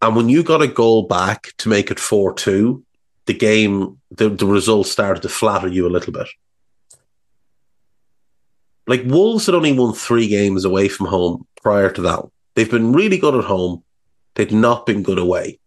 And 0.00 0.14
when 0.14 0.28
you 0.28 0.42
got 0.42 0.62
a 0.62 0.68
goal 0.68 1.04
back 1.08 1.52
to 1.58 1.68
make 1.68 1.90
it 1.90 1.98
4 1.98 2.34
2, 2.34 2.84
the 3.26 3.34
game, 3.34 3.98
the, 4.10 4.28
the 4.28 4.46
results 4.46 4.90
started 4.90 5.22
to 5.22 5.28
flatter 5.28 5.68
you 5.68 5.86
a 5.86 5.90
little 5.90 6.12
bit. 6.12 6.28
Like 8.86 9.02
Wolves 9.04 9.46
had 9.46 9.54
only 9.54 9.72
won 9.72 9.92
three 9.92 10.28
games 10.28 10.64
away 10.64 10.88
from 10.88 11.06
home 11.06 11.46
prior 11.62 11.90
to 11.90 12.00
that. 12.02 12.24
They've 12.54 12.70
been 12.70 12.92
really 12.92 13.18
good 13.18 13.34
at 13.34 13.44
home. 13.44 13.84
They'd 14.34 14.52
not 14.52 14.86
been 14.86 15.02
good 15.02 15.18
away. 15.18 15.58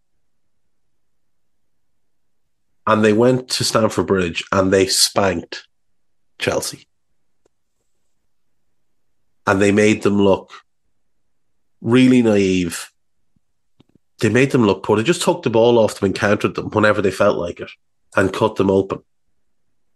And 2.88 3.06
they 3.06 3.14
went 3.14 3.48
to 3.50 3.64
Stamford 3.64 4.08
Bridge 4.08 4.44
and 4.52 4.74
they 4.74 4.88
spanked 4.88 5.68
Chelsea. 6.40 6.88
And 9.46 9.62
they 9.62 9.72
made 9.72 10.02
them 10.02 10.20
look 10.20 10.52
really 11.80 12.24
naive. 12.24 12.92
They 14.22 14.30
made 14.30 14.52
them 14.52 14.66
look 14.66 14.84
poor. 14.84 14.98
They 14.98 15.04
just 15.04 15.24
took 15.24 15.44
the 15.44 15.50
ball 15.50 15.78
off 15.78 16.00
them 16.00 16.08
and 16.08 16.16
countered 16.16 16.56
them 16.56 16.70
whenever 16.70 17.02
they 17.02 17.12
felt 17.12 17.38
like 17.38 17.60
it 17.60 17.72
and 18.16 18.32
cut 18.32 18.56
them 18.56 18.72
open. 18.72 19.00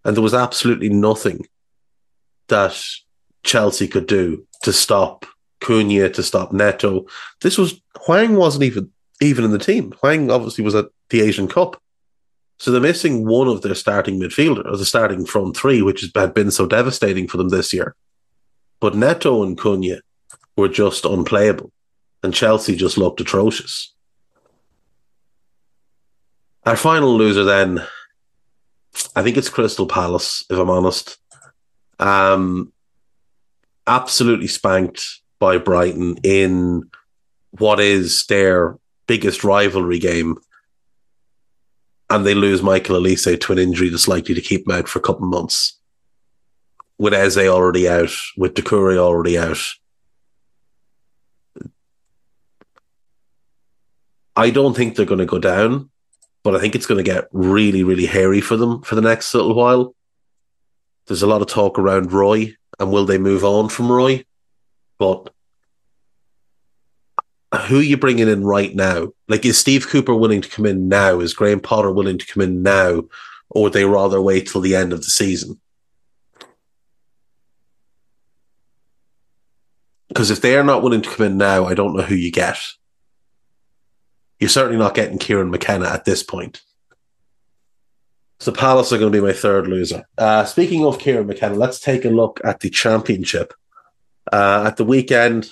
And 0.04 0.16
there 0.16 0.24
was 0.24 0.34
absolutely 0.34 0.90
nothing 0.90 1.48
that 2.48 2.80
Chelsea 3.44 3.88
could 3.88 4.08
do 4.08 4.46
to 4.64 4.74
stop 4.74 5.26
Cunha 5.62 6.10
to 6.14 6.24
stop 6.24 6.52
Neto. 6.52 7.06
This 7.42 7.58
was 7.58 7.82
Hwang 8.02 8.36
wasn't 8.36 8.66
even 8.66 8.92
even 9.22 9.46
in 9.46 9.52
the 9.52 9.60
team. 9.60 9.94
Hwang 10.02 10.30
obviously 10.30 10.64
was 10.64 10.76
at 10.76 10.88
the 11.10 11.22
Asian 11.22 11.48
Cup. 11.48 11.82
So 12.58 12.72
they're 12.72 12.82
missing 12.82 13.26
one 13.26 13.48
of 13.48 13.62
their 13.62 13.76
starting 13.76 14.20
midfielder, 14.20 14.66
or 14.66 14.78
the 14.78 14.86
starting 14.86 15.26
front 15.26 15.58
three, 15.58 15.82
which 15.82 16.02
has 16.02 16.32
been 16.32 16.52
so 16.52 16.66
devastating 16.66 17.28
for 17.28 17.38
them 17.38 17.50
this 17.50 17.74
year. 17.74 17.96
But 18.80 18.96
Neto 18.96 19.44
and 19.44 19.58
Cunha 19.58 20.00
were 20.56 20.70
just 20.70 21.04
unplayable, 21.04 21.72
and 22.24 22.34
Chelsea 22.34 22.76
just 22.76 22.98
looked 22.98 23.20
atrocious. 23.20 23.94
Our 26.66 26.76
final 26.76 27.16
loser 27.16 27.44
then, 27.44 27.84
I 29.16 29.22
think 29.22 29.38
it's 29.38 29.50
Crystal 29.50 29.86
Palace, 29.86 30.44
if 30.50 30.58
I'm 30.58 30.70
honest. 30.70 31.18
Um, 32.00 32.74
absolutely 33.86 34.48
spanked 34.48 35.20
by 35.40 35.60
Brighton 35.60 36.18
in 36.24 36.90
what 37.52 37.80
is 37.80 38.26
their 38.26 38.78
biggest 39.08 39.44
rivalry 39.44 40.00
game. 40.00 40.38
And 42.10 42.26
they 42.26 42.34
lose 42.34 42.64
Michael 42.64 43.00
Olise 43.00 43.40
to 43.40 43.54
an 43.54 43.60
injury 43.60 43.90
that's 43.90 44.08
likely 44.08 44.34
to 44.34 44.42
keep 44.42 44.68
him 44.68 44.76
out 44.76 44.88
for 44.88 45.00
a 45.00 45.04
couple 45.04 45.26
of 45.26 45.32
months. 45.32 45.80
With 46.98 47.14
Eze 47.14 47.38
already 47.38 47.88
out, 47.90 48.12
with 48.38 48.56
Doucouré 48.56 48.98
already 48.98 49.38
out. 49.38 49.60
I 54.36 54.50
don't 54.50 54.76
think 54.76 54.96
they're 54.96 55.06
going 55.06 55.20
to 55.20 55.26
go 55.26 55.40
down, 55.40 55.90
but 56.46 56.56
I 56.56 56.60
think 56.60 56.76
it's 56.76 56.86
going 56.86 57.04
to 57.04 57.12
get 57.12 57.28
really, 57.32 57.84
really 57.84 58.06
hairy 58.06 58.40
for 58.40 58.56
them 58.56 58.84
for 58.84 58.94
the 58.94 59.02
next 59.02 59.34
little 59.34 59.56
while. 59.56 59.96
There's 61.08 61.24
a 61.24 61.28
lot 61.28 61.42
of 61.42 61.48
talk 61.48 61.80
around 61.80 62.14
Roy 62.14 62.56
and 62.80 62.92
will 62.92 63.08
they 63.08 63.18
move 63.18 63.44
on 63.44 63.68
from 63.68 63.92
Roy? 63.92 64.26
But 65.00 65.34
who 67.68 67.80
are 67.80 67.84
you 67.84 67.98
bringing 67.98 68.28
in 68.28 68.44
right 68.44 68.76
now? 68.76 69.14
Like, 69.28 69.44
is 69.44 69.58
Steve 69.58 69.88
Cooper 69.88 70.14
willing 70.14 70.42
to 70.42 70.48
come 70.50 70.68
in 70.68 70.88
now? 70.88 71.20
Is 71.20 71.34
Graham 71.34 71.62
Potter 71.62 71.92
willing 71.92 72.20
to 72.20 72.28
come 72.28 72.44
in 72.44 72.62
now? 72.62 73.06
Or 73.50 73.64
would 73.64 73.74
they 73.74 73.86
rather 73.86 74.22
wait 74.22 74.48
till 74.48 74.62
the 74.62 74.76
end 74.76 74.94
of 74.94 75.00
the 75.00 75.10
season? 75.10 75.60
Because 80.10 80.30
if 80.30 80.42
they 80.42 80.56
are 80.56 80.64
not 80.64 80.84
willing 80.84 81.02
to 81.02 81.10
come 81.10 81.26
in 81.26 81.38
now, 81.38 81.66
I 81.66 81.74
don't 81.74 81.96
know 81.96 82.04
who 82.04 82.14
you 82.14 82.32
get. 82.32 82.60
You're 84.46 84.50
certainly 84.52 84.78
not 84.78 84.94
getting 84.94 85.18
Kieran 85.18 85.50
McKenna 85.50 85.88
at 85.88 86.06
this 86.06 86.22
point. 86.22 86.62
So 88.40 88.52
Palace 88.52 88.94
are 88.94 89.00
going 89.00 89.12
to 89.12 89.18
be 89.18 89.26
my 89.26 89.34
third 89.34 89.66
loser. 89.66 90.06
Uh, 90.20 90.46
speaking 90.46 90.86
of 90.86 91.00
Kieran 91.00 91.26
McKenna, 91.26 91.56
let's 91.56 91.80
take 91.80 92.06
a 92.06 92.10
look 92.10 92.40
at 92.44 92.60
the 92.60 92.70
championship. 92.70 93.56
Uh, 94.32 94.66
at 94.68 94.78
the 94.78 94.84
weekend, 94.86 95.50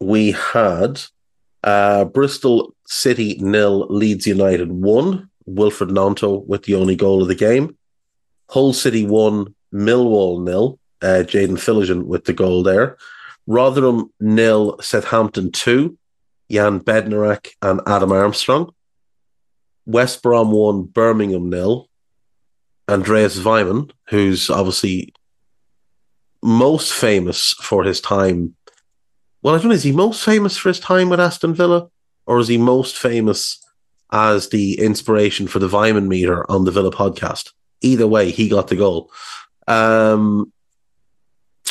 we 0.00 0.32
had 0.32 1.02
uh, 1.62 2.06
Bristol 2.06 2.74
City 2.88 3.38
nil, 3.38 3.86
Leeds 3.90 4.26
United 4.26 4.72
one. 4.72 5.30
Wilfried 5.48 5.90
Gnonto 5.90 6.44
with 6.44 6.64
the 6.64 6.74
only 6.74 6.96
goal 6.96 7.22
of 7.22 7.28
the 7.28 7.36
game. 7.36 7.76
Hull 8.50 8.72
City 8.72 9.06
one, 9.06 9.54
Millwall 9.72 10.42
nil. 10.42 10.80
Uh, 11.00 11.22
Jaden 11.22 11.58
Philogene 11.58 12.06
with 12.06 12.24
the 12.24 12.32
goal 12.32 12.64
there. 12.64 12.96
Rotherham 13.46 14.12
nil, 14.18 14.80
Southampton 14.80 15.52
two. 15.52 15.96
Jan 16.50 16.80
Bednarek 16.80 17.48
and 17.62 17.80
Adam 17.86 18.12
Armstrong. 18.12 18.72
West 19.86 20.22
Brom 20.22 20.50
one, 20.50 20.84
Birmingham 20.84 21.50
nil. 21.50 21.88
Andreas 22.88 23.38
Weimann, 23.38 23.90
who's 24.08 24.50
obviously 24.50 25.14
most 26.42 26.92
famous 26.92 27.54
for 27.54 27.84
his 27.84 28.00
time 28.00 28.54
well, 29.42 29.54
I 29.54 29.58
don't 29.58 29.68
know, 29.68 29.74
is 29.74 29.82
he 29.82 29.92
most 29.92 30.24
famous 30.24 30.56
for 30.56 30.70
his 30.70 30.80
time 30.80 31.10
with 31.10 31.20
Aston 31.20 31.52
Villa? 31.52 31.90
Or 32.24 32.38
is 32.38 32.48
he 32.48 32.56
most 32.56 32.96
famous 32.96 33.62
as 34.14 34.50
the 34.50 34.78
inspiration 34.78 35.48
for 35.48 35.58
the 35.58 35.68
Weimann 35.68 36.06
meter 36.06 36.48
on 36.50 36.64
the 36.64 36.70
Villa 36.70 36.92
podcast. 36.92 37.52
Either 37.80 38.06
way, 38.06 38.30
he 38.30 38.48
got 38.48 38.68
the 38.68 38.76
goal. 38.76 39.10
Um, 39.66 40.52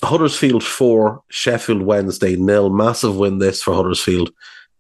Huddersfield 0.04 0.64
4, 0.64 1.24
Sheffield 1.30 1.82
Wednesday 1.82 2.36
nil. 2.36 2.70
Massive 2.70 3.16
win 3.16 3.40
this 3.40 3.64
for 3.64 3.74
Huddersfield. 3.74 4.32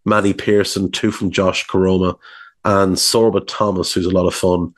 Matty 0.05 0.33
Pearson, 0.33 0.91
two 0.91 1.11
from 1.11 1.31
Josh 1.31 1.65
Koroma, 1.67 2.17
and 2.65 2.95
Sorba 2.95 3.45
Thomas, 3.45 3.93
who's 3.93 4.05
a 4.05 4.11
lot 4.11 4.27
of 4.27 4.33
fun 4.33 4.73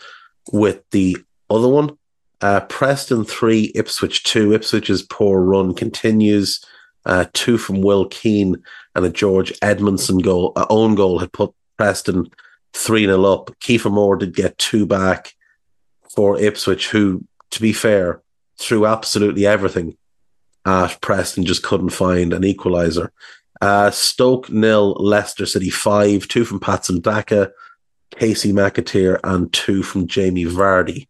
with 0.51 0.81
the 0.91 1.17
other 1.49 1.67
one. 1.67 1.97
Uh, 2.41 2.61
Preston 2.61 3.23
3, 3.23 3.71
Ipswich 3.75 4.23
2. 4.23 4.49
Ipswich's 4.49 5.01
poor 5.03 5.41
run 5.41 5.73
continues. 5.73 6.63
Uh, 7.05 7.25
two 7.33 7.57
from 7.57 7.81
Will 7.81 8.05
Keane 8.07 8.61
and 8.95 9.05
a 9.05 9.09
George 9.09 9.53
Edmundson 9.59 10.23
goal, 10.23 10.53
uh, 10.55 10.65
own 10.69 10.95
goal 10.95 11.19
had 11.19 11.31
put 11.31 11.53
Preston 11.77 12.27
3 12.73 13.05
0 13.05 13.23
up. 13.25 13.51
Kieffer 13.59 13.91
Moore 13.91 14.15
did 14.17 14.35
get 14.35 14.57
two 14.57 14.85
back 14.85 15.33
for 16.15 16.39
Ipswich, 16.39 16.89
who, 16.89 17.23
to 17.51 17.61
be 17.61 17.73
fair, 17.73 18.21
threw 18.57 18.85
absolutely 18.85 19.45
everything 19.45 19.97
at 20.65 20.99
Preston, 21.01 21.45
just 21.45 21.63
couldn't 21.63 21.89
find 21.89 22.33
an 22.33 22.41
equaliser. 22.41 23.09
Uh, 23.61 23.89
Stoke 23.91 24.49
nil, 24.49 24.95
Leicester 24.99 25.45
City 25.45 25.69
five, 25.69 26.27
two 26.27 26.45
from 26.45 26.59
Patson 26.59 26.99
Daka, 27.01 27.51
Kasey 28.15 28.51
McAteer, 28.51 29.19
and 29.23 29.51
two 29.53 29.83
from 29.83 30.07
Jamie 30.07 30.45
Vardy. 30.45 31.07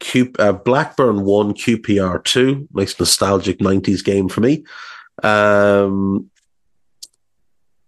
Q, 0.00 0.32
uh, 0.38 0.52
Blackburn 0.52 1.24
one, 1.24 1.54
QPR 1.54 2.22
two. 2.24 2.68
Nice 2.72 2.98
nostalgic 2.98 3.58
'90s 3.58 4.04
game 4.04 4.28
for 4.28 4.40
me. 4.40 4.64
Um, 5.22 6.30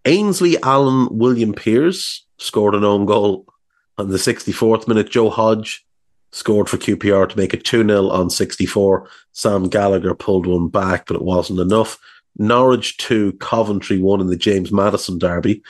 Ainsley 0.04 0.60
Allen 0.62 1.08
William 1.10 1.52
Pearce 1.52 2.26
scored 2.38 2.74
an 2.74 2.84
own 2.84 3.06
goal 3.06 3.46
on 3.96 4.08
the 4.08 4.18
64th 4.18 4.86
minute. 4.86 5.10
Joe 5.10 5.30
Hodge 5.30 5.83
scored 6.34 6.68
for 6.68 6.78
QPR 6.78 7.28
to 7.28 7.38
make 7.38 7.54
it 7.54 7.64
2 7.64 7.86
0 7.86 8.08
on 8.08 8.28
64. 8.28 9.08
Sam 9.32 9.68
Gallagher 9.68 10.14
pulled 10.14 10.46
one 10.46 10.68
back, 10.68 11.06
but 11.06 11.14
it 11.14 11.22
wasn't 11.22 11.60
enough. 11.60 11.98
Norwich 12.36 12.96
2, 12.96 13.34
Coventry 13.34 13.98
1 13.98 14.20
in 14.20 14.26
the 14.26 14.36
James 14.36 14.72
Madison 14.72 15.18
derby. 15.18 15.62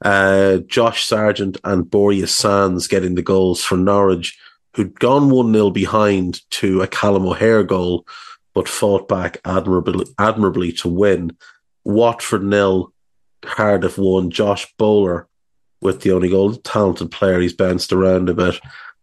Uh, 0.00 0.58
Josh 0.58 1.04
Sargent 1.04 1.58
and 1.64 1.90
Borja 1.90 2.26
Sainz 2.26 2.88
getting 2.88 3.16
the 3.16 3.22
goals 3.22 3.64
for 3.64 3.76
Norwich, 3.76 4.38
who'd 4.74 4.98
gone 5.00 5.28
1 5.28 5.52
0 5.52 5.70
behind 5.70 6.48
to 6.52 6.82
a 6.82 6.86
Callum 6.86 7.26
O'Hare 7.26 7.64
goal, 7.64 8.06
but 8.54 8.68
fought 8.68 9.08
back 9.08 9.40
admirably, 9.44 10.06
admirably 10.20 10.72
to 10.74 10.88
win. 10.88 11.36
Watford 11.82 12.44
nil, 12.44 12.92
Cardiff 13.40 13.98
1. 13.98 14.30
Josh 14.30 14.72
Bowler 14.78 15.26
with 15.80 16.02
the 16.02 16.12
only 16.12 16.28
goal. 16.28 16.54
Talented 16.54 17.10
player, 17.10 17.40
he's 17.40 17.52
bounced 17.52 17.92
around 17.92 18.28
a 18.28 18.34
bit. 18.34 18.60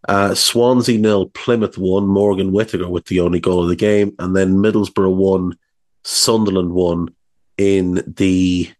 Uh, 0.07 0.33
Swansea 0.33 0.97
nil, 0.97 1.27
Plymouth 1.29 1.77
one, 1.77 2.07
Morgan 2.07 2.51
Whittaker 2.53 2.87
with 2.87 3.05
the 3.05 3.19
only 3.19 3.39
goal 3.39 3.63
of 3.63 3.69
the 3.69 3.75
game, 3.75 4.15
and 4.17 4.35
then 4.35 4.57
Middlesbrough 4.57 5.13
one, 5.13 5.57
Sunderland 6.03 6.71
one 6.71 7.09
in 7.57 8.01
the 8.07 8.71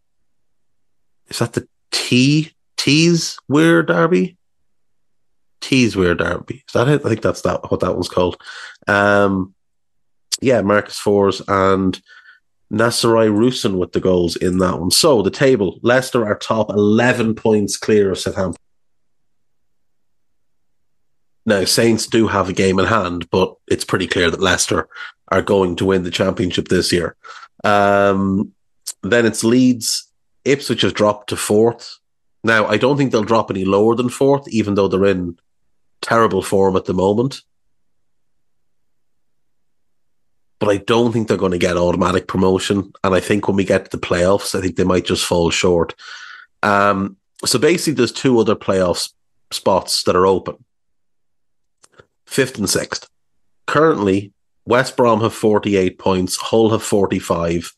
is 1.27 1.39
that 1.39 1.53
the 1.53 1.67
T 1.91 2.53
Tees 2.77 3.37
Wear 3.49 3.83
Derby? 3.83 4.37
Tees 5.59 5.97
Wear 5.97 6.15
Derby. 6.15 6.63
Is 6.65 6.73
that 6.73 6.87
it? 6.87 7.05
I 7.05 7.09
think 7.09 7.21
that's 7.21 7.41
that 7.41 7.69
what 7.69 7.81
that 7.81 7.93
one's 7.93 8.07
called. 8.07 8.41
Um 8.87 9.53
yeah, 10.41 10.61
Marcus 10.61 10.97
Forss 10.97 11.41
and 11.49 12.01
Nazariy 12.71 13.29
Rusyn 13.29 13.77
with 13.77 13.91
the 13.91 13.99
goals 13.99 14.37
in 14.37 14.59
that 14.59 14.79
one. 14.79 14.91
So 14.91 15.21
the 15.21 15.29
table, 15.29 15.79
Leicester 15.81 16.25
are 16.25 16.37
top 16.37 16.69
eleven 16.69 17.35
points 17.35 17.75
clear 17.75 18.11
of 18.11 18.17
Southampton. 18.17 18.61
Now, 21.49 21.65
Saints 21.65 22.05
do 22.05 22.27
have 22.27 22.47
a 22.47 22.53
game 22.53 22.77
in 22.77 22.85
hand, 22.85 23.27
but 23.31 23.55
it's 23.67 23.83
pretty 23.83 24.05
clear 24.05 24.29
that 24.29 24.39
Leicester 24.39 24.87
are 25.29 25.41
going 25.41 25.75
to 25.77 25.85
win 25.85 26.03
the 26.03 26.11
championship 26.11 26.67
this 26.67 26.91
year. 26.91 27.15
Um, 27.63 28.53
then 29.01 29.25
it's 29.25 29.43
Leeds. 29.43 30.11
Ipswich 30.45 30.81
has 30.83 30.93
dropped 30.93 31.29
to 31.29 31.35
fourth. 31.35 31.97
Now, 32.43 32.67
I 32.67 32.77
don't 32.77 32.97
think 32.97 33.11
they'll 33.11 33.23
drop 33.23 33.49
any 33.49 33.65
lower 33.65 33.95
than 33.95 34.09
fourth, 34.09 34.47
even 34.49 34.75
though 34.75 34.87
they're 34.87 35.05
in 35.05 35.39
terrible 36.01 36.43
form 36.43 36.75
at 36.75 36.85
the 36.85 36.93
moment. 36.93 37.41
But 40.59 40.69
I 40.69 40.77
don't 40.77 41.11
think 41.11 41.27
they're 41.27 41.35
going 41.37 41.53
to 41.53 41.57
get 41.57 41.77
automatic 41.77 42.27
promotion. 42.27 42.93
And 43.03 43.15
I 43.15 43.21
think 43.21 43.47
when 43.47 43.57
we 43.57 43.65
get 43.65 43.85
to 43.85 43.97
the 43.97 44.05
playoffs, 44.05 44.53
I 44.53 44.61
think 44.61 44.75
they 44.75 44.83
might 44.83 45.05
just 45.05 45.25
fall 45.25 45.49
short. 45.49 45.95
Um, 46.61 47.17
so 47.43 47.57
basically, 47.57 47.93
there's 47.93 48.11
two 48.11 48.37
other 48.37 48.55
playoff 48.55 49.11
spots 49.49 50.03
that 50.03 50.15
are 50.15 50.27
open 50.27 50.63
fifth 52.29 52.59
and 52.59 52.69
sixth. 52.69 53.09
Currently, 53.65 54.31
West 54.65 54.95
Brom 54.95 55.21
have 55.21 55.33
48 55.33 55.97
points, 55.97 56.37
Hull 56.37 56.69
have 56.69 56.83
45, 56.83 57.73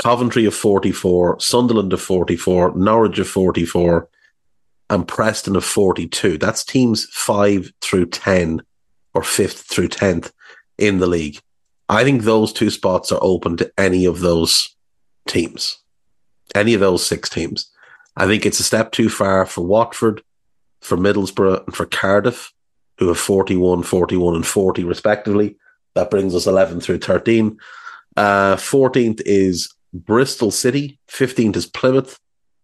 Coventry 0.00 0.44
have 0.44 0.54
44, 0.54 1.40
Sunderland 1.40 1.90
have 1.90 2.00
44, 2.00 2.76
Norwich 2.76 3.16
have 3.18 3.28
44, 3.28 4.08
and 4.90 5.08
Preston 5.08 5.54
have 5.54 5.64
42. 5.64 6.38
That's 6.38 6.64
teams 6.64 7.06
5 7.06 7.72
through 7.80 8.06
10 8.06 8.62
or 9.12 9.22
5th 9.22 9.64
through 9.64 9.88
10th 9.88 10.30
in 10.78 10.98
the 10.98 11.08
league. 11.08 11.40
I 11.88 12.04
think 12.04 12.22
those 12.22 12.52
two 12.52 12.70
spots 12.70 13.10
are 13.10 13.18
open 13.20 13.56
to 13.56 13.72
any 13.76 14.04
of 14.04 14.20
those 14.20 14.76
teams, 15.26 15.78
any 16.54 16.74
of 16.74 16.80
those 16.80 17.04
six 17.04 17.28
teams. 17.28 17.70
I 18.16 18.26
think 18.26 18.46
it's 18.46 18.60
a 18.60 18.64
step 18.64 18.92
too 18.92 19.08
far 19.08 19.46
for 19.46 19.62
Watford, 19.66 20.22
for 20.80 20.96
Middlesbrough, 20.96 21.66
and 21.66 21.74
for 21.74 21.86
Cardiff 21.86 22.52
who 23.00 23.08
have 23.08 23.18
41, 23.18 23.82
41, 23.82 24.36
and 24.36 24.46
40 24.46 24.84
respectively. 24.84 25.56
That 25.94 26.10
brings 26.10 26.34
us 26.34 26.46
11 26.46 26.80
through 26.80 26.98
13. 26.98 27.58
Uh, 28.16 28.56
14th 28.56 29.22
is 29.24 29.74
Bristol 29.92 30.50
City. 30.50 30.98
15th 31.08 31.56
is 31.56 31.66
Plymouth. 31.66 32.20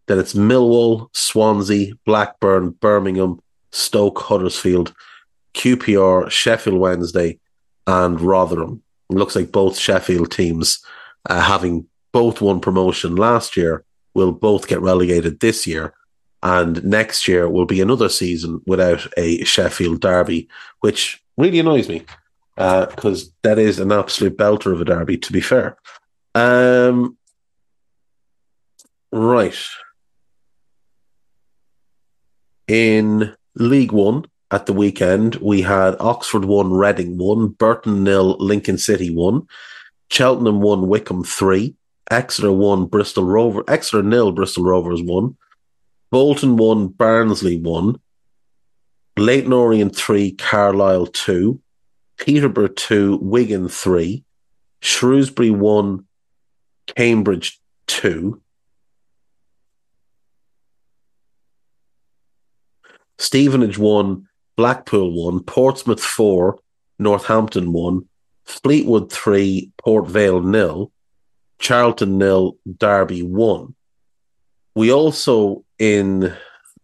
Then 0.06 0.18
it's 0.18 0.34
Millwall, 0.34 1.08
Swansea, 1.12 1.94
Blackburn, 2.04 2.70
Birmingham, 2.70 3.40
Stoke, 3.72 4.20
Huddersfield, 4.20 4.94
QPR, 5.54 6.30
Sheffield 6.30 6.78
Wednesday, 6.78 7.40
and 7.86 8.20
Rotherham. 8.20 8.82
It 9.10 9.16
looks 9.16 9.34
like 9.34 9.50
both 9.50 9.78
Sheffield 9.78 10.30
teams, 10.30 10.84
uh, 11.28 11.40
having 11.40 11.86
both 12.12 12.40
won 12.40 12.60
promotion 12.60 13.16
last 13.16 13.56
year, 13.56 13.84
will 14.14 14.32
both 14.32 14.68
get 14.68 14.80
relegated 14.80 15.40
this 15.40 15.66
year 15.66 15.94
and 16.42 16.84
next 16.84 17.26
year 17.26 17.48
will 17.48 17.66
be 17.66 17.80
another 17.80 18.08
season 18.08 18.60
without 18.66 19.06
a 19.16 19.42
Sheffield 19.44 20.00
derby, 20.00 20.48
which 20.80 21.22
really 21.36 21.58
annoys 21.58 21.88
me 21.88 22.04
because 22.56 23.28
uh, 23.28 23.30
that 23.42 23.58
is 23.58 23.78
an 23.78 23.92
absolute 23.92 24.36
belter 24.36 24.72
of 24.72 24.80
a 24.80 24.84
derby, 24.84 25.18
to 25.18 25.32
be 25.32 25.40
fair. 25.40 25.76
Um, 26.34 27.18
right. 29.12 29.58
In 32.66 33.34
League 33.54 33.92
One 33.92 34.24
at 34.50 34.66
the 34.66 34.72
weekend, 34.72 35.36
we 35.36 35.62
had 35.62 35.96
Oxford 36.00 36.46
1, 36.46 36.72
Reading 36.72 37.18
1, 37.18 37.48
Burton 37.48 38.04
nil, 38.04 38.36
Lincoln 38.38 38.78
City 38.78 39.10
1, 39.10 39.46
Cheltenham 40.10 40.60
1, 40.60 40.88
Wycombe 40.88 41.24
3, 41.24 41.74
Exeter 42.10 42.52
1, 42.52 42.86
Bristol 42.86 43.24
Rover, 43.24 43.62
Exeter 43.68 44.02
nil, 44.02 44.32
Bristol 44.32 44.64
Rovers 44.64 45.02
1, 45.02 45.36
Bolton 46.10 46.56
one, 46.56 46.88
Barnsley 46.88 47.58
one, 47.58 48.00
Leyton 49.18 49.52
Orient 49.52 49.94
three, 49.96 50.32
Carlisle 50.32 51.06
two, 51.06 51.60
Peterborough 52.18 52.68
two, 52.68 53.18
Wigan 53.20 53.68
three, 53.68 54.24
Shrewsbury 54.80 55.50
one, 55.50 56.06
Cambridge 56.86 57.60
two, 57.86 58.40
Stevenage 63.18 63.78
one, 63.78 64.28
Blackpool 64.56 65.12
one, 65.12 65.42
Portsmouth 65.42 66.02
four, 66.02 66.58
Northampton 66.98 67.72
one, 67.72 68.08
Fleetwood 68.44 69.10
three, 69.10 69.72
Port 69.78 70.06
Vale 70.06 70.40
nil, 70.40 70.92
Charlton 71.58 72.18
nil, 72.18 72.56
Derby 72.78 73.22
one. 73.22 73.74
We 74.76 74.92
also 74.92 75.64
in 75.78 76.36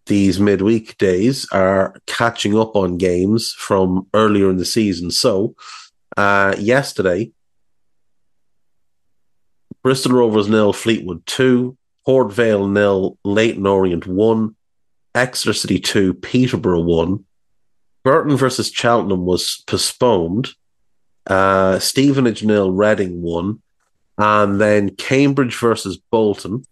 these 0.07 0.41
midweek 0.41 0.97
days 0.97 1.47
are 1.53 1.95
catching 2.07 2.59
up 2.59 2.75
on 2.75 2.97
games 2.97 3.53
from 3.53 4.07
earlier 4.15 4.49
in 4.49 4.57
the 4.57 4.65
season. 4.65 5.11
So, 5.11 5.55
uh, 6.17 6.57
yesterday, 6.59 7.33
Bristol 9.83 10.13
Rovers 10.13 10.49
nil, 10.49 10.73
Fleetwood 10.73 11.27
two, 11.27 11.77
Port 12.07 12.33
Vale 12.33 12.67
nil, 12.67 13.19
Leyton 13.25 13.67
Orient 13.67 14.07
one, 14.07 14.57
Exeter 15.15 15.53
City 15.53 15.79
two, 15.79 16.15
Peterborough 16.15 16.81
one. 16.81 17.27
Burton 18.05 18.39
versus 18.39 18.73
Cheltenham 18.73 19.27
was 19.27 19.63
postponed. 19.67 20.49
Uh, 21.27 21.79
Stevenage 21.79 22.43
nil, 22.43 22.73
Reading 22.73 23.21
one, 23.21 23.61
and 24.17 24.59
then 24.59 24.97
Cambridge 24.97 25.59
versus 25.59 25.99
Bolton 26.11 26.65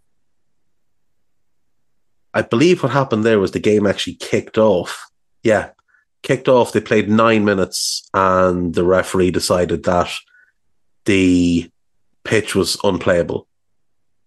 I 2.33 2.43
believe 2.43 2.83
what 2.83 2.93
happened 2.93 3.25
there 3.25 3.41
was 3.41 3.53
the 3.53 3.61
game 3.61 3.87
actually 3.87 4.15
kicked 4.15 4.59
off. 4.59 5.11
Yeah, 5.43 5.71
kicked 6.23 6.49
off. 6.49 6.73
They 6.73 6.81
played 6.81 7.09
nine 7.09 7.45
minutes, 7.45 8.09
and 8.15 8.75
the 8.75 8.85
referee 8.85 9.31
decided 9.31 9.85
that 9.85 10.11
the 11.07 11.71
pitch 12.25 12.55
was 12.55 12.77
unplayable. 12.85 13.47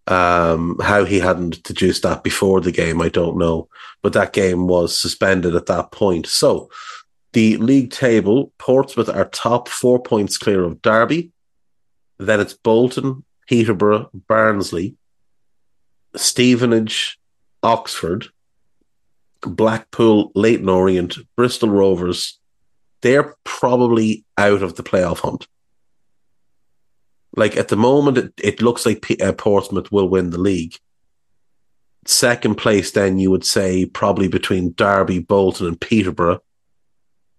Um, 0.06 0.78
how 0.84 1.06
he 1.06 1.20
hadn't 1.20 1.64
deduced 1.64 2.04
that 2.04 2.24
before 2.24 2.60
the 2.60 2.74
game, 2.74 3.01
I 3.01 3.08
don't 3.08 3.38
know. 3.38 3.70
But 4.01 4.14
that 4.14 4.34
game 4.34 4.68
was 4.68 4.99
suspended 4.99 5.56
at 5.56 5.68
that 5.68 5.91
point. 5.91 6.28
So 6.28 6.70
the 7.32 7.58
league 7.58 7.91
table, 7.91 8.51
Portsmouth 8.58 9.10
are 9.10 9.26
top 9.26 9.70
four 9.70 10.01
points 10.01 10.38
clear 10.38 10.64
of 10.64 10.82
Derby. 10.82 11.32
Then 12.20 12.41
it's 12.41 12.54
Bolton, 12.54 13.24
Peterborough, 13.47 14.10
Barnsley, 14.28 14.95
Stevenage, 16.16 17.18
Oxford, 17.64 18.28
Blackpool, 19.41 20.32
Leyton 20.36 20.70
Orient, 20.70 21.18
Bristol 21.36 21.70
Rovers. 21.70 22.39
They're 23.01 23.36
probably 23.43 24.26
out 24.38 24.61
of 24.61 24.76
the 24.76 24.84
playoff 24.84 25.20
hunt. 25.20 25.47
Like 27.36 27.57
at 27.57 27.70
the 27.70 27.76
moment, 27.76 28.18
it, 28.18 28.34
it 28.41 28.61
looks 28.61 28.86
like 28.86 29.01
P- 29.01 29.18
uh, 29.20 29.34
Portsmouth 29.34 29.91
will 29.91 30.07
win 30.07 30.30
the 30.30 30.39
league. 30.39 30.76
Second 32.05 32.55
place, 32.55 32.91
then 32.91 33.18
you 33.18 33.32
would 33.32 33.45
say 33.45 33.86
probably 33.86 34.28
between 34.28 34.74
Derby, 34.74 35.20
Bolton, 35.20 35.68
and 35.68 35.80
Peterborough, 35.80 36.41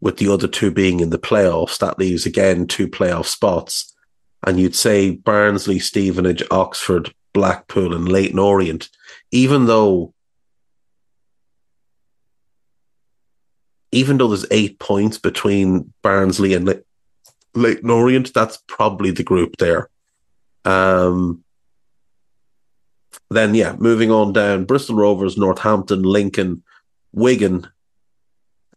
with 0.00 0.16
the 0.16 0.28
other 0.32 0.48
two 0.48 0.70
being 0.70 1.00
in 1.00 1.10
the 1.10 1.18
playoffs. 1.18 1.78
That 1.78 1.98
leaves 1.98 2.26
again 2.26 2.66
two 2.66 2.88
playoff 2.88 3.26
spots. 3.26 3.94
And 4.46 4.58
you'd 4.58 4.74
say 4.74 5.10
Barnsley, 5.10 5.78
Stevenage, 5.78 6.42
Oxford, 6.50 7.14
Blackpool, 7.32 7.94
and 7.94 8.08
Leyton 8.08 8.38
Orient, 8.38 8.88
even 9.30 9.66
though 9.66 10.13
even 13.94 14.18
though 14.18 14.28
there's 14.28 14.46
eight 14.50 14.78
points 14.78 15.18
between 15.18 15.92
Barnsley 16.02 16.54
and 16.54 16.66
Le- 16.66 16.82
Leyton 17.54 17.90
Orient, 17.90 18.34
that's 18.34 18.58
probably 18.66 19.10
the 19.10 19.22
group 19.22 19.56
there. 19.58 19.88
Um, 20.64 21.44
then, 23.30 23.54
yeah, 23.54 23.76
moving 23.78 24.10
on 24.10 24.32
down 24.32 24.64
Bristol 24.64 24.96
Rovers, 24.96 25.38
Northampton, 25.38 26.02
Lincoln, 26.02 26.62
Wigan, 27.12 27.68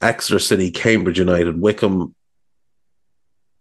Exeter 0.02 0.40
City, 0.40 0.70
Cambridge 0.72 1.20
United, 1.20 1.60
Wycombe, 1.60 2.14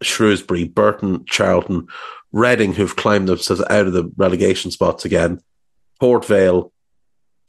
Shrewsbury, 0.03 0.65
Burton, 0.65 1.25
Charlton, 1.25 1.89
Reading, 2.33 2.75
who've 2.75 2.97
climbed 2.97 3.29
themselves 3.29 3.63
out 3.71 3.87
of 3.87 3.95
the 3.95 4.13
relegation 4.17 4.71
spots 4.71 5.07
again, 5.07 5.41
Port 5.99 6.27
Vale, 6.27 6.71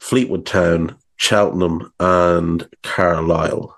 Fleetwood 0.00 0.46
Town, 0.46 0.96
Cheltenham, 1.16 1.92
and 2.00 2.66
Carlisle. 2.82 3.77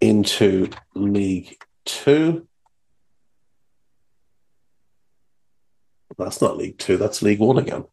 Into 0.00 0.70
League 0.94 1.62
Two. 1.84 2.46
That's 6.18 6.42
not 6.42 6.56
League 6.56 6.78
Two, 6.78 6.96
that's 6.96 7.22
League 7.22 7.40
One 7.40 7.58
again. 7.58 7.84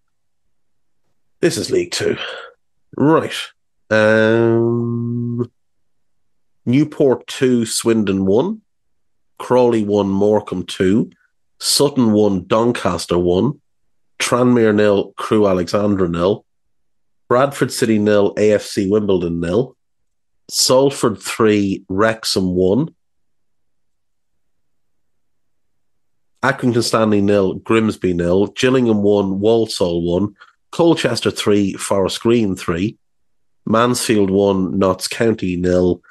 This 1.40 1.58
is 1.58 1.72
League 1.72 1.92
Two. 1.92 2.18
Right. 2.96 3.34
Um, 3.90 5.50
Newport 6.66 7.26
2, 7.28 7.66
Swindon 7.66 8.26
1. 8.26 8.62
Crawley 9.40 9.84
1, 9.84 10.10
Morecambe 10.10 10.66
2. 10.66 11.10
Sutton 11.60 12.12
1, 12.12 12.48
Doncaster 12.48 13.18
1. 13.18 13.62
Tranmere 14.20 14.76
nil, 14.76 15.14
Crewe 15.16 15.48
Alexandra 15.48 16.10
nil. 16.10 16.44
Bradford 17.30 17.72
City 17.72 18.00
nil, 18.00 18.36
AFC 18.36 18.90
Wimbledon 18.90 19.40
nil. 19.40 19.76
Salford 20.50 21.22
3, 21.22 21.86
Wrexham 21.89 22.54
1. 22.54 22.89
Accrington 26.43 26.84
Stanley 26.84 27.22
nil, 27.22 27.56
Grimsby 27.56 28.14
nil. 28.14 28.48
Gillingham 28.48 29.04
1, 29.04 29.39
Walsall 29.39 30.02
1. 30.04 30.36
Colchester 30.72 31.32
3, 31.32 31.74
Forest 31.74 32.22
Green 32.22 32.56
3. 32.56 32.98
Mansfield 33.66 34.30
1, 34.30 34.80
Notts 34.80 35.08
County 35.08 35.58
nil. 35.58 36.02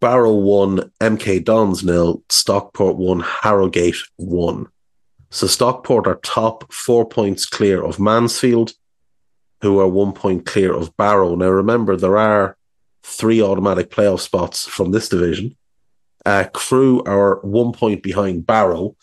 Barrow 0.00 0.34
1, 0.34 0.92
MK 1.00 1.44
Dons 1.44 1.82
nil. 1.82 2.22
Stockport 2.28 2.96
1, 2.96 3.20
Harrogate 3.20 3.96
1. 4.16 4.68
So 5.30 5.46
Stockport 5.46 6.06
are 6.06 6.20
top 6.22 6.72
four 6.72 7.08
points 7.08 7.46
clear 7.46 7.82
of 7.82 7.98
Mansfield, 7.98 8.74
who 9.62 9.80
are 9.80 9.88
one 9.88 10.12
point 10.12 10.44
clear 10.44 10.72
of 10.72 10.96
Barrow. 10.96 11.34
Now 11.34 11.48
remember, 11.48 11.96
there 11.96 12.18
are 12.18 12.56
three 13.02 13.42
automatic 13.42 13.90
playoff 13.90 14.20
spots 14.20 14.66
from 14.66 14.90
this 14.90 15.08
division. 15.08 15.56
Uh, 16.24 16.44
Crewe 16.52 17.02
are 17.04 17.40
one 17.40 17.72
point 17.72 18.02
behind 18.02 18.46
Barrow, 18.46 18.96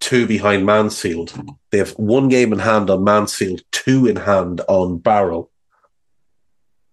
two 0.00 0.26
behind 0.26 0.64
Mansfield. 0.64 1.32
They 1.70 1.78
have 1.78 1.92
one 1.92 2.28
game 2.28 2.52
in 2.52 2.58
hand 2.58 2.90
on 2.90 3.04
Mansfield, 3.04 3.62
two 3.70 4.06
in 4.06 4.16
hand 4.16 4.62
on 4.68 4.98
Barrow. 4.98 5.50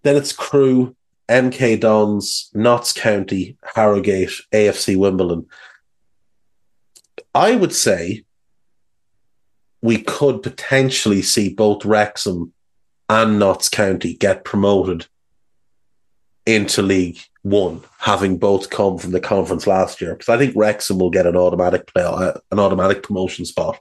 Then 0.03 0.16
it's 0.16 0.34
Crewe, 0.34 0.95
MK 1.30 1.80
Dons, 1.80 2.49
Notts 2.53 2.93
County, 2.93 3.57
Harrogate, 3.64 4.32
AFC 4.53 4.97
Wimbledon. 4.97 5.47
I 7.34 7.55
would 7.55 7.74
say 7.74 8.26
we 9.82 10.01
could 10.01 10.43
potentially 10.43 11.22
see 11.22 11.53
both 11.53 11.86
Wrexham 11.86 12.53
and 13.07 13.39
Notts 13.39 13.70
County 13.70 14.14
get 14.14 14.43
promoted 14.43 15.07
into 16.46 16.82
League 16.82 17.20
One, 17.44 17.82
having 18.00 18.38
both 18.38 18.70
come 18.70 18.98
from 18.98 19.12
the 19.12 19.20
conference 19.20 19.68
last 19.68 20.02
year. 20.02 20.14
Because 20.14 20.30
I 20.30 20.38
think 20.38 20.56
Wrexham 20.56 21.00
will 21.00 21.10
get 21.10 21.28
an 21.28 21.36
automatic 21.36 21.88
play, 21.88 22.04
uh, 22.04 22.34
an 22.52 22.60
automatic 22.60 23.04
promotion 23.04 23.46
spot, 23.46 23.80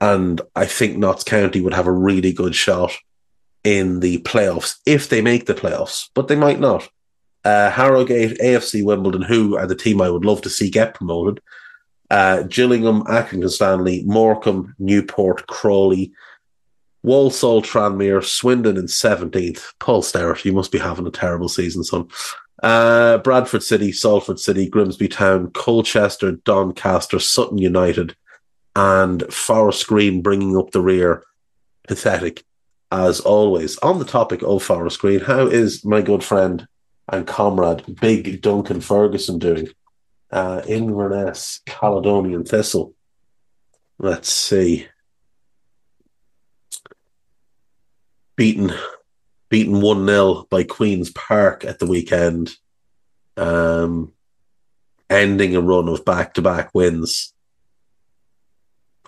and 0.00 0.40
I 0.54 0.66
think 0.66 0.96
Notts 0.96 1.24
County 1.24 1.60
would 1.60 1.74
have 1.74 1.86
a 1.86 1.92
really 1.92 2.32
good 2.32 2.54
shot 2.54 2.92
in 3.64 4.00
the 4.00 4.18
playoffs 4.18 4.76
if 4.86 5.08
they 5.08 5.20
make 5.20 5.46
the 5.46 5.54
playoffs, 5.54 6.08
but 6.14 6.28
they 6.28 6.36
might 6.36 6.60
not. 6.60 6.88
Uh, 7.44 7.70
Harrogate, 7.70 8.38
AFC 8.40 8.84
Wimbledon, 8.84 9.22
who 9.22 9.56
are 9.56 9.66
the 9.66 9.74
team 9.74 10.00
I 10.00 10.10
would 10.10 10.24
love 10.24 10.42
to 10.42 10.50
see 10.50 10.70
get 10.70 10.94
promoted. 10.94 11.40
Uh, 12.10 12.42
Gillingham, 12.42 13.02
Accrington 13.04 13.50
Stanley, 13.50 14.02
Morecambe, 14.06 14.74
Newport, 14.78 15.46
Crawley, 15.46 16.12
Walsall, 17.02 17.62
Tranmere, 17.62 18.24
Swindon 18.24 18.76
in 18.76 18.86
17th. 18.86 19.72
Paul 19.78 20.02
Sterrett, 20.02 20.44
you 20.44 20.52
must 20.52 20.72
be 20.72 20.78
having 20.78 21.06
a 21.06 21.10
terrible 21.10 21.48
season, 21.48 21.84
son. 21.84 22.08
Uh, 22.62 23.18
Bradford 23.18 23.62
City, 23.62 23.92
Salford 23.92 24.40
City, 24.40 24.68
Grimsby 24.68 25.08
Town, 25.08 25.50
Colchester, 25.52 26.32
Doncaster, 26.32 27.20
Sutton 27.20 27.58
United, 27.58 28.16
and 28.74 29.32
Forest 29.32 29.86
Green 29.86 30.22
bringing 30.22 30.56
up 30.56 30.72
the 30.72 30.80
rear. 30.82 31.24
Pathetic, 31.86 32.44
as 32.90 33.20
always. 33.20 33.78
On 33.78 33.98
the 33.98 34.04
topic 34.04 34.42
of 34.42 34.62
Forest 34.62 35.00
Green, 35.00 35.20
how 35.20 35.46
is 35.46 35.84
my 35.84 36.02
good 36.02 36.22
friend 36.22 36.66
and 37.10 37.26
comrade, 37.26 37.98
Big 38.00 38.42
Duncan 38.42 38.80
Ferguson, 38.80 39.38
doing? 39.38 39.68
Uh, 40.30 40.60
Inverness, 40.66 41.60
Caledonian 41.64 42.44
Thistle. 42.44 42.94
Let's 43.98 44.28
see. 44.28 44.86
Beaten 48.38 48.72
beaten 49.50 49.80
1 49.80 50.06
0 50.06 50.46
by 50.48 50.62
Queen's 50.62 51.10
Park 51.10 51.64
at 51.64 51.80
the 51.80 51.86
weekend, 51.86 52.56
um, 53.36 54.12
ending 55.10 55.56
a 55.56 55.60
run 55.60 55.88
of 55.88 56.04
back 56.04 56.34
to 56.34 56.42
back 56.42 56.70
wins. 56.72 57.34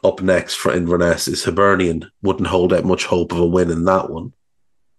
Up 0.02 0.20
next 0.20 0.54
for 0.54 0.72
Inverness 0.72 1.28
is 1.28 1.44
Hibernian. 1.44 2.10
Wouldn't 2.22 2.48
hold 2.48 2.72
out 2.72 2.84
much 2.84 3.04
hope 3.04 3.32
of 3.32 3.38
a 3.38 3.46
win 3.46 3.70
in 3.70 3.84
that 3.84 4.10
one. 4.10 4.32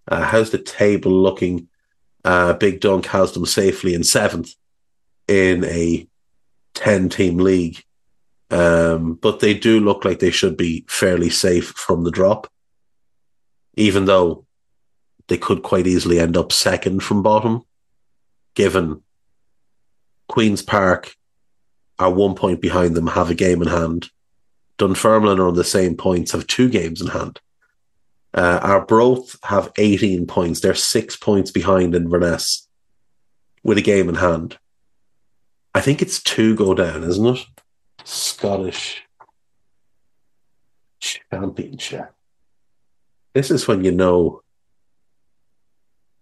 Uh, 0.08 0.24
how's 0.24 0.52
the 0.52 0.60
table 0.60 1.12
looking? 1.12 1.68
Uh, 2.24 2.54
Big 2.54 2.80
Dunk 2.80 3.08
has 3.08 3.32
them 3.34 3.46
safely 3.46 3.96
in 3.96 4.04
seventh 4.04 4.54
in 5.28 5.66
a 5.66 6.08
10 6.76 7.10
team 7.10 7.38
league. 7.38 7.84
Um, 8.52 9.16
but 9.16 9.40
they 9.40 9.56
do 9.56 9.80
look 9.80 10.06
like 10.06 10.20
they 10.20 10.30
should 10.30 10.56
be 10.56 10.86
fairly 10.88 11.32
safe 11.32 11.70
from 11.70 12.04
the 12.04 12.12
drop 12.12 12.52
even 13.76 14.06
though 14.06 14.46
they 15.28 15.38
could 15.38 15.64
quite 15.64 15.88
easily 15.88 16.20
end 16.20 16.38
up 16.38 16.52
second 16.52 17.02
from 17.02 17.24
bottom, 17.24 17.64
given 18.56 19.02
Queen's 20.28 20.62
Park 20.62 21.16
are 22.00 22.12
one 22.12 22.36
point 22.36 22.62
behind 22.62 22.96
them, 22.96 23.08
have 23.08 23.30
a 23.30 23.36
game 23.36 23.62
in 23.62 23.68
hand. 23.68 24.10
Dunfermline 24.78 25.40
are 25.40 25.48
on 25.48 25.56
the 25.56 25.64
same 25.64 25.96
points, 25.96 26.32
have 26.32 26.48
two 26.48 26.70
games 26.70 27.02
in 27.02 27.08
hand. 27.08 27.40
Uh, 28.34 28.60
Arbroath 28.62 29.38
have 29.44 29.72
18 29.78 30.26
points. 30.26 30.62
They're 30.62 30.74
six 30.74 31.18
points 31.18 31.52
behind 31.52 31.94
Inverness 31.94 32.68
with 33.64 33.78
a 33.78 33.82
game 33.82 34.10
in 34.10 34.16
hand. 34.16 34.58
I 35.76 35.82
think 35.82 36.02
it's 36.02 36.22
two 36.22 36.56
go 36.56 36.74
down, 36.74 37.04
isn't 37.04 37.26
it? 37.26 37.46
Scottish 38.04 39.04
Championship. 41.00 42.14
This 43.34 43.52
is 43.52 43.68
when 43.68 43.84
you 43.84 43.92
know 43.92 44.42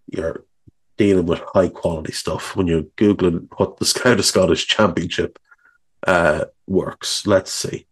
you're 0.08 0.44
dealing 0.98 1.26
with 1.26 1.42
high 1.54 1.70
quality 1.70 2.12
stuff 2.12 2.56
when 2.56 2.68
you're 2.68 2.84
googling 2.98 3.48
what 3.58 3.78
the 3.78 3.86
Scout 3.86 4.20
Scottish 4.24 4.68
Championship 4.68 5.40
uh, 6.06 6.46
works. 6.68 7.26
Let's 7.26 7.52
see. 7.52 7.88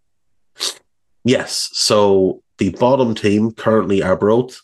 Yes, 1.24 1.70
so 1.74 2.43
the 2.57 2.70
bottom 2.70 3.15
team 3.15 3.51
currently 3.51 4.01
Arbroath 4.01 4.61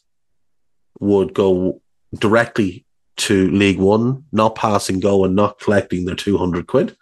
would 1.00 1.34
go 1.34 1.82
directly 2.14 2.86
to 3.16 3.50
League 3.52 3.80
One, 3.80 4.26
not 4.32 4.56
passing 4.56 5.00
go 5.00 5.26
and 5.26 5.36
not 5.36 5.60
collecting 5.60 6.06
their 6.06 6.16
two 6.16 6.38
hundred 6.38 6.68
quid, 6.68 6.96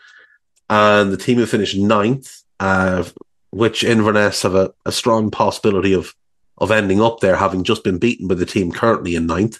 and 0.69 1.11
the 1.11 1.17
team 1.17 1.37
who 1.37 1.45
finished 1.45 1.77
ninth, 1.77 2.43
uh, 2.59 3.03
which 3.51 3.83
Inverness 3.83 4.41
have 4.41 4.55
a, 4.55 4.73
a 4.85 4.91
strong 4.91 5.31
possibility 5.31 5.93
of 5.93 6.13
of 6.61 6.71
ending 6.71 7.01
up 7.01 7.19
there, 7.19 7.35
having 7.35 7.65
just 7.65 7.83
been 7.83 7.97
beaten 7.97 8.27
by 8.29 8.35
the 8.35 8.45
team 8.45 8.71
currently 8.71 9.15
in 9.15 9.25
ninth 9.27 9.59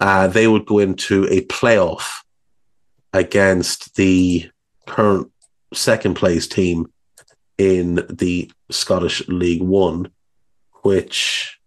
uh, 0.00 0.28
they 0.28 0.46
would 0.46 0.66
go 0.66 0.78
into 0.78 1.26
a 1.26 1.42
playoff 1.42 2.22
against 3.12 3.96
the 3.96 4.48
current 4.86 5.30
second 5.74 6.14
place 6.14 6.46
team 6.46 6.90
in 7.56 8.06
the 8.08 8.50
Scottish 8.70 9.26
League 9.28 9.62
One, 9.62 10.10
which 10.82 11.58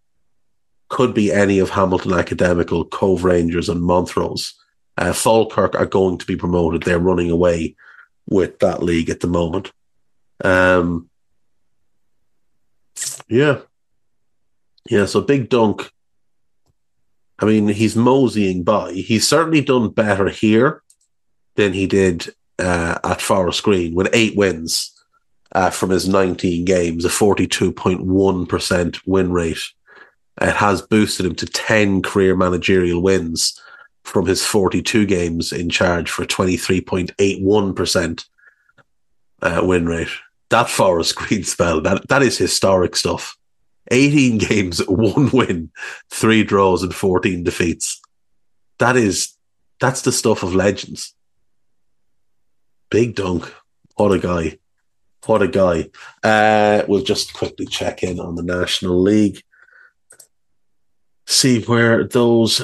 could 0.87 1.13
be 1.13 1.31
any 1.31 1.59
of 1.59 1.69
Hamilton 1.69 2.13
Academical, 2.13 2.85
Cove 2.85 3.23
Rangers, 3.23 3.69
and 3.69 3.81
Montrose. 3.81 4.53
Uh, 4.97 5.13
Falkirk 5.13 5.75
are 5.75 5.85
going 5.85 6.17
to 6.17 6.25
be 6.25 6.35
promoted. 6.35 6.83
They're 6.83 6.99
running 6.99 7.31
away 7.31 7.75
with 8.29 8.59
that 8.59 8.83
league 8.83 9.09
at 9.09 9.19
the 9.19 9.27
moment. 9.27 9.71
Um, 10.43 11.09
yeah. 13.27 13.59
Yeah, 14.89 15.05
so 15.05 15.21
Big 15.21 15.49
Dunk 15.49 15.91
I 17.41 17.45
mean, 17.45 17.67
he's 17.69 17.95
moseying 17.95 18.63
by. 18.63 18.93
He's 18.93 19.27
certainly 19.27 19.61
done 19.61 19.89
better 19.89 20.29
here 20.29 20.83
than 21.55 21.73
he 21.73 21.87
did 21.87 22.29
uh, 22.59 22.99
at 23.03 23.19
Forest 23.19 23.63
Green 23.63 23.95
with 23.95 24.09
eight 24.13 24.37
wins 24.37 24.91
uh, 25.53 25.71
from 25.71 25.89
his 25.89 26.07
19 26.07 26.65
games, 26.65 27.03
a 27.03 27.09
42.1% 27.09 29.01
win 29.07 29.31
rate. 29.31 29.57
It 30.39 30.55
has 30.55 30.83
boosted 30.83 31.25
him 31.25 31.33
to 31.35 31.47
10 31.47 32.03
career 32.03 32.35
managerial 32.35 33.01
wins 33.01 33.59
from 34.03 34.27
his 34.27 34.45
42 34.45 35.07
games 35.07 35.51
in 35.51 35.69
charge 35.69 36.11
for 36.11 36.25
23.81% 36.25 38.25
uh, 39.41 39.61
win 39.63 39.87
rate. 39.87 40.09
That 40.49 40.69
Forest 40.69 41.15
Green 41.15 41.43
spell, 41.43 41.81
that, 41.81 42.07
that 42.07 42.21
is 42.21 42.37
historic 42.37 42.95
stuff. 42.95 43.35
18 43.91 44.37
games, 44.49 44.79
one 44.87 45.29
win, 45.31 45.69
three 46.09 46.43
draws, 46.43 46.81
and 46.81 46.95
14 46.95 47.43
defeats. 47.43 48.01
That 48.79 48.97
is, 48.97 49.37
that's 49.79 50.01
the 50.01 50.11
stuff 50.11 50.41
of 50.41 50.55
legends. 50.55 51.13
Big 52.89 53.15
dunk. 53.15 53.53
What 53.95 54.11
a 54.11 54.19
guy. 54.19 54.57
What 55.25 55.43
a 55.43 55.47
guy. 55.47 55.89
Uh, 56.23 56.83
we'll 56.87 57.03
just 57.03 57.33
quickly 57.33 57.67
check 57.67 58.01
in 58.01 58.19
on 58.19 58.35
the 58.35 58.43
National 58.43 58.99
League. 58.99 59.43
See 61.27 61.63
where 61.63 62.07
those 62.07 62.61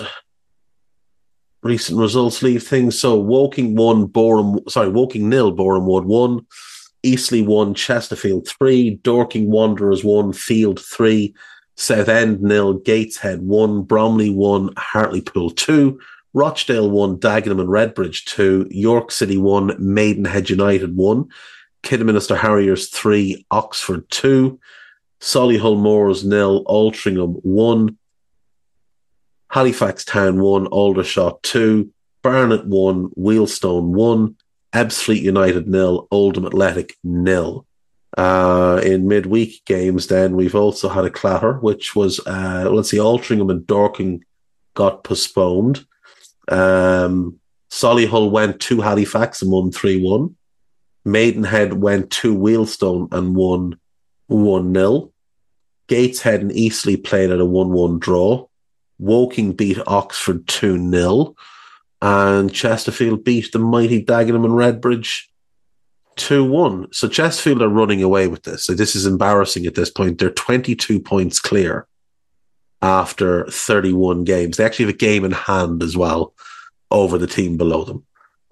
recent 1.61 1.99
results 1.99 2.41
leave 2.41 2.63
things. 2.63 2.99
So 2.99 3.15
Woking 3.15 3.75
won, 3.75 4.05
Boreham, 4.05 4.59
sorry, 4.67 4.89
Woking 4.89 5.29
nil, 5.29 5.51
Boreham 5.51 5.85
Wood 5.85 6.05
one. 6.05 6.45
Eastleigh 7.03 7.43
1, 7.43 7.73
Chesterfield 7.73 8.47
3, 8.47 8.95
Dorking 9.03 9.49
Wanderers 9.49 10.03
1, 10.03 10.33
Fylde 10.33 10.79
3, 10.79 11.33
Southend 11.75 12.41
nil, 12.41 12.73
Gateshead 12.73 13.41
1, 13.41 13.83
Bromley 13.83 14.29
1, 14.29 14.71
Hartlepool 14.77 15.51
2, 15.51 15.99
Rochdale 16.33 16.89
1, 16.89 17.17
Dagenham 17.17 17.59
and 17.59 17.69
Redbridge 17.69 18.25
2, 18.25 18.67
York 18.69 19.11
City 19.11 19.37
1, 19.37 19.75
Maidenhead 19.79 20.49
United 20.49 20.95
1, 20.95 21.29
Kidderminster 21.83 22.35
Harriers 22.35 22.89
3, 22.89 23.45
Oxford 23.51 24.09
2, 24.09 24.59
Solihull 25.19 25.79
Moors 25.79 26.25
nil, 26.25 26.63
Altrincham 26.65 27.39
1, 27.43 27.97
Halifax 29.49 30.03
Town 30.03 30.39
1, 30.39 30.67
Aldershot 30.67 31.41
2, 31.43 31.91
Barnet 32.21 32.65
1, 32.65 33.09
Wealdstone 33.17 33.89
1, 33.89 34.35
Ebbsfleet 34.77 35.21
United 35.21 35.67
nil, 35.67 36.07
Oldham 36.11 36.45
Athletic 36.45 36.95
nil. 37.03 37.65
Uh, 38.15 38.79
in 38.83 39.07
midweek 39.07 39.65
games, 39.65 40.07
then 40.07 40.35
we've 40.35 40.55
also 40.55 40.87
had 40.87 41.05
a 41.05 41.09
clatter, 41.09 41.53
which 41.53 41.95
was 41.95 42.19
uh, 42.27 42.69
let's 42.71 42.91
see, 42.91 42.97
Altrincham 42.97 43.51
and 43.51 43.65
Dorking 43.65 44.23
got 44.75 45.03
postponed. 45.03 45.85
Um, 46.47 47.39
Solihull 47.71 48.31
went 48.31 48.61
to 48.61 48.81
Halifax 48.81 49.41
and 49.41 49.51
won 49.51 49.71
3 49.71 50.01
1. 50.01 50.35
Maidenhead 51.05 51.73
went 51.73 52.11
to 52.11 52.37
Wealdstone 52.37 53.11
and 53.11 53.35
won 53.35 53.79
1 54.27 54.73
0. 54.73 55.11
Gateshead 55.87 56.41
and 56.41 56.51
Eastleigh 56.51 56.97
played 56.97 57.31
at 57.31 57.39
a 57.39 57.45
1 57.45 57.69
1 57.69 57.99
draw. 57.99 58.47
Woking 58.99 59.53
beat 59.53 59.79
Oxford 59.87 60.47
2 60.47 60.91
0 60.91 61.35
and 62.01 62.53
Chesterfield 62.53 63.23
beat 63.23 63.51
the 63.51 63.59
mighty 63.59 64.03
Dagenham 64.03 64.45
and 64.45 64.53
Redbridge 64.53 65.23
2 66.17 66.43
1. 66.43 66.93
So 66.93 67.07
Chesterfield 67.07 67.61
are 67.61 67.69
running 67.69 68.03
away 68.03 68.27
with 68.27 68.43
this. 68.43 68.65
So 68.65 68.73
this 68.73 68.95
is 68.95 69.05
embarrassing 69.05 69.65
at 69.65 69.75
this 69.75 69.89
point. 69.89 70.17
They're 70.17 70.29
22 70.29 70.99
points 70.99 71.39
clear 71.39 71.87
after 72.81 73.45
31 73.45 74.23
games. 74.23 74.57
They 74.57 74.65
actually 74.65 74.85
have 74.85 74.95
a 74.95 74.97
game 74.97 75.25
in 75.25 75.31
hand 75.31 75.81
as 75.81 75.97
well 75.97 76.33
over 76.91 77.17
the 77.17 77.27
team 77.27 77.57
below 77.57 77.83
them. 77.83 78.05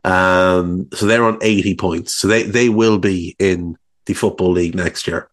Um, 0.04 0.88
so 0.94 1.06
they're 1.06 1.26
on 1.26 1.40
80 1.42 1.76
points. 1.76 2.14
So 2.14 2.28
they, 2.28 2.44
they 2.44 2.70
will 2.70 3.00
be 3.00 3.36
in 3.40 3.78
the 4.06 4.14
Football 4.14 4.52
League 4.52 4.76
next 4.76 5.08
year. 5.08 5.30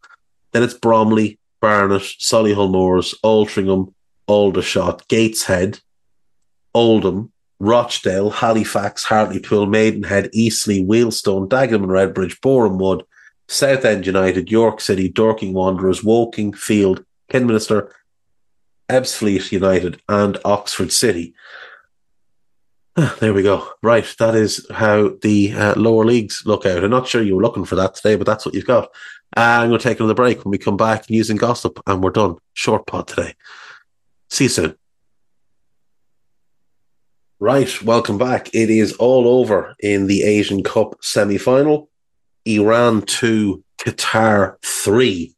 Then 0.53 0.63
it's 0.63 0.75
Bromley, 0.75 1.39
Barnet, 1.61 2.03
Solihull 2.03 2.71
Moors, 2.71 3.15
Altrincham, 3.25 3.93
Aldershot, 4.27 5.07
Gateshead, 5.09 5.81
Oldham, 6.75 7.32
Rochdale, 7.63 8.31
Halifax, 8.31 9.05
Hartlepool, 9.05 9.67
Maidenhead, 9.67 10.31
Eastleigh, 10.33 10.83
Wealdstone, 10.85 11.49
Dagenham 11.49 11.85
and 11.85 11.87
Redbridge, 11.87 12.41
Boreham 12.41 12.77
Wood, 12.77 13.05
Southend 13.47 14.05
United, 14.05 14.51
York 14.51 14.81
City, 14.81 15.09
Dorking 15.09 15.53
Wanderers, 15.53 16.03
Woking, 16.03 16.53
Fylde, 16.53 17.05
Kidderminster, 17.31 17.95
Ebbsfleet 18.89 19.53
United, 19.53 20.03
and 20.09 20.39
Oxford 20.45 20.91
City. 20.91 21.35
Ah, 22.97 23.17
there 23.21 23.33
we 23.33 23.45
go. 23.45 23.69
Right, 23.81 24.13
that 24.19 24.35
is 24.35 24.67
how 24.73 25.13
the 25.23 25.53
uh, 25.53 25.75
lower 25.77 26.05
leagues 26.05 26.43
look 26.45 26.67
out. 26.67 26.83
I'm 26.83 26.91
not 26.91 27.07
sure 27.07 27.23
you 27.23 27.37
were 27.37 27.43
looking 27.43 27.65
for 27.65 27.77
that 27.77 27.95
today, 27.95 28.17
but 28.17 28.27
that's 28.27 28.45
what 28.45 28.57
you've 28.57 28.67
got. 28.67 28.87
Uh, 29.37 29.61
I'm 29.63 29.69
going 29.69 29.79
to 29.79 29.89
take 29.89 30.01
another 30.01 30.15
break 30.15 30.45
when 30.45 30.51
we 30.51 30.59
come 30.59 30.77
back 30.77 31.09
news 31.09 31.31
and 31.31 31.39
gossip, 31.39 31.81
and 31.87 32.03
we're 32.03 32.11
done. 32.11 32.39
Short 32.55 32.89
pod 32.89 33.07
today. 33.07 33.35
See 34.31 34.45
you 34.45 34.51
soon. 34.51 34.82
Right, 37.43 37.83
welcome 37.83 38.19
back. 38.19 38.55
It 38.55 38.71
is 38.71 38.93
all 39.01 39.27
over 39.27 39.75
in 39.81 40.07
the 40.07 40.23
Asian 40.23 40.63
Cup 40.63 40.95
semi 41.01 41.39
final. 41.39 41.91
Iran 42.45 43.03
2, 43.03 43.65
Qatar 43.79 44.63
3. 44.63 45.35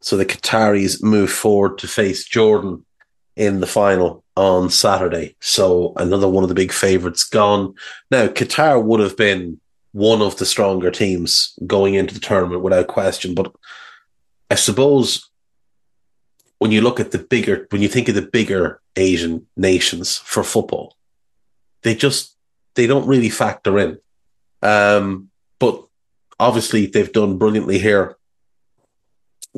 So 0.00 0.16
the 0.16 0.24
Qataris 0.24 1.02
move 1.02 1.28
forward 1.28 1.78
to 1.78 1.88
face 1.88 2.24
Jordan 2.24 2.86
in 3.34 3.58
the 3.58 3.66
final 3.66 4.22
on 4.36 4.70
Saturday. 4.70 5.34
So 5.40 5.92
another 5.96 6.28
one 6.28 6.44
of 6.44 6.48
the 6.48 6.54
big 6.54 6.70
favourites 6.70 7.24
gone. 7.24 7.74
Now, 8.12 8.28
Qatar 8.28 8.80
would 8.80 9.00
have 9.00 9.16
been 9.16 9.58
one 9.90 10.22
of 10.22 10.36
the 10.36 10.46
stronger 10.46 10.92
teams 10.92 11.58
going 11.66 11.94
into 11.94 12.14
the 12.14 12.20
tournament 12.20 12.62
without 12.62 12.86
question. 12.86 13.34
But 13.34 13.52
I 14.52 14.54
suppose 14.54 15.28
when 16.58 16.70
you 16.70 16.80
look 16.80 17.00
at 17.00 17.10
the 17.10 17.18
bigger, 17.18 17.66
when 17.70 17.82
you 17.82 17.88
think 17.88 18.08
of 18.08 18.14
the 18.14 18.22
bigger 18.22 18.80
Asian 18.94 19.48
nations 19.56 20.18
for 20.18 20.44
football, 20.44 20.94
they 21.82 21.94
just 21.94 22.36
they 22.74 22.86
don't 22.86 23.06
really 23.06 23.30
factor 23.30 23.78
in. 23.78 23.98
Um, 24.62 25.30
but 25.58 25.84
obviously 26.38 26.86
they've 26.86 27.12
done 27.12 27.38
brilliantly 27.38 27.78
here, 27.78 28.16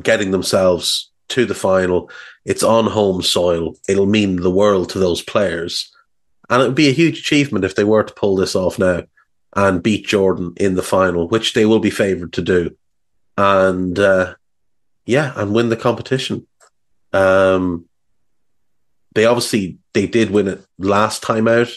getting 0.00 0.30
themselves 0.30 1.10
to 1.28 1.44
the 1.46 1.54
final. 1.54 2.10
It's 2.44 2.62
on 2.62 2.86
home 2.86 3.22
soil. 3.22 3.74
It'll 3.88 4.06
mean 4.06 4.36
the 4.36 4.50
world 4.50 4.90
to 4.90 4.98
those 4.98 5.22
players. 5.22 5.92
And 6.50 6.62
it 6.62 6.66
would 6.66 6.74
be 6.74 6.88
a 6.88 6.92
huge 6.92 7.20
achievement 7.20 7.64
if 7.64 7.74
they 7.74 7.84
were 7.84 8.02
to 8.02 8.14
pull 8.14 8.36
this 8.36 8.54
off 8.54 8.78
now 8.78 9.04
and 9.54 9.82
beat 9.82 10.06
Jordan 10.06 10.52
in 10.56 10.74
the 10.74 10.82
final, 10.82 11.28
which 11.28 11.54
they 11.54 11.66
will 11.66 11.78
be 11.78 11.90
favoured 11.90 12.32
to 12.34 12.42
do. 12.42 12.76
And 13.36 13.98
uh, 13.98 14.34
yeah, 15.06 15.32
and 15.36 15.54
win 15.54 15.68
the 15.68 15.76
competition. 15.76 16.46
Um, 17.12 17.86
they 19.14 19.24
obviously 19.24 19.78
they 19.92 20.06
did 20.06 20.30
win 20.30 20.48
it 20.48 20.64
last 20.78 21.22
time 21.22 21.48
out. 21.48 21.68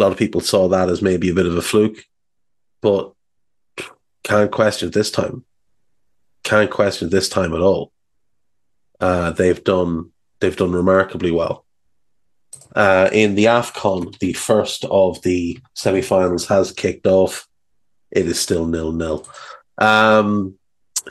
A 0.00 0.02
lot 0.02 0.12
of 0.12 0.18
people 0.18 0.40
saw 0.40 0.66
that 0.68 0.88
as 0.88 1.02
maybe 1.02 1.28
a 1.28 1.34
bit 1.34 1.44
of 1.44 1.58
a 1.58 1.60
fluke, 1.60 2.06
but 2.80 3.12
can't 4.24 4.50
question 4.50 4.90
this 4.90 5.10
time. 5.10 5.44
Can't 6.42 6.70
question 6.70 7.10
this 7.10 7.28
time 7.28 7.52
at 7.52 7.60
all. 7.60 7.92
Uh, 8.98 9.32
they've 9.32 9.62
done 9.62 10.10
they've 10.40 10.56
done 10.56 10.72
remarkably 10.72 11.30
well. 11.30 11.66
Uh, 12.74 13.10
in 13.12 13.34
the 13.34 13.44
AFCON, 13.44 14.18
the 14.20 14.32
first 14.32 14.86
of 14.86 15.20
the 15.20 15.58
semi 15.74 16.00
finals 16.00 16.46
has 16.46 16.72
kicked 16.72 17.06
off. 17.06 17.46
It 18.10 18.24
is 18.24 18.40
still 18.40 18.64
nil 18.64 18.92
nil. 18.92 19.28
Um, 19.76 20.54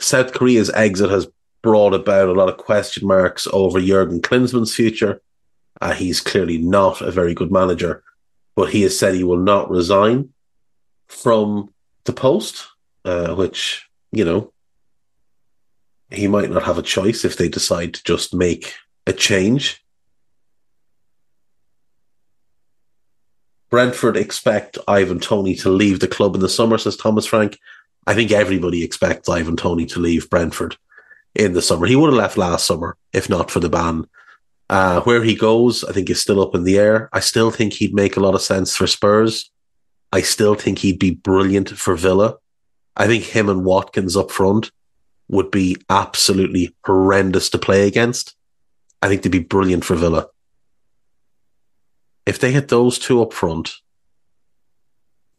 South 0.00 0.32
Korea's 0.32 0.68
exit 0.70 1.10
has 1.10 1.28
brought 1.62 1.94
about 1.94 2.28
a 2.28 2.32
lot 2.32 2.48
of 2.48 2.56
question 2.56 3.06
marks 3.06 3.46
over 3.52 3.80
Jurgen 3.80 4.20
Klinsmann's 4.20 4.74
future. 4.74 5.22
Uh, 5.80 5.92
he's 5.92 6.20
clearly 6.20 6.58
not 6.58 7.00
a 7.00 7.12
very 7.12 7.34
good 7.34 7.52
manager, 7.52 8.02
but 8.60 8.68
he 8.68 8.82
has 8.82 8.98
said 8.98 9.14
he 9.14 9.24
will 9.24 9.38
not 9.38 9.70
resign 9.70 10.28
from 11.06 11.72
the 12.04 12.12
post, 12.12 12.66
uh, 13.06 13.34
which, 13.34 13.88
you 14.12 14.22
know, 14.22 14.52
he 16.10 16.28
might 16.28 16.50
not 16.50 16.64
have 16.64 16.76
a 16.76 16.82
choice 16.82 17.24
if 17.24 17.38
they 17.38 17.48
decide 17.48 17.94
to 17.94 18.04
just 18.04 18.34
make 18.34 18.74
a 19.06 19.14
change. 19.14 19.82
Brentford 23.70 24.18
expect 24.18 24.76
Ivan 24.86 25.20
Toney 25.20 25.54
to 25.54 25.70
leave 25.70 26.00
the 26.00 26.06
club 26.06 26.34
in 26.34 26.42
the 26.42 26.48
summer, 26.50 26.76
says 26.76 26.98
Thomas 26.98 27.24
Frank. 27.24 27.58
I 28.06 28.12
think 28.12 28.30
everybody 28.30 28.84
expects 28.84 29.26
Ivan 29.26 29.56
Toney 29.56 29.86
to 29.86 30.00
leave 30.00 30.28
Brentford 30.28 30.76
in 31.34 31.54
the 31.54 31.62
summer. 31.62 31.86
He 31.86 31.96
would 31.96 32.10
have 32.10 32.22
left 32.22 32.36
last 32.36 32.66
summer 32.66 32.98
if 33.14 33.30
not 33.30 33.50
for 33.50 33.60
the 33.60 33.70
ban. 33.70 34.06
Uh, 34.70 35.00
where 35.00 35.24
he 35.24 35.34
goes, 35.34 35.82
I 35.82 35.90
think 35.90 36.08
is 36.08 36.20
still 36.20 36.40
up 36.40 36.54
in 36.54 36.62
the 36.62 36.78
air. 36.78 37.08
I 37.12 37.18
still 37.18 37.50
think 37.50 37.72
he'd 37.72 37.92
make 37.92 38.16
a 38.16 38.20
lot 38.20 38.36
of 38.36 38.40
sense 38.40 38.76
for 38.76 38.86
Spurs. 38.86 39.50
I 40.12 40.20
still 40.20 40.54
think 40.54 40.78
he'd 40.78 41.00
be 41.00 41.10
brilliant 41.10 41.70
for 41.70 41.96
Villa. 41.96 42.36
I 42.96 43.08
think 43.08 43.24
him 43.24 43.48
and 43.48 43.64
Watkins 43.64 44.16
up 44.16 44.30
front 44.30 44.70
would 45.26 45.50
be 45.50 45.76
absolutely 45.90 46.72
horrendous 46.86 47.50
to 47.50 47.58
play 47.58 47.88
against. 47.88 48.36
I 49.02 49.08
think 49.08 49.22
they'd 49.22 49.32
be 49.32 49.40
brilliant 49.40 49.84
for 49.84 49.96
Villa. 49.96 50.28
If 52.24 52.38
they 52.38 52.52
had 52.52 52.68
those 52.68 52.96
two 52.96 53.20
up 53.20 53.32
front, 53.32 53.72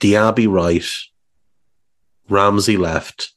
Diaby 0.01 0.51
right, 0.51 0.85
Ramsey 2.27 2.75
left, 2.75 3.31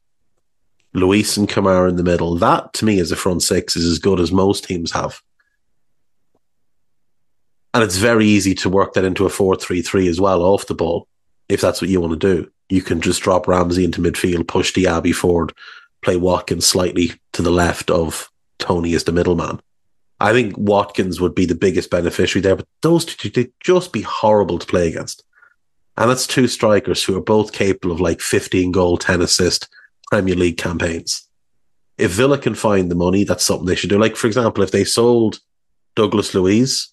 Luiz 0.93 1.37
and 1.37 1.49
Kamara 1.49 1.89
in 1.89 1.95
the 1.95 2.03
middle, 2.03 2.35
that 2.39 2.73
to 2.73 2.85
me 2.85 2.99
as 2.99 3.13
a 3.13 3.17
front 3.17 3.45
six 3.45 3.77
is 3.77 3.89
as 3.89 4.01
good 4.01 4.19
as 4.19 4.33
most 4.33 4.65
teams 4.65 4.91
have. 4.91 5.21
And 7.75 7.83
it's 7.83 7.97
very 7.97 8.25
easy 8.27 8.55
to 8.57 8.71
work 8.71 8.95
that 8.95 9.05
into 9.05 9.27
a 9.27 9.29
4 9.29 9.57
3 9.57 9.83
3 9.83 10.09
as 10.09 10.21
well 10.21 10.43
off 10.43 10.67
the 10.67 10.75
ball, 10.75 11.09
if 11.49 11.61
that's 11.61 11.83
what 11.83 11.91
you 11.91 12.01
want 12.01 12.19
to 12.19 12.35
do. 12.35 12.51
You 12.69 12.81
can 12.81 13.01
just 13.01 13.23
drop 13.23 13.47
Ramsey 13.49 13.85
into 13.85 14.01
midfield, 14.01 14.49
push 14.49 14.73
Diaby 14.73 15.13
forward, 15.13 15.53
play 16.01 16.17
Watkins 16.17 16.67
slightly 16.67 17.13
to 17.33 17.43
the 17.43 17.51
left 17.51 17.91
of 17.91 18.31
Toney 18.59 18.95
as 18.95 19.05
the 19.05 19.13
middleman. 19.13 19.61
I 20.21 20.33
think 20.33 20.57
Watkins 20.57 21.21
would 21.21 21.35
be 21.35 21.47
the 21.47 21.57
biggest 21.57 21.91
beneficiary 21.91 22.41
there, 22.41 22.57
but 22.57 22.69
those 22.83 23.05
two, 23.05 23.29
they'd 23.29 23.53
just 23.61 23.93
be 23.93 24.03
horrible 24.03 24.59
to 24.59 24.67
play 24.67 24.89
against. 24.89 25.25
And 25.97 26.09
that's 26.09 26.27
two 26.27 26.47
strikers 26.47 27.03
who 27.03 27.17
are 27.17 27.23
both 27.23 27.53
capable 27.53 27.93
of 27.93 28.01
like 28.01 28.21
15 28.21 28.73
goal, 28.73 28.97
10 28.97 29.21
assist 29.21 29.69
Premier 30.11 30.37
League 30.37 30.59
campaigns. 30.59 31.29
If 31.99 32.13
Villa 32.13 32.39
can 32.39 32.55
find 32.55 32.91
the 32.91 32.97
money, 32.97 33.25
that's 33.25 33.45
something 33.45 33.67
they 33.67 33.75
should 33.75 33.91
do. 33.91 33.99
Like, 33.99 34.17
for 34.17 34.27
example, 34.27 34.63
if 34.65 34.71
they 34.71 34.85
sold 34.85 35.41
Douglas 35.95 36.35
Luiz, 36.35 36.89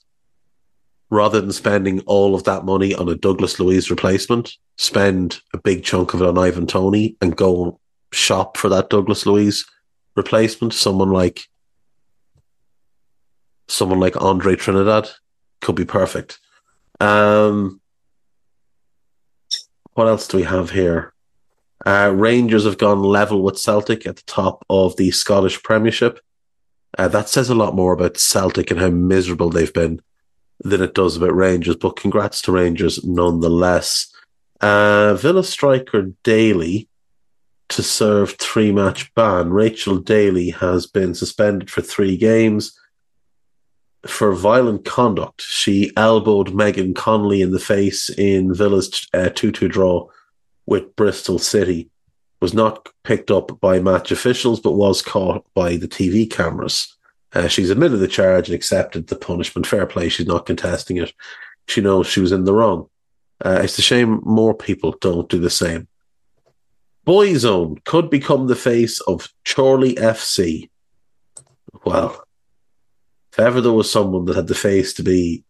rather 1.12 1.42
than 1.42 1.52
spending 1.52 2.00
all 2.02 2.34
of 2.34 2.46
that 2.46 2.64
money 2.64 2.96
on 2.96 3.10
a 3.10 3.16
Douglas 3.16 3.60
Luiz 3.60 3.92
replacement, 3.92 4.54
spend 4.78 5.42
a 5.54 5.58
big 5.58 5.84
chunk 5.84 6.14
of 6.14 6.22
it 6.22 6.28
on 6.28 6.38
Ivan 6.38 6.66
Toney 6.66 7.18
and 7.22 7.36
go 7.36 7.80
shop 8.14 8.58
for 8.58 8.70
that 8.70 8.90
Douglas 8.90 9.26
Luiz 9.26 9.66
replacement. 10.16 10.74
Someone 10.74 11.12
like 11.12 11.42
someone 13.68 14.00
like 14.00 14.22
Andre 14.22 14.56
Trindade 14.56 15.12
could 15.60 15.76
be 15.76 15.86
perfect. 15.86 16.40
Um, 17.02 17.82
what 19.94 20.08
else 20.08 20.28
do 20.28 20.38
we 20.38 20.44
have 20.44 20.72
here? 20.72 21.14
Uh, 21.86 22.12
Rangers 22.16 22.64
have 22.64 22.78
gone 22.78 23.02
level 23.02 23.44
with 23.44 23.60
Celtic 23.60 24.06
at 24.06 24.16
the 24.16 24.24
top 24.24 24.64
of 24.70 24.96
the 24.96 25.12
Scottish 25.12 25.62
Premiership. 25.62 26.20
Uh, 26.98 27.08
that 27.10 27.28
says 27.28 27.50
a 27.50 27.56
lot 27.56 27.76
more 27.76 27.94
about 27.94 28.18
Celtic 28.18 28.72
and 28.72 28.80
how 28.80 28.90
miserable 28.90 29.50
they've 29.50 29.74
been 29.74 30.02
than 30.64 30.82
it 30.82 30.94
does 30.94 31.18
about 31.18 31.36
Rangers. 31.36 31.76
But 31.76 31.96
congrats 31.96 32.42
to 32.44 32.52
Rangers 32.52 33.04
nonetheless. 33.04 34.14
Uh, 34.60 35.16
Villa 35.16 35.44
striker 35.44 36.12
Daly 36.24 36.88
to 37.70 37.82
serve 37.82 38.32
three 38.34 38.72
match 38.72 39.14
ban. 39.16 39.50
Rachel 39.52 39.98
Daly 39.98 40.50
has 40.52 40.86
been 40.86 41.16
suspended 41.16 41.70
for 41.70 41.82
three 41.82 42.18
games 42.18 42.78
for 44.06 44.34
violent 44.34 44.86
conduct. 44.86 45.42
She 45.42 45.92
elbowed 45.96 46.54
Megan 46.54 46.94
Connolly 46.94 47.42
in 47.42 47.52
the 47.52 47.60
face 47.60 48.10
in 48.10 48.54
Villa's 48.54 49.08
uh, 49.14 49.30
2 49.30 49.52
2 49.52 49.68
draw 49.68 50.08
with 50.66 50.96
Bristol 50.96 51.40
City. 51.40 51.90
Was 52.42 52.54
not 52.54 52.90
picked 53.04 53.30
up 53.30 53.60
by 53.60 53.80
match 53.80 54.12
officials, 54.12 54.60
but 54.60 54.72
was 54.72 55.04
caught 55.04 55.46
by 55.54 55.76
the 55.76 55.88
TV 55.88 56.30
cameras. 56.30 56.98
Uh, 57.34 57.48
she's 57.48 57.70
admitted 57.70 57.98
the 57.98 58.08
charge 58.08 58.50
and 58.50 58.56
accepted 58.56 59.08
the 59.08 59.16
punishment. 59.16 59.66
Fair 59.66 59.86
play, 59.86 60.10
she's 60.10 60.28
not 60.28 60.46
contesting 60.46 60.98
it. 60.98 61.14
She 61.68 61.82
knows 61.82 62.08
she 62.08 62.20
was 62.20 62.32
in 62.32 62.44
the 62.44 62.54
wrong. 62.54 62.90
Uh, 63.44 63.62
it's 63.64 63.78
a 63.80 63.82
shame 63.82 64.22
more 64.24 64.54
people 64.54 64.96
don't 65.00 65.30
do 65.30 65.40
the 65.40 65.50
same. 65.50 65.88
Boyzone 67.08 67.84
could 67.86 68.10
become 68.10 68.48
the 68.48 68.56
face 68.56 69.00
of 69.02 69.30
Chorley 69.48 69.96
FC. 69.96 70.70
Well, 71.84 72.24
if 73.32 73.40
ever 73.40 73.62
there 73.62 73.72
was 73.72 73.92
someone 73.92 74.26
that 74.26 74.36
had 74.36 74.48
the 74.48 74.56
face 74.56 74.94
to 74.96 75.04
be 75.04 75.44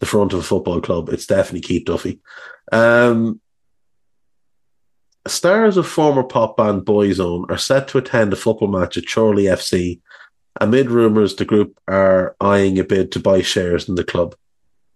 the 0.00 0.06
front 0.06 0.32
of 0.32 0.40
a 0.40 0.42
football 0.42 0.80
club, 0.80 1.10
it's 1.10 1.26
definitely 1.26 1.60
Keith 1.60 1.84
Duffy. 1.84 2.20
Um, 2.72 3.40
stars 5.26 5.76
of 5.76 5.86
former 5.86 6.24
pop 6.24 6.56
band 6.56 6.82
Boyzone 6.82 7.48
are 7.50 7.58
set 7.58 7.88
to 7.88 7.98
attend 7.98 8.32
a 8.32 8.36
football 8.36 8.68
match 8.68 8.96
at 8.96 9.08
Chorley 9.08 9.44
FC. 9.44 10.00
Amid 10.58 10.90
rumours, 10.90 11.36
the 11.36 11.44
group 11.44 11.78
are 11.86 12.36
eyeing 12.40 12.78
a 12.78 12.84
bid 12.84 13.12
to 13.12 13.20
buy 13.20 13.42
shares 13.42 13.88
in 13.88 13.94
the 13.94 14.04
club. 14.04 14.34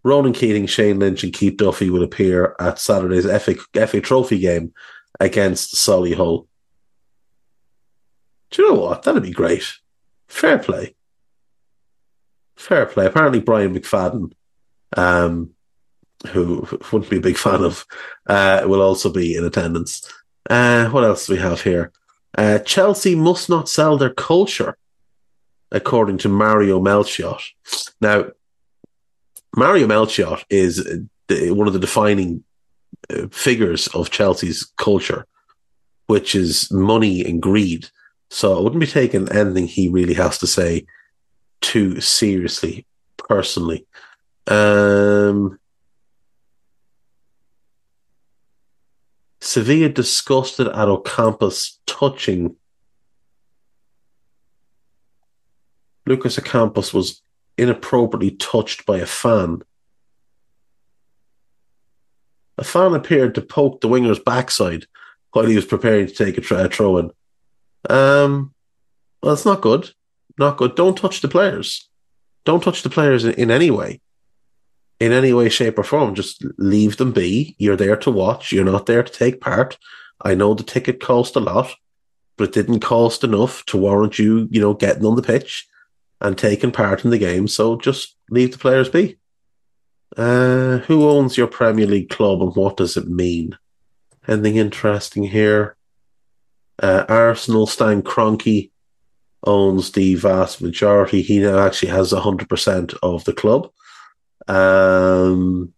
Ronan 0.02 0.32
Keating, 0.34 0.66
Shane 0.66 0.98
Lynch, 0.98 1.24
and 1.24 1.32
Keith 1.32 1.56
Duffy 1.56 1.90
will 1.90 2.02
appear 2.02 2.54
at 2.60 2.78
Saturday's 2.78 3.24
FA, 3.42 3.54
FA 3.86 4.00
Trophy 4.00 4.38
game 4.38 4.74
against 5.18 5.74
Solihull. 5.74 6.46
Do 8.50 8.62
you 8.62 8.68
know 8.68 8.80
what? 8.80 9.02
That'd 9.02 9.22
be 9.22 9.30
great. 9.30 9.64
Fair 10.28 10.58
play. 10.58 10.94
Fair 12.56 12.86
play. 12.86 13.06
Apparently, 13.06 13.40
Brian 13.40 13.74
McFadden, 13.74 14.32
um, 14.96 15.50
who 16.28 16.68
wouldn't 16.92 17.10
be 17.10 17.16
a 17.16 17.22
big 17.22 17.38
fan 17.38 17.62
of, 17.62 17.86
uh, 18.26 18.62
will 18.66 18.82
also 18.82 19.10
be 19.10 19.34
in 19.34 19.44
attendance. 19.44 20.08
Uh, 20.48 20.88
what 20.90 21.04
else 21.04 21.26
do 21.26 21.32
we 21.32 21.38
have 21.38 21.62
here? 21.62 21.92
Uh, 22.36 22.58
Chelsea 22.58 23.14
must 23.14 23.48
not 23.48 23.68
sell 23.68 23.96
their 23.96 24.12
culture, 24.12 24.76
according 25.74 26.16
to 26.18 26.28
Mario 26.28 26.80
Melchiot. 26.80 27.42
Now, 28.00 28.26
Mario 29.56 29.86
Melchiot 29.86 30.44
is 30.48 30.78
one 31.28 31.66
of 31.66 31.72
the 31.72 31.80
defining 31.80 32.44
uh, 33.10 33.26
figures 33.30 33.88
of 33.88 34.10
Chelsea's 34.10 34.72
culture, 34.78 35.26
which 36.06 36.34
is 36.34 36.70
money 36.70 37.24
and 37.24 37.42
greed. 37.42 37.88
So 38.30 38.56
I 38.56 38.60
wouldn't 38.60 38.80
be 38.80 38.86
taking 38.86 39.30
anything 39.30 39.66
he 39.66 39.88
really 39.88 40.14
has 40.14 40.38
to 40.38 40.46
say 40.46 40.86
too 41.60 42.00
seriously, 42.00 42.86
personally. 43.16 43.86
Um, 44.46 45.58
Sevilla 49.40 49.88
disgusted 49.88 50.68
at 50.68 50.88
Ocampos 50.88 51.78
touching. 51.86 52.56
Lucas 56.06 56.36
Ocampos 56.36 56.92
was 56.92 57.22
inappropriately 57.56 58.32
touched 58.32 58.84
by 58.86 58.98
a 58.98 59.06
fan. 59.06 59.62
A 62.58 62.64
fan 62.64 62.94
appeared 62.94 63.34
to 63.34 63.42
poke 63.42 63.80
the 63.80 63.88
winger's 63.88 64.18
backside 64.18 64.86
while 65.32 65.46
he 65.46 65.56
was 65.56 65.64
preparing 65.64 66.06
to 66.06 66.14
take 66.14 66.38
a, 66.38 66.68
throw 66.68 66.98
in. 66.98 67.10
Um, 67.90 68.54
well, 69.22 69.32
it's 69.32 69.44
not 69.44 69.60
good 69.60 69.90
not 70.38 70.56
good. 70.56 70.74
Don't 70.74 70.96
touch 70.96 71.20
the 71.20 71.28
players. 71.28 71.88
Don't 72.44 72.62
touch 72.62 72.82
the 72.82 72.90
players 72.90 73.24
in, 73.24 73.34
in 73.34 73.50
any 73.50 73.70
way, 73.70 74.00
in 75.00 75.12
any 75.12 75.32
way, 75.32 75.48
shape, 75.48 75.78
or 75.78 75.84
form. 75.84 76.14
Just 76.14 76.44
leave 76.58 76.96
them 76.96 77.12
be. 77.12 77.54
You're 77.58 77.76
there 77.76 77.96
to 77.98 78.10
watch. 78.10 78.52
You're 78.52 78.64
not 78.64 78.86
there 78.86 79.02
to 79.02 79.12
take 79.12 79.40
part. 79.40 79.78
I 80.20 80.34
know 80.34 80.54
the 80.54 80.62
ticket 80.62 81.00
cost 81.00 81.36
a 81.36 81.40
lot, 81.40 81.74
but 82.36 82.48
it 82.48 82.54
didn't 82.54 82.80
cost 82.80 83.24
enough 83.24 83.64
to 83.66 83.76
warrant 83.76 84.18
you, 84.18 84.48
you 84.50 84.60
know, 84.60 84.74
getting 84.74 85.04
on 85.04 85.16
the 85.16 85.22
pitch 85.22 85.66
and 86.20 86.38
taking 86.38 86.72
part 86.72 87.04
in 87.04 87.10
the 87.10 87.18
game. 87.18 87.48
So 87.48 87.76
just 87.76 88.16
leave 88.30 88.52
the 88.52 88.58
players 88.58 88.88
be. 88.88 89.18
Uh, 90.16 90.78
who 90.78 91.08
owns 91.08 91.36
your 91.36 91.48
Premier 91.48 91.86
League 91.86 92.08
club 92.08 92.40
and 92.40 92.54
what 92.54 92.76
does 92.76 92.96
it 92.96 93.08
mean? 93.08 93.58
Anything 94.28 94.56
interesting 94.56 95.24
here? 95.24 95.76
Uh, 96.80 97.04
Arsenal, 97.08 97.66
Stan 97.66 98.02
Kroenke 98.02 98.70
owns 99.44 99.92
the 99.92 100.14
vast 100.14 100.62
majority. 100.62 101.22
He 101.22 101.38
now 101.40 101.58
actually 101.58 101.90
has 101.90 102.12
100% 102.12 102.94
of 103.02 103.24
the 103.24 103.32
club. 103.32 103.70
Um, 104.48 105.72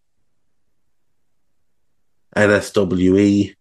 NSWE, 2.36 3.54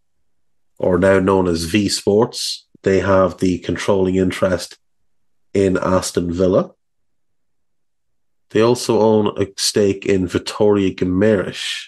or 0.77 0.97
now 0.97 1.19
known 1.19 1.47
as 1.47 1.63
V 1.65 1.89
Sports, 1.89 2.67
they 2.83 2.99
have 2.99 3.37
the 3.39 3.59
controlling 3.59 4.15
interest 4.15 4.77
in 5.55 5.77
Aston 5.77 6.31
Villa. 6.31 6.71
They 8.51 8.61
also 8.61 8.99
own 8.99 9.41
a 9.41 9.47
stake 9.57 10.05
in 10.05 10.27
Vitoria 10.27 10.93
Guimaraes, 10.93 11.85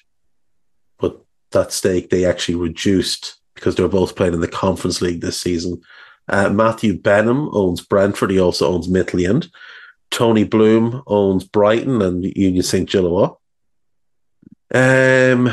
but 0.97 1.21
that 1.51 1.71
stake 1.71 2.09
they 2.09 2.25
actually 2.25 2.55
reduced 2.55 3.39
because 3.53 3.75
they 3.75 3.83
were 3.83 3.89
both 3.89 4.15
playing 4.15 4.33
in 4.33 4.41
the 4.41 4.47
Conference 4.47 5.01
League 5.01 5.21
this 5.21 5.39
season. 5.39 5.81
Uh, 6.27 6.49
Matthew 6.49 6.97
Benham 6.97 7.49
owns 7.53 7.81
Brentford. 7.81 8.31
He 8.31 8.39
also 8.39 8.67
owns 8.73 8.87
Midtjylland. 8.87 9.49
Tony 10.09 10.43
Bloom 10.45 11.03
owns 11.05 11.43
Brighton 11.43 12.01
and 12.01 12.23
Union 12.23 12.63
St. 12.63 12.89
Gilloise. 12.89 13.35
Um, 14.73 15.51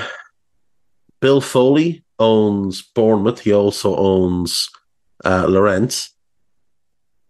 Bill 1.21 1.41
Foley 1.41 2.05
owns 2.19 2.83
Bournemouth. 2.83 3.41
He 3.41 3.53
also 3.53 3.97
owns 3.97 4.71
uh. 5.25 5.47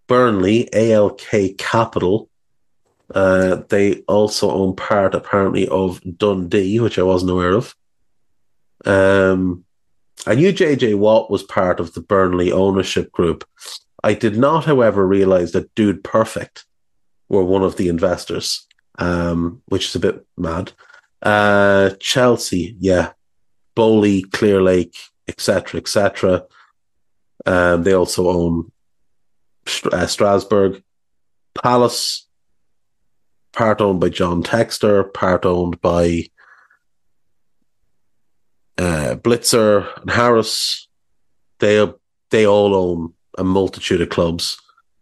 Burnley, 0.07 0.69
ALK 0.73 1.57
Capital. 1.59 2.29
Uh, 3.15 3.63
they 3.69 3.97
also 4.09 4.51
own 4.51 4.77
part, 4.77 5.15
apparently, 5.15 5.69
of 5.69 6.01
Dundee, 6.17 6.81
which 6.81 6.99
I 6.99 7.03
wasn't 7.03 7.31
aware 7.31 7.53
of. 7.53 7.75
Um, 8.85 9.65
I 10.27 10.35
knew 10.35 10.53
JJ 10.53 10.97
Watt 10.97 11.31
was 11.31 11.43
part 11.43 11.81
of 11.81 11.95
the 11.95 12.01
Burnley 12.01 12.51
ownership 12.51 13.13
group. 13.13 13.45
I 14.03 14.15
did 14.15 14.37
not, 14.37 14.65
however, 14.65 15.07
realize 15.07 15.53
that 15.53 15.75
Dude 15.75 16.05
Perfect 16.05 16.65
were 17.29 17.45
one 17.45 17.63
of 17.63 17.77
the 17.77 17.89
investors, 17.89 18.67
um, 18.99 19.63
which 19.67 19.87
is 19.87 19.95
a 19.95 20.01
bit 20.01 20.27
mad. 20.37 20.73
Uh, 21.23 21.91
Chelsea, 22.01 22.77
yeah, 22.79 23.13
Boehly, 23.75 24.23
Clear 24.23 24.63
Lake, 24.63 24.97
etc., 25.27 25.81
etc. 25.81 26.45
Um, 27.47 27.83
they 27.83 27.93
also 27.93 28.29
own 28.29 28.71
uh, 29.93 30.07
Strasbourg, 30.07 30.83
Palace, 31.55 32.27
part 33.53 33.81
owned 33.81 34.01
by 34.01 34.09
John 34.09 34.43
Textor, 34.43 35.13
part 35.13 35.47
owned 35.47 35.81
by 35.81 36.25
uh, 38.79 39.17
Blitzer 39.17 39.89
and 40.01 40.11
Harris. 40.11 40.89
They 41.61 41.87
they 42.31 42.47
all 42.47 42.75
own 42.75 43.15
a 43.39 43.45
multitude 43.45 44.01
of 44.01 44.09
clubs. 44.09 44.59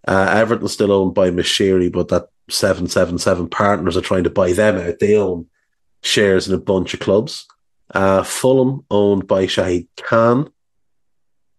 Uh, 0.07 0.27
Everton's 0.31 0.73
still 0.73 0.93
owned 0.93 1.15
by 1.15 1.31
Moshiri, 1.31 1.91
but 1.91 2.09
that 2.09 2.29
seven 2.51 2.89
seven 2.89 3.19
seven 3.19 3.49
partners 3.49 3.97
are 3.97 4.03
trying 4.03 4.25
to 4.25 4.31
buy 4.31 4.53
them 4.53 4.77
out. 4.77 4.99
They 4.99 5.17
own 5.17 5.47
shares 6.03 6.49
in 6.49 6.55
a 6.55 6.59
bunch 6.59 6.95
of 6.95 7.01
clubs. 7.01 7.47
Uh, 7.95 8.23
Fulham 8.23 8.85
owned 8.91 9.27
by 9.27 9.47
Shahid 9.47 9.87
Khan, 9.97 10.51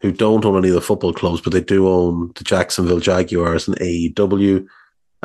who 0.04 0.12
don't 0.12 0.45
own 0.45 0.58
any 0.58 0.68
of 0.68 0.76
the 0.76 0.82
football 0.82 1.14
clubs, 1.14 1.39
but 1.39 1.54
they 1.54 1.62
do 1.62 1.88
own 1.88 2.32
the 2.36 2.43
Jacksonville 2.43 2.99
Jaguars 2.99 3.70
and 3.70 3.78
AEW. 3.78 4.68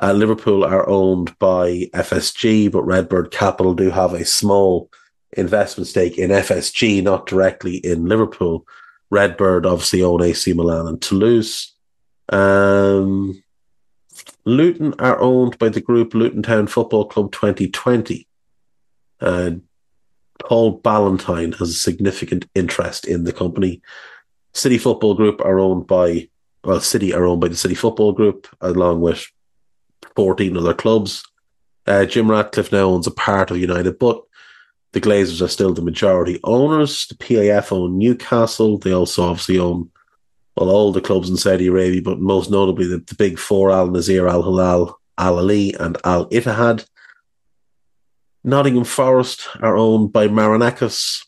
Uh, 0.01 0.13
Liverpool 0.13 0.65
are 0.65 0.89
owned 0.89 1.37
by 1.41 1.91
FSG, 1.93 2.71
but 2.71 2.85
Redbird 2.85 3.33
Capital 3.33 3.75
do 3.75 3.91
have 3.91 4.15
a 4.15 4.25
small 4.25 4.89
investment 5.37 5.89
stake 5.89 6.17
in 6.17 6.31
FSG, 6.31 7.03
not 7.03 7.27
directly 7.27 7.79
in 7.79 8.07
Liverpool. 8.07 8.65
Redbird 9.11 9.67
obviously 9.67 10.01
own 10.01 10.23
AC 10.23 10.53
Milan 10.53 10.87
and 10.87 11.03
Toulouse. 11.03 11.75
Um, 12.29 13.43
Luton 14.45 14.95
are 15.01 15.21
owned 15.21 15.59
by 15.59 15.71
the 15.71 15.81
group 15.81 16.15
Luton 16.15 16.45
Town 16.45 16.69
Football 16.69 17.07
Club 17.07 17.33
2020. 17.33 18.29
Uh, 19.21 19.51
Paul 20.39 20.79
Ballantyne 20.79 21.53
has 21.53 21.71
a 21.71 21.75
significant 21.75 22.49
interest 22.55 23.09
in 23.09 23.25
the 23.25 23.33
company. 23.33 23.83
City 24.59 24.77
Football 24.77 25.15
Group 25.15 25.41
are 25.41 25.61
owned 25.61 25.87
by, 25.87 26.29
well, 26.65 26.81
City 26.81 27.15
are 27.15 27.25
owned 27.25 27.41
by 27.41 27.49
the 27.49 27.57
City 27.57 27.75
Football 27.75 28.13
Group, 28.13 28.49
along 28.61 29.01
with 29.01 29.25
14 30.17 30.57
other 30.57 30.75
clubs. 30.75 31.25
Uh, 31.87 32.05
Jim 32.05 32.31
Ratcliffe 32.31 32.73
now 32.73 32.89
owns 32.89 33.07
a 33.07 33.13
part 33.13 33.51
of 33.51 33.57
United, 33.57 33.99
but 33.99 34.23
the 34.93 35.01
Glazers 35.01 35.41
are 35.43 35.49
still 35.49 35.73
the 35.73 35.83
majority 35.83 36.41
owners. 36.43 37.07
The 37.07 37.15
PAF 37.15 37.73
own 37.73 37.99
Newcastle. 37.99 38.79
They 38.79 38.93
also 38.93 39.23
obviously 39.23 39.59
own 39.59 39.91
well 40.57 40.71
all 40.71 40.93
the 40.93 41.01
clubs 41.01 41.31
in 41.31 41.37
Saudi 41.37 41.69
Arabia, 41.69 42.03
but 42.03 42.19
most 42.19 42.51
notably 42.51 42.87
the, 42.87 42.99
the 42.99 43.15
big 43.15 43.39
four: 43.39 43.71
Al 43.71 43.89
Nassr, 43.89 44.29
Al 44.29 44.43
Hilal, 44.43 44.99
Al 45.17 45.37
Ahli, 45.37 45.79
and 45.79 45.97
Al 46.05 46.29
Ittihad. 46.31 46.85
Nottingham 48.45 48.85
Forest 48.85 49.49
are 49.61 49.77
owned 49.77 50.13
by 50.13 50.27
Marinakis, 50.27 51.25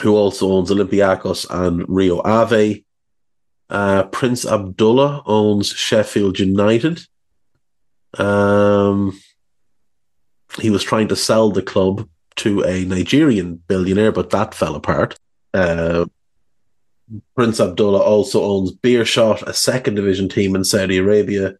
who 0.00 0.16
also 0.16 0.52
owns 0.52 0.70
Olympiacos 0.70 1.46
and 1.50 1.84
Rio 1.88 2.20
Ave. 2.22 2.84
Uh, 3.68 4.04
Prince 4.04 4.46
Abdullah 4.46 5.22
owns 5.26 5.68
Sheffield 5.68 6.38
United. 6.38 7.00
Um, 8.18 9.18
he 10.60 10.70
was 10.70 10.82
trying 10.82 11.08
to 11.08 11.16
sell 11.16 11.50
the 11.50 11.62
club 11.62 12.08
to 12.36 12.62
a 12.64 12.84
Nigerian 12.84 13.56
billionaire, 13.68 14.12
but 14.12 14.30
that 14.30 14.54
fell 14.54 14.74
apart. 14.74 15.16
Uh, 15.52 16.06
Prince 17.36 17.60
Abdullah 17.60 18.00
also 18.00 18.42
owns 18.42 18.72
Beerschot, 18.72 19.42
a 19.42 19.52
second 19.52 19.96
division 19.96 20.28
team 20.28 20.54
in 20.54 20.64
Saudi 20.64 20.98
Arabia, 20.98 21.56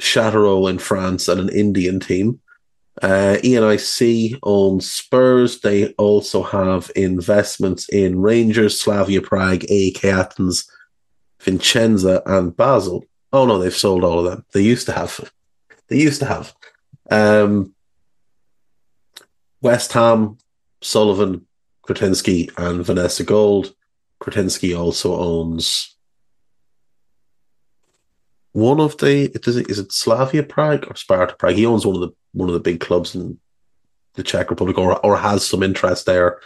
Châteauroux 0.00 0.68
in 0.68 0.78
France, 0.78 1.28
and 1.28 1.40
an 1.40 1.48
Indian 1.48 2.00
team. 2.00 2.40
Uh, 3.00 3.38
ENIC 3.42 4.38
owns 4.42 4.90
Spurs. 4.90 5.60
They 5.60 5.92
also 5.94 6.42
have 6.42 6.90
investments 6.94 7.88
in 7.88 8.20
Rangers, 8.20 8.80
Slavia 8.80 9.22
Prague, 9.22 9.64
AEK 9.70 10.04
Athens, 10.04 10.70
Vicenza, 11.40 12.22
and 12.26 12.54
Basel. 12.56 13.04
Oh 13.32 13.46
no, 13.46 13.58
they've 13.58 13.74
sold 13.74 14.04
all 14.04 14.18
of 14.18 14.30
them. 14.30 14.44
They 14.52 14.62
used 14.62 14.86
to 14.86 14.92
have. 14.92 15.32
They 15.88 15.98
used 15.98 16.20
to 16.20 16.26
have. 16.26 16.54
Um, 17.10 17.74
West 19.62 19.92
Ham, 19.92 20.38
Sullivan, 20.82 21.46
Kretinsky, 21.86 22.50
and 22.58 22.84
Vanessa 22.84 23.24
Gold. 23.24 23.74
Kretinsky 24.20 24.78
also 24.78 25.16
owns 25.16 25.96
one 28.52 28.80
of 28.80 28.98
the 28.98 29.30
is 29.46 29.56
it, 29.56 29.70
is 29.70 29.78
it 29.78 29.92
Slavia 29.92 30.42
Prague 30.42 30.86
or 30.88 30.94
Sparta 30.94 31.34
Prague? 31.34 31.54
He 31.54 31.66
owns 31.66 31.86
one 31.86 31.96
of 31.96 32.02
the 32.02 32.12
one 32.32 32.48
of 32.48 32.54
the 32.54 32.60
big 32.60 32.80
clubs 32.80 33.14
in 33.14 33.38
the 34.14 34.22
Czech 34.22 34.50
Republic, 34.50 34.78
or 34.78 34.98
or 35.04 35.16
has 35.16 35.46
some 35.46 35.62
interest 35.62 36.06
there. 36.06 36.40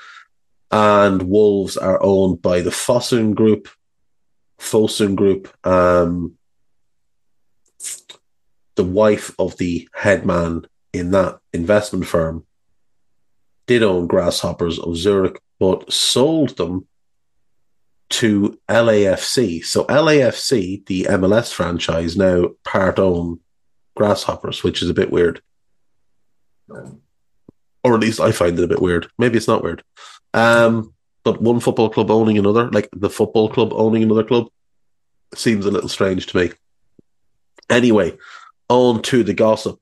And 0.71 1.23
Wolves 1.23 1.77
are 1.77 2.03
owned 2.03 2.43
by 2.43 2.61
the 2.61 2.71
Fosun 2.71 3.35
Group, 3.35 3.69
Fosun 4.59 5.15
Group. 5.15 5.49
Um, 5.67 6.35
the 8.75 8.85
wife 8.85 9.35
of 9.39 9.57
the 9.57 9.89
headman 9.95 10.67
in 10.93 11.11
that 11.13 11.39
investment 11.53 12.07
firm 12.07 12.45
did 13.67 13.83
own 13.83 14.07
Grasshoppers 14.07 14.79
of 14.79 14.97
Zurich, 14.97 15.41
but 15.59 15.93
sold 15.93 16.57
them 16.57 16.87
to 18.09 18.59
LAFC. 18.69 19.65
So 19.65 19.85
LAFC, 19.85 20.87
the 20.87 21.05
MLS 21.11 21.53
franchise, 21.53 22.17
now 22.17 22.51
part 22.65 22.99
own 22.99 23.41
Grasshoppers, 23.97 24.63
which 24.63 24.83
is 24.83 24.91
a 24.91 24.95
bit 24.95 25.11
weird. 25.11 25.43
Or 26.69 27.95
at 27.95 28.01
least 28.01 28.21
I 28.21 28.33
find 28.33 28.59
it 28.59 28.65
a 28.65 28.69
bit 28.69 28.83
weird. 28.83 29.09
Maybe 29.19 29.37
it's 29.37 29.49
not 29.49 29.63
weird. 29.63 29.83
Um, 30.35 30.93
but 31.25 31.41
one 31.41 31.61
football 31.61 31.91
club 31.91 32.11
owning 32.11 32.39
another, 32.39 32.71
like 32.71 32.89
the 32.93 33.11
football 33.11 33.49
club 33.49 33.73
owning 33.73 34.03
another 34.03 34.25
club, 34.25 34.49
seems 35.35 35.67
a 35.67 35.71
little 35.71 35.89
strange 35.89 36.27
to 36.29 36.37
me. 36.37 36.53
Anyway, 37.69 38.17
on 38.69 39.03
to 39.03 39.23
the 39.23 39.35
gossip. 39.35 39.81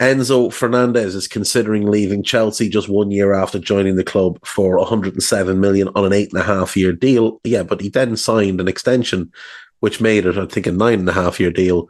Enzo 0.00 0.52
Fernandez 0.52 1.14
is 1.14 1.28
considering 1.28 1.86
leaving 1.86 2.24
Chelsea 2.24 2.68
just 2.68 2.88
one 2.88 3.12
year 3.12 3.32
after 3.32 3.60
joining 3.60 3.94
the 3.94 4.02
club 4.02 4.44
for 4.44 4.76
107 4.78 5.60
million 5.60 5.88
on 5.94 6.04
an 6.04 6.12
eight 6.12 6.32
and 6.32 6.42
a 6.42 6.44
half 6.44 6.76
year 6.76 6.92
deal. 6.92 7.40
Yeah, 7.44 7.62
but 7.62 7.80
he 7.80 7.88
then 7.88 8.16
signed 8.16 8.60
an 8.60 8.66
extension, 8.66 9.30
which 9.78 10.00
made 10.00 10.26
it, 10.26 10.36
I 10.36 10.46
think, 10.46 10.66
a 10.66 10.72
nine 10.72 10.98
and 10.98 11.08
a 11.08 11.12
half 11.12 11.38
year 11.38 11.52
deal. 11.52 11.88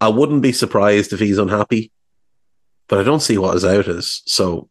I 0.00 0.08
wouldn't 0.08 0.42
be 0.42 0.52
surprised 0.52 1.12
if 1.12 1.18
he's 1.18 1.38
unhappy, 1.38 1.90
but 2.90 2.98
I 2.98 3.04
don't 3.04 3.22
see 3.22 3.38
what 3.38 3.54
his 3.54 3.64
out 3.64 3.86
is. 3.86 4.20
So 4.26 4.68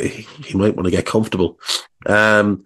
he 0.00 0.26
might 0.54 0.74
want 0.74 0.86
to 0.86 0.90
get 0.90 1.04
comfortable. 1.04 1.60
Um, 2.06 2.64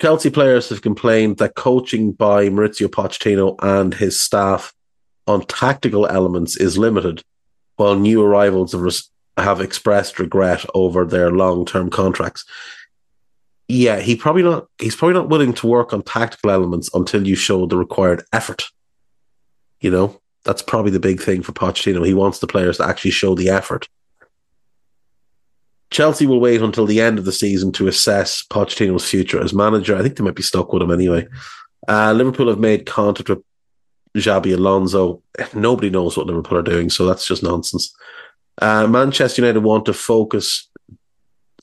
Chelsea 0.00 0.30
players 0.30 0.68
have 0.68 0.80
complained 0.80 1.38
that 1.38 1.56
coaching 1.56 2.12
by 2.12 2.48
Maurizio 2.48 2.86
Pochettino 2.86 3.56
and 3.60 3.92
his 3.92 4.20
staff 4.20 4.72
on 5.26 5.44
tactical 5.46 6.06
elements 6.06 6.56
is 6.56 6.78
limited 6.78 7.22
while 7.76 7.96
new 7.96 8.22
arrivals 8.22 8.72
have, 8.72 8.82
res- 8.82 9.10
have 9.36 9.60
expressed 9.60 10.20
regret 10.20 10.64
over 10.72 11.04
their 11.04 11.32
long 11.32 11.66
term 11.66 11.90
contracts. 11.90 12.44
Yeah, 13.66 13.98
he 13.98 14.14
probably 14.14 14.44
not. 14.44 14.68
He's 14.78 14.94
probably 14.94 15.14
not 15.14 15.28
willing 15.28 15.52
to 15.54 15.66
work 15.66 15.92
on 15.92 16.02
tactical 16.02 16.52
elements 16.52 16.88
until 16.94 17.26
you 17.26 17.34
show 17.34 17.66
the 17.66 17.76
required 17.76 18.22
effort. 18.32 18.66
You 19.80 19.90
know, 19.90 20.20
that's 20.46 20.62
probably 20.62 20.92
the 20.92 21.00
big 21.00 21.20
thing 21.20 21.42
for 21.42 21.52
Pochettino. 21.52 22.06
He 22.06 22.14
wants 22.14 22.38
the 22.38 22.46
players 22.46 22.78
to 22.78 22.86
actually 22.86 23.10
show 23.10 23.34
the 23.34 23.50
effort. 23.50 23.88
Chelsea 25.90 26.26
will 26.26 26.40
wait 26.40 26.62
until 26.62 26.86
the 26.86 27.00
end 27.00 27.18
of 27.18 27.24
the 27.24 27.32
season 27.32 27.72
to 27.72 27.88
assess 27.88 28.44
Pochettino's 28.48 29.08
future 29.08 29.42
as 29.42 29.52
manager. 29.52 29.96
I 29.96 30.02
think 30.02 30.16
they 30.16 30.24
might 30.24 30.34
be 30.34 30.42
stuck 30.42 30.72
with 30.72 30.82
him 30.82 30.90
anyway. 30.90 31.26
Uh, 31.88 32.12
Liverpool 32.12 32.48
have 32.48 32.58
made 32.58 32.86
contact 32.86 33.28
with 33.28 33.42
Xabi 34.16 34.54
Alonso. 34.54 35.22
Nobody 35.52 35.90
knows 35.90 36.16
what 36.16 36.26
Liverpool 36.26 36.58
are 36.58 36.62
doing, 36.62 36.90
so 36.90 37.06
that's 37.06 37.26
just 37.26 37.42
nonsense. 37.42 37.94
Uh, 38.60 38.86
Manchester 38.86 39.42
United 39.42 39.60
want 39.60 39.84
to 39.86 39.92
focus 39.92 40.68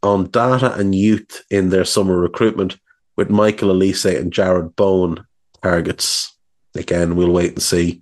on 0.04 0.30
data 0.30 0.74
and 0.74 0.94
youth 0.94 1.44
in 1.50 1.70
their 1.70 1.86
summer 1.86 2.18
recruitment 2.18 2.78
with 3.16 3.30
Michael 3.30 3.74
Olise 3.74 4.20
and 4.20 4.32
Jarrod 4.32 4.76
Bowen 4.76 5.26
targets. 5.62 6.36
Again, 6.76 7.16
we'll 7.16 7.32
wait 7.32 7.54
and 7.54 7.62
see. 7.62 8.02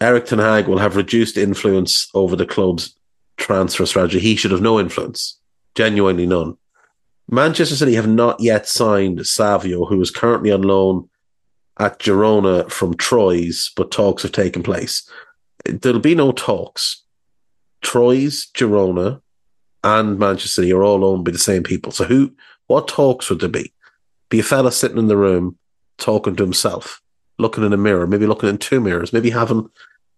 Erik 0.00 0.26
Ten 0.26 0.38
Hag 0.38 0.66
will 0.66 0.78
have 0.78 0.96
reduced 0.96 1.36
influence 1.36 2.08
over 2.14 2.34
the 2.34 2.46
club's 2.46 2.96
transfer 3.36 3.84
strategy. 3.84 4.18
He 4.18 4.36
should 4.36 4.50
have 4.50 4.62
no 4.62 4.80
influence, 4.80 5.38
genuinely 5.74 6.26
none. 6.26 6.56
Manchester 7.30 7.76
City 7.76 7.94
have 7.94 8.08
not 8.08 8.40
yet 8.40 8.66
signed 8.66 9.26
Savio, 9.26 9.84
who 9.84 10.00
is 10.00 10.10
currently 10.10 10.50
on 10.50 10.62
loan 10.62 11.08
at 11.78 11.98
Girona 11.98 12.70
from 12.70 12.96
Troyes, 12.96 13.70
but 13.76 13.90
talks 13.90 14.22
have 14.22 14.32
taken 14.32 14.62
place. 14.62 15.08
There'll 15.64 16.00
be 16.00 16.14
no 16.14 16.32
talks. 16.32 17.04
Troyes, 17.82 18.48
Girona, 18.54 19.20
and 19.84 20.18
Manchester 20.18 20.48
City 20.48 20.72
are 20.72 20.82
all 20.82 21.04
owned 21.04 21.24
by 21.24 21.30
the 21.30 21.38
same 21.38 21.62
people. 21.62 21.92
So 21.92 22.04
who 22.04 22.34
what 22.66 22.88
talks 22.88 23.28
would 23.28 23.40
there 23.40 23.48
be? 23.48 23.72
Be 24.28 24.40
a 24.40 24.44
fella 24.44 24.72
sitting 24.72 24.98
in 24.98 25.08
the 25.08 25.16
room 25.16 25.58
talking 25.98 26.36
to 26.36 26.42
himself, 26.42 27.02
looking 27.38 27.64
in 27.64 27.72
a 27.72 27.76
mirror, 27.76 28.06
maybe 28.06 28.26
looking 28.26 28.48
in 28.48 28.58
two 28.58 28.80
mirrors, 28.80 29.12
maybe 29.12 29.30
having 29.30 29.68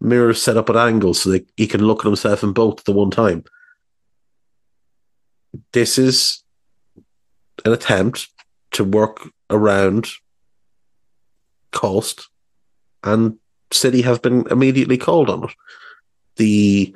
mirrors 0.02 0.42
set 0.42 0.56
up 0.56 0.68
at 0.68 0.76
angles 0.76 1.22
so 1.22 1.30
that 1.30 1.46
he 1.56 1.66
can 1.66 1.82
look 1.84 2.00
at 2.00 2.06
himself 2.06 2.42
in 2.42 2.52
both 2.52 2.80
at 2.80 2.84
the 2.84 2.92
one 2.92 3.10
time. 3.10 3.44
This 5.72 5.98
is 5.98 6.42
an 7.64 7.72
attempt 7.72 8.28
to 8.72 8.84
work 8.84 9.28
around 9.50 10.08
cost, 11.70 12.28
and 13.04 13.38
City 13.70 14.02
have 14.02 14.22
been 14.22 14.46
immediately 14.50 14.98
called 14.98 15.30
on 15.30 15.44
it. 15.44 15.50
The 16.36 16.94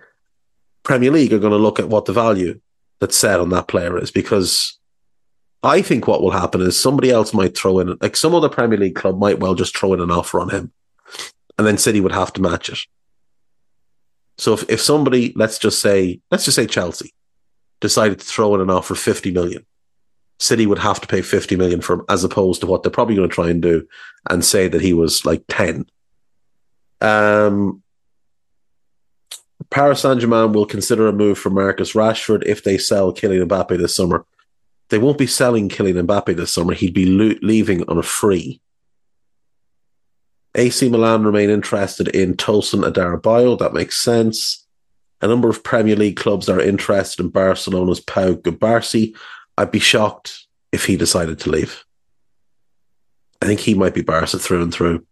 Premier 0.82 1.10
League 1.10 1.32
are 1.32 1.38
going 1.38 1.52
to 1.52 1.58
look 1.58 1.78
at 1.78 1.88
what 1.88 2.06
the 2.06 2.12
value 2.12 2.60
that's 3.00 3.16
set 3.16 3.40
on 3.40 3.50
that 3.50 3.68
player 3.68 3.98
is 3.98 4.10
because 4.10 4.78
I 5.62 5.82
think 5.82 6.06
what 6.06 6.22
will 6.22 6.30
happen 6.30 6.60
is 6.60 6.78
somebody 6.78 7.10
else 7.10 7.34
might 7.34 7.56
throw 7.56 7.78
in, 7.80 7.96
like 8.00 8.16
some 8.16 8.34
other 8.34 8.48
Premier 8.48 8.78
League 8.78 8.94
club 8.94 9.18
might 9.18 9.40
well 9.40 9.54
just 9.54 9.76
throw 9.76 9.92
in 9.92 10.00
an 10.00 10.10
offer 10.10 10.40
on 10.40 10.50
him, 10.50 10.72
and 11.58 11.66
then 11.66 11.78
City 11.78 12.00
would 12.00 12.12
have 12.12 12.32
to 12.34 12.42
match 12.42 12.68
it. 12.68 12.78
So 14.38 14.52
if, 14.52 14.68
if 14.68 14.80
somebody, 14.80 15.32
let's 15.36 15.58
just 15.58 15.80
say, 15.80 16.20
let's 16.30 16.44
just 16.44 16.56
say 16.56 16.66
Chelsea 16.66 17.14
decided 17.80 18.18
to 18.18 18.24
throw 18.24 18.54
in 18.54 18.60
an 18.60 18.70
offer 18.70 18.94
of 18.94 19.00
50 19.00 19.30
million, 19.32 19.64
City 20.38 20.66
would 20.66 20.78
have 20.78 21.00
to 21.00 21.06
pay 21.06 21.22
50 21.22 21.56
million 21.56 21.80
for 21.80 21.94
him 21.94 22.04
as 22.08 22.22
opposed 22.22 22.60
to 22.60 22.66
what 22.66 22.82
they're 22.82 22.92
probably 22.92 23.16
going 23.16 23.28
to 23.28 23.34
try 23.34 23.48
and 23.48 23.62
do 23.62 23.86
and 24.28 24.44
say 24.44 24.68
that 24.68 24.82
he 24.82 24.92
was 24.92 25.24
like 25.24 25.42
10. 25.48 25.86
Um, 27.00 27.82
Paris 29.70 30.00
Saint 30.00 30.20
Germain 30.20 30.52
will 30.52 30.66
consider 30.66 31.08
a 31.08 31.12
move 31.12 31.38
for 31.38 31.50
Marcus 31.50 31.92
Rashford 31.92 32.44
if 32.44 32.62
they 32.62 32.78
sell 32.78 33.14
Kylian 33.14 33.48
Mbappe 33.48 33.78
this 33.78 33.96
summer. 33.96 34.26
They 34.90 34.98
won't 34.98 35.18
be 35.18 35.26
selling 35.26 35.68
Kylian 35.68 36.06
Mbappe 36.06 36.36
this 36.36 36.52
summer. 36.52 36.74
He'd 36.74 36.94
be 36.94 37.06
lo- 37.06 37.38
leaving 37.42 37.88
on 37.88 37.98
a 37.98 38.02
free. 38.02 38.60
AC 40.56 40.88
Milan 40.88 41.24
remain 41.24 41.50
interested 41.50 42.08
in 42.08 42.34
Tosin 42.34 42.90
Adarabioyo. 42.90 43.58
That 43.58 43.74
makes 43.74 43.98
sense. 43.98 44.66
A 45.20 45.28
number 45.28 45.48
of 45.48 45.62
Premier 45.62 45.96
League 45.96 46.16
clubs 46.16 46.48
are 46.48 46.60
interested 46.60 47.22
in 47.22 47.30
Barcelona's 47.30 48.00
Pau 48.00 48.32
Cubarsí. 48.32 49.14
I'd 49.58 49.70
be 49.70 49.78
shocked 49.78 50.46
if 50.72 50.86
he 50.86 50.96
decided 50.96 51.38
to 51.40 51.50
leave. 51.50 51.84
I 53.40 53.46
think 53.46 53.60
he 53.60 53.74
might 53.74 53.94
be 53.94 54.02
Barca 54.02 54.38
through 54.38 54.62
and 54.62 54.72
through. 54.72 55.06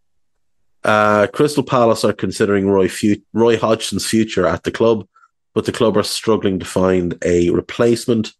Uh, 0.82 1.26
Crystal 1.32 1.62
Palace 1.62 2.04
are 2.04 2.12
considering 2.12 2.68
Roy, 2.68 2.88
Fu- 2.88 3.22
Roy 3.32 3.56
Hodgson's 3.56 4.06
future 4.06 4.46
at 4.46 4.64
the 4.64 4.70
club, 4.70 5.06
but 5.54 5.64
the 5.64 5.72
club 5.72 5.96
are 5.96 6.02
struggling 6.02 6.58
to 6.58 6.66
find 6.66 7.18
a 7.24 7.50
replacement. 7.50 8.34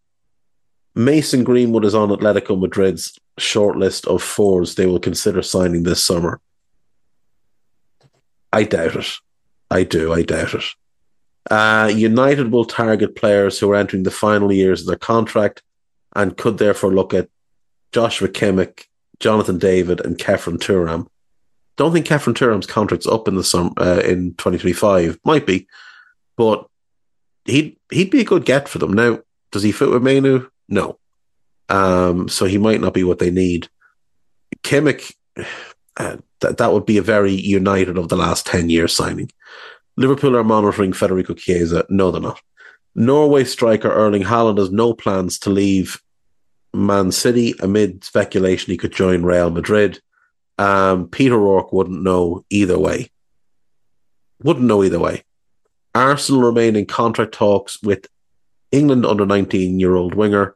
Mason 0.93 1.43
Greenwood 1.43 1.85
is 1.85 1.95
on 1.95 2.09
Atletico 2.09 2.59
Madrid's 2.59 3.17
shortlist 3.39 4.07
of 4.07 4.23
fours 4.23 4.75
they 4.75 4.85
will 4.85 4.99
consider 4.99 5.41
signing 5.41 5.83
this 5.83 6.03
summer. 6.03 6.39
I 8.55 8.63
doubt 8.63 8.95
it. 8.95 9.11
I 9.69 9.83
do. 9.83 10.13
I 10.13 10.21
doubt 10.21 10.53
it. 10.53 10.63
Uh, 11.51 11.91
United 11.93 12.53
will 12.53 12.63
target 12.63 13.17
players 13.17 13.59
who 13.59 13.69
are 13.69 13.75
entering 13.75 14.03
the 14.03 14.11
final 14.11 14.49
years 14.49 14.79
of 14.79 14.87
their 14.87 14.95
contract 14.95 15.61
and 16.15 16.37
could 16.37 16.57
therefore 16.57 16.93
look 16.93 17.13
at 17.13 17.27
Joshua 17.91 18.29
Kimmich, 18.29 18.85
Jonathan 19.19 19.59
David, 19.59 19.99
and 19.99 20.17
Khéphren 20.17 20.57
Thuram. 20.57 21.07
Don't 21.75 21.91
think 21.91 22.07
Khéphren 22.07 22.33
Thuram's 22.33 22.65
contract's 22.65 23.05
up 23.05 23.27
in 23.27 23.35
the 23.35 23.43
sum 23.43 23.73
uh, 23.77 24.01
in 24.05 24.31
2025. 24.35 25.19
Might 25.25 25.45
be, 25.45 25.67
but 26.37 26.65
he'd 27.43 27.75
he'd 27.91 28.09
be 28.09 28.21
a 28.21 28.25
good 28.25 28.45
get 28.45 28.69
for 28.69 28.79
them. 28.79 28.93
Now, 28.93 29.19
does 29.51 29.63
he 29.63 29.73
fit 29.73 29.89
with 29.89 30.01
Mainoo? 30.01 30.47
No. 30.69 30.97
Um, 31.67 32.29
so 32.29 32.45
he 32.45 32.57
might 32.57 32.79
not 32.79 32.93
be 32.93 33.03
what 33.03 33.19
they 33.19 33.31
need. 33.31 33.67
Kimmich, 34.63 35.13
uh, 35.97 36.17
that 36.41 36.57
that 36.57 36.73
would 36.73 36.85
be 36.85 36.97
a 36.97 37.01
very 37.01 37.31
United 37.31 37.97
of 37.97 38.09
the 38.09 38.17
last 38.17 38.45
ten 38.45 38.69
years 38.69 38.95
signing. 38.95 39.31
Liverpool 39.97 40.35
are 40.35 40.43
monitoring 40.43 40.93
Federico 40.93 41.33
Chiesa. 41.33 41.85
No, 41.89 42.11
they're 42.11 42.21
not. 42.21 42.41
Norway 42.95 43.43
striker 43.43 43.91
Erling 43.91 44.23
Haaland 44.23 44.57
has 44.57 44.71
no 44.71 44.93
plans 44.93 45.39
to 45.39 45.49
leave 45.49 46.01
Man 46.73 47.11
City 47.11 47.53
amid 47.59 48.03
speculation 48.03 48.71
he 48.71 48.77
could 48.77 48.91
join 48.91 49.23
Real 49.23 49.49
Madrid. 49.49 49.99
Um, 50.57 51.09
Peter 51.09 51.37
Rourke 51.37 51.73
wouldn't 51.73 52.03
know 52.03 52.45
either 52.49 52.79
way. 52.79 53.09
Wouldn't 54.43 54.65
know 54.65 54.83
either 54.83 54.99
way. 54.99 55.23
Arsenal 55.93 56.41
remain 56.41 56.75
in 56.75 56.85
contract 56.85 57.33
talks 57.33 57.81
with 57.81 58.07
England 58.71 59.05
under 59.05 59.25
19 59.25 59.79
year 59.79 59.95
old 59.95 60.13
winger 60.13 60.55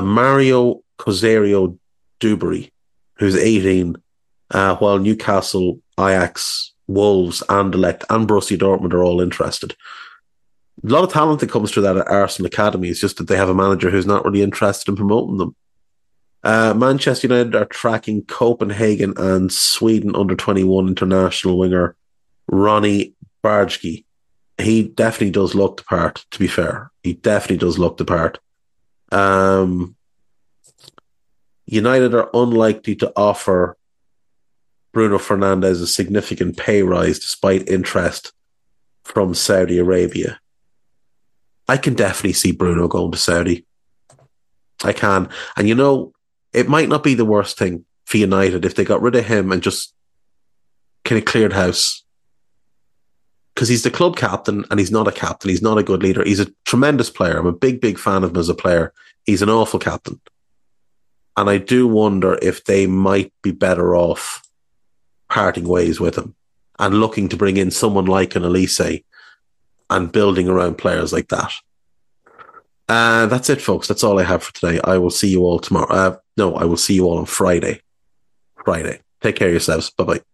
Mario 0.00 0.80
Cosario 0.96 1.78
Duberry, 2.20 2.70
who's 3.18 3.36
18, 3.36 3.96
uh, 4.52 4.76
while 4.76 4.98
Newcastle, 4.98 5.80
Ajax, 5.98 6.72
Wolves, 6.86 7.42
Anderlecht, 7.48 8.04
and 8.10 8.28
Borussia 8.28 8.58
Dortmund 8.58 8.92
are 8.92 9.02
all 9.02 9.20
interested. 9.20 9.74
A 10.84 10.88
lot 10.88 11.04
of 11.04 11.12
talent 11.12 11.40
that 11.40 11.50
comes 11.50 11.70
through 11.70 11.84
that 11.84 11.96
at 11.96 12.08
Arsenal 12.08 12.46
academy. 12.46 12.88
It's 12.88 13.00
just 13.00 13.16
that 13.16 13.28
they 13.28 13.36
have 13.36 13.48
a 13.48 13.54
manager 13.54 13.90
who's 13.90 14.06
not 14.06 14.24
really 14.24 14.42
interested 14.42 14.90
in 14.90 14.96
promoting 14.96 15.38
them. 15.38 15.56
Uh, 16.44 16.74
Manchester 16.74 17.28
United 17.28 17.54
are 17.54 17.66
tracking 17.66 18.24
Copenhagen 18.24 19.14
and 19.16 19.52
Sweden 19.52 20.16
under 20.16 20.34
21 20.34 20.88
international 20.88 21.56
winger 21.56 21.94
Roony 22.50 23.14
Bardghji. 23.44 24.04
He 24.58 24.82
definitely 24.82 25.30
does 25.30 25.54
look 25.54 25.78
the 25.78 25.84
part, 25.84 26.24
to 26.32 26.38
be 26.38 26.48
fair. 26.48 26.90
He 27.02 27.14
definitely 27.14 27.58
does 27.58 27.78
look 27.78 27.96
the 27.96 28.04
part. 28.04 28.38
Um, 29.12 29.94
United 31.66 32.14
are 32.14 32.28
unlikely 32.34 32.96
to 32.96 33.12
offer 33.16 33.76
Bruno 34.92 35.18
Fernandes 35.18 35.82
a 35.82 35.86
significant 35.86 36.56
pay 36.56 36.82
rise 36.82 37.18
despite 37.18 37.68
interest 37.68 38.32
from 39.04 39.34
Saudi 39.34 39.78
Arabia. 39.78 40.38
I 41.68 41.76
can 41.76 41.94
definitely 41.94 42.34
see 42.34 42.52
Bruno 42.52 42.88
going 42.88 43.12
to 43.12 43.18
Saudi. 43.18 43.66
I 44.84 44.92
can. 44.92 45.28
And 45.56 45.68
you 45.68 45.74
know, 45.74 46.12
it 46.52 46.68
might 46.68 46.88
not 46.88 47.02
be 47.02 47.14
the 47.14 47.24
worst 47.24 47.58
thing 47.58 47.84
for 48.04 48.18
United 48.18 48.64
if 48.64 48.74
they 48.74 48.84
got 48.84 49.00
rid 49.00 49.14
of 49.14 49.26
him 49.26 49.52
and 49.52 49.62
just 49.62 49.94
kind 51.04 51.18
of 51.18 51.24
cleared 51.24 51.52
house. 51.52 52.04
Because 53.54 53.68
he's 53.68 53.82
the 53.82 53.90
club 53.90 54.16
captain 54.16 54.64
and 54.70 54.80
he's 54.80 54.90
not 54.90 55.08
a 55.08 55.12
captain. 55.12 55.50
He's 55.50 55.62
not 55.62 55.78
a 55.78 55.82
good 55.82 56.02
leader. 56.02 56.24
He's 56.24 56.40
a 56.40 56.52
tremendous 56.64 57.10
player. 57.10 57.38
I'm 57.38 57.46
a 57.46 57.52
big, 57.52 57.80
big 57.80 57.98
fan 57.98 58.24
of 58.24 58.30
him 58.30 58.36
as 58.36 58.48
a 58.48 58.54
player. 58.54 58.92
He's 59.24 59.42
an 59.42 59.50
awful 59.50 59.78
captain. 59.78 60.20
And 61.36 61.48
I 61.48 61.58
do 61.58 61.86
wonder 61.86 62.38
if 62.42 62.64
they 62.64 62.86
might 62.86 63.32
be 63.42 63.52
better 63.52 63.94
off 63.94 64.42
parting 65.32 65.66
ways 65.66 65.98
with 65.98 66.16
him 66.18 66.34
and 66.78 67.00
looking 67.00 67.26
to 67.26 67.38
bring 67.38 67.56
in 67.56 67.70
someone 67.70 68.04
like 68.04 68.36
an 68.36 68.44
Elise 68.44 69.00
and 69.88 70.12
building 70.12 70.46
around 70.46 70.76
players 70.76 71.10
like 71.10 71.28
that. 71.28 71.52
Uh, 72.86 73.24
that's 73.26 73.48
it, 73.48 73.62
folks. 73.62 73.88
That's 73.88 74.04
all 74.04 74.18
I 74.18 74.24
have 74.24 74.42
for 74.42 74.52
today. 74.52 74.78
I 74.84 74.98
will 74.98 75.10
see 75.10 75.28
you 75.28 75.40
all 75.40 75.58
tomorrow. 75.58 75.90
Uh, 75.90 76.16
no, 76.36 76.54
I 76.54 76.64
will 76.64 76.76
see 76.76 76.94
you 76.94 77.06
all 77.06 77.16
on 77.16 77.24
Friday. 77.24 77.80
Friday. 78.62 79.00
Take 79.22 79.36
care 79.36 79.48
of 79.48 79.54
yourselves. 79.54 79.88
Bye 79.90 80.04
bye. 80.04 80.31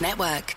Network. 0.00 0.56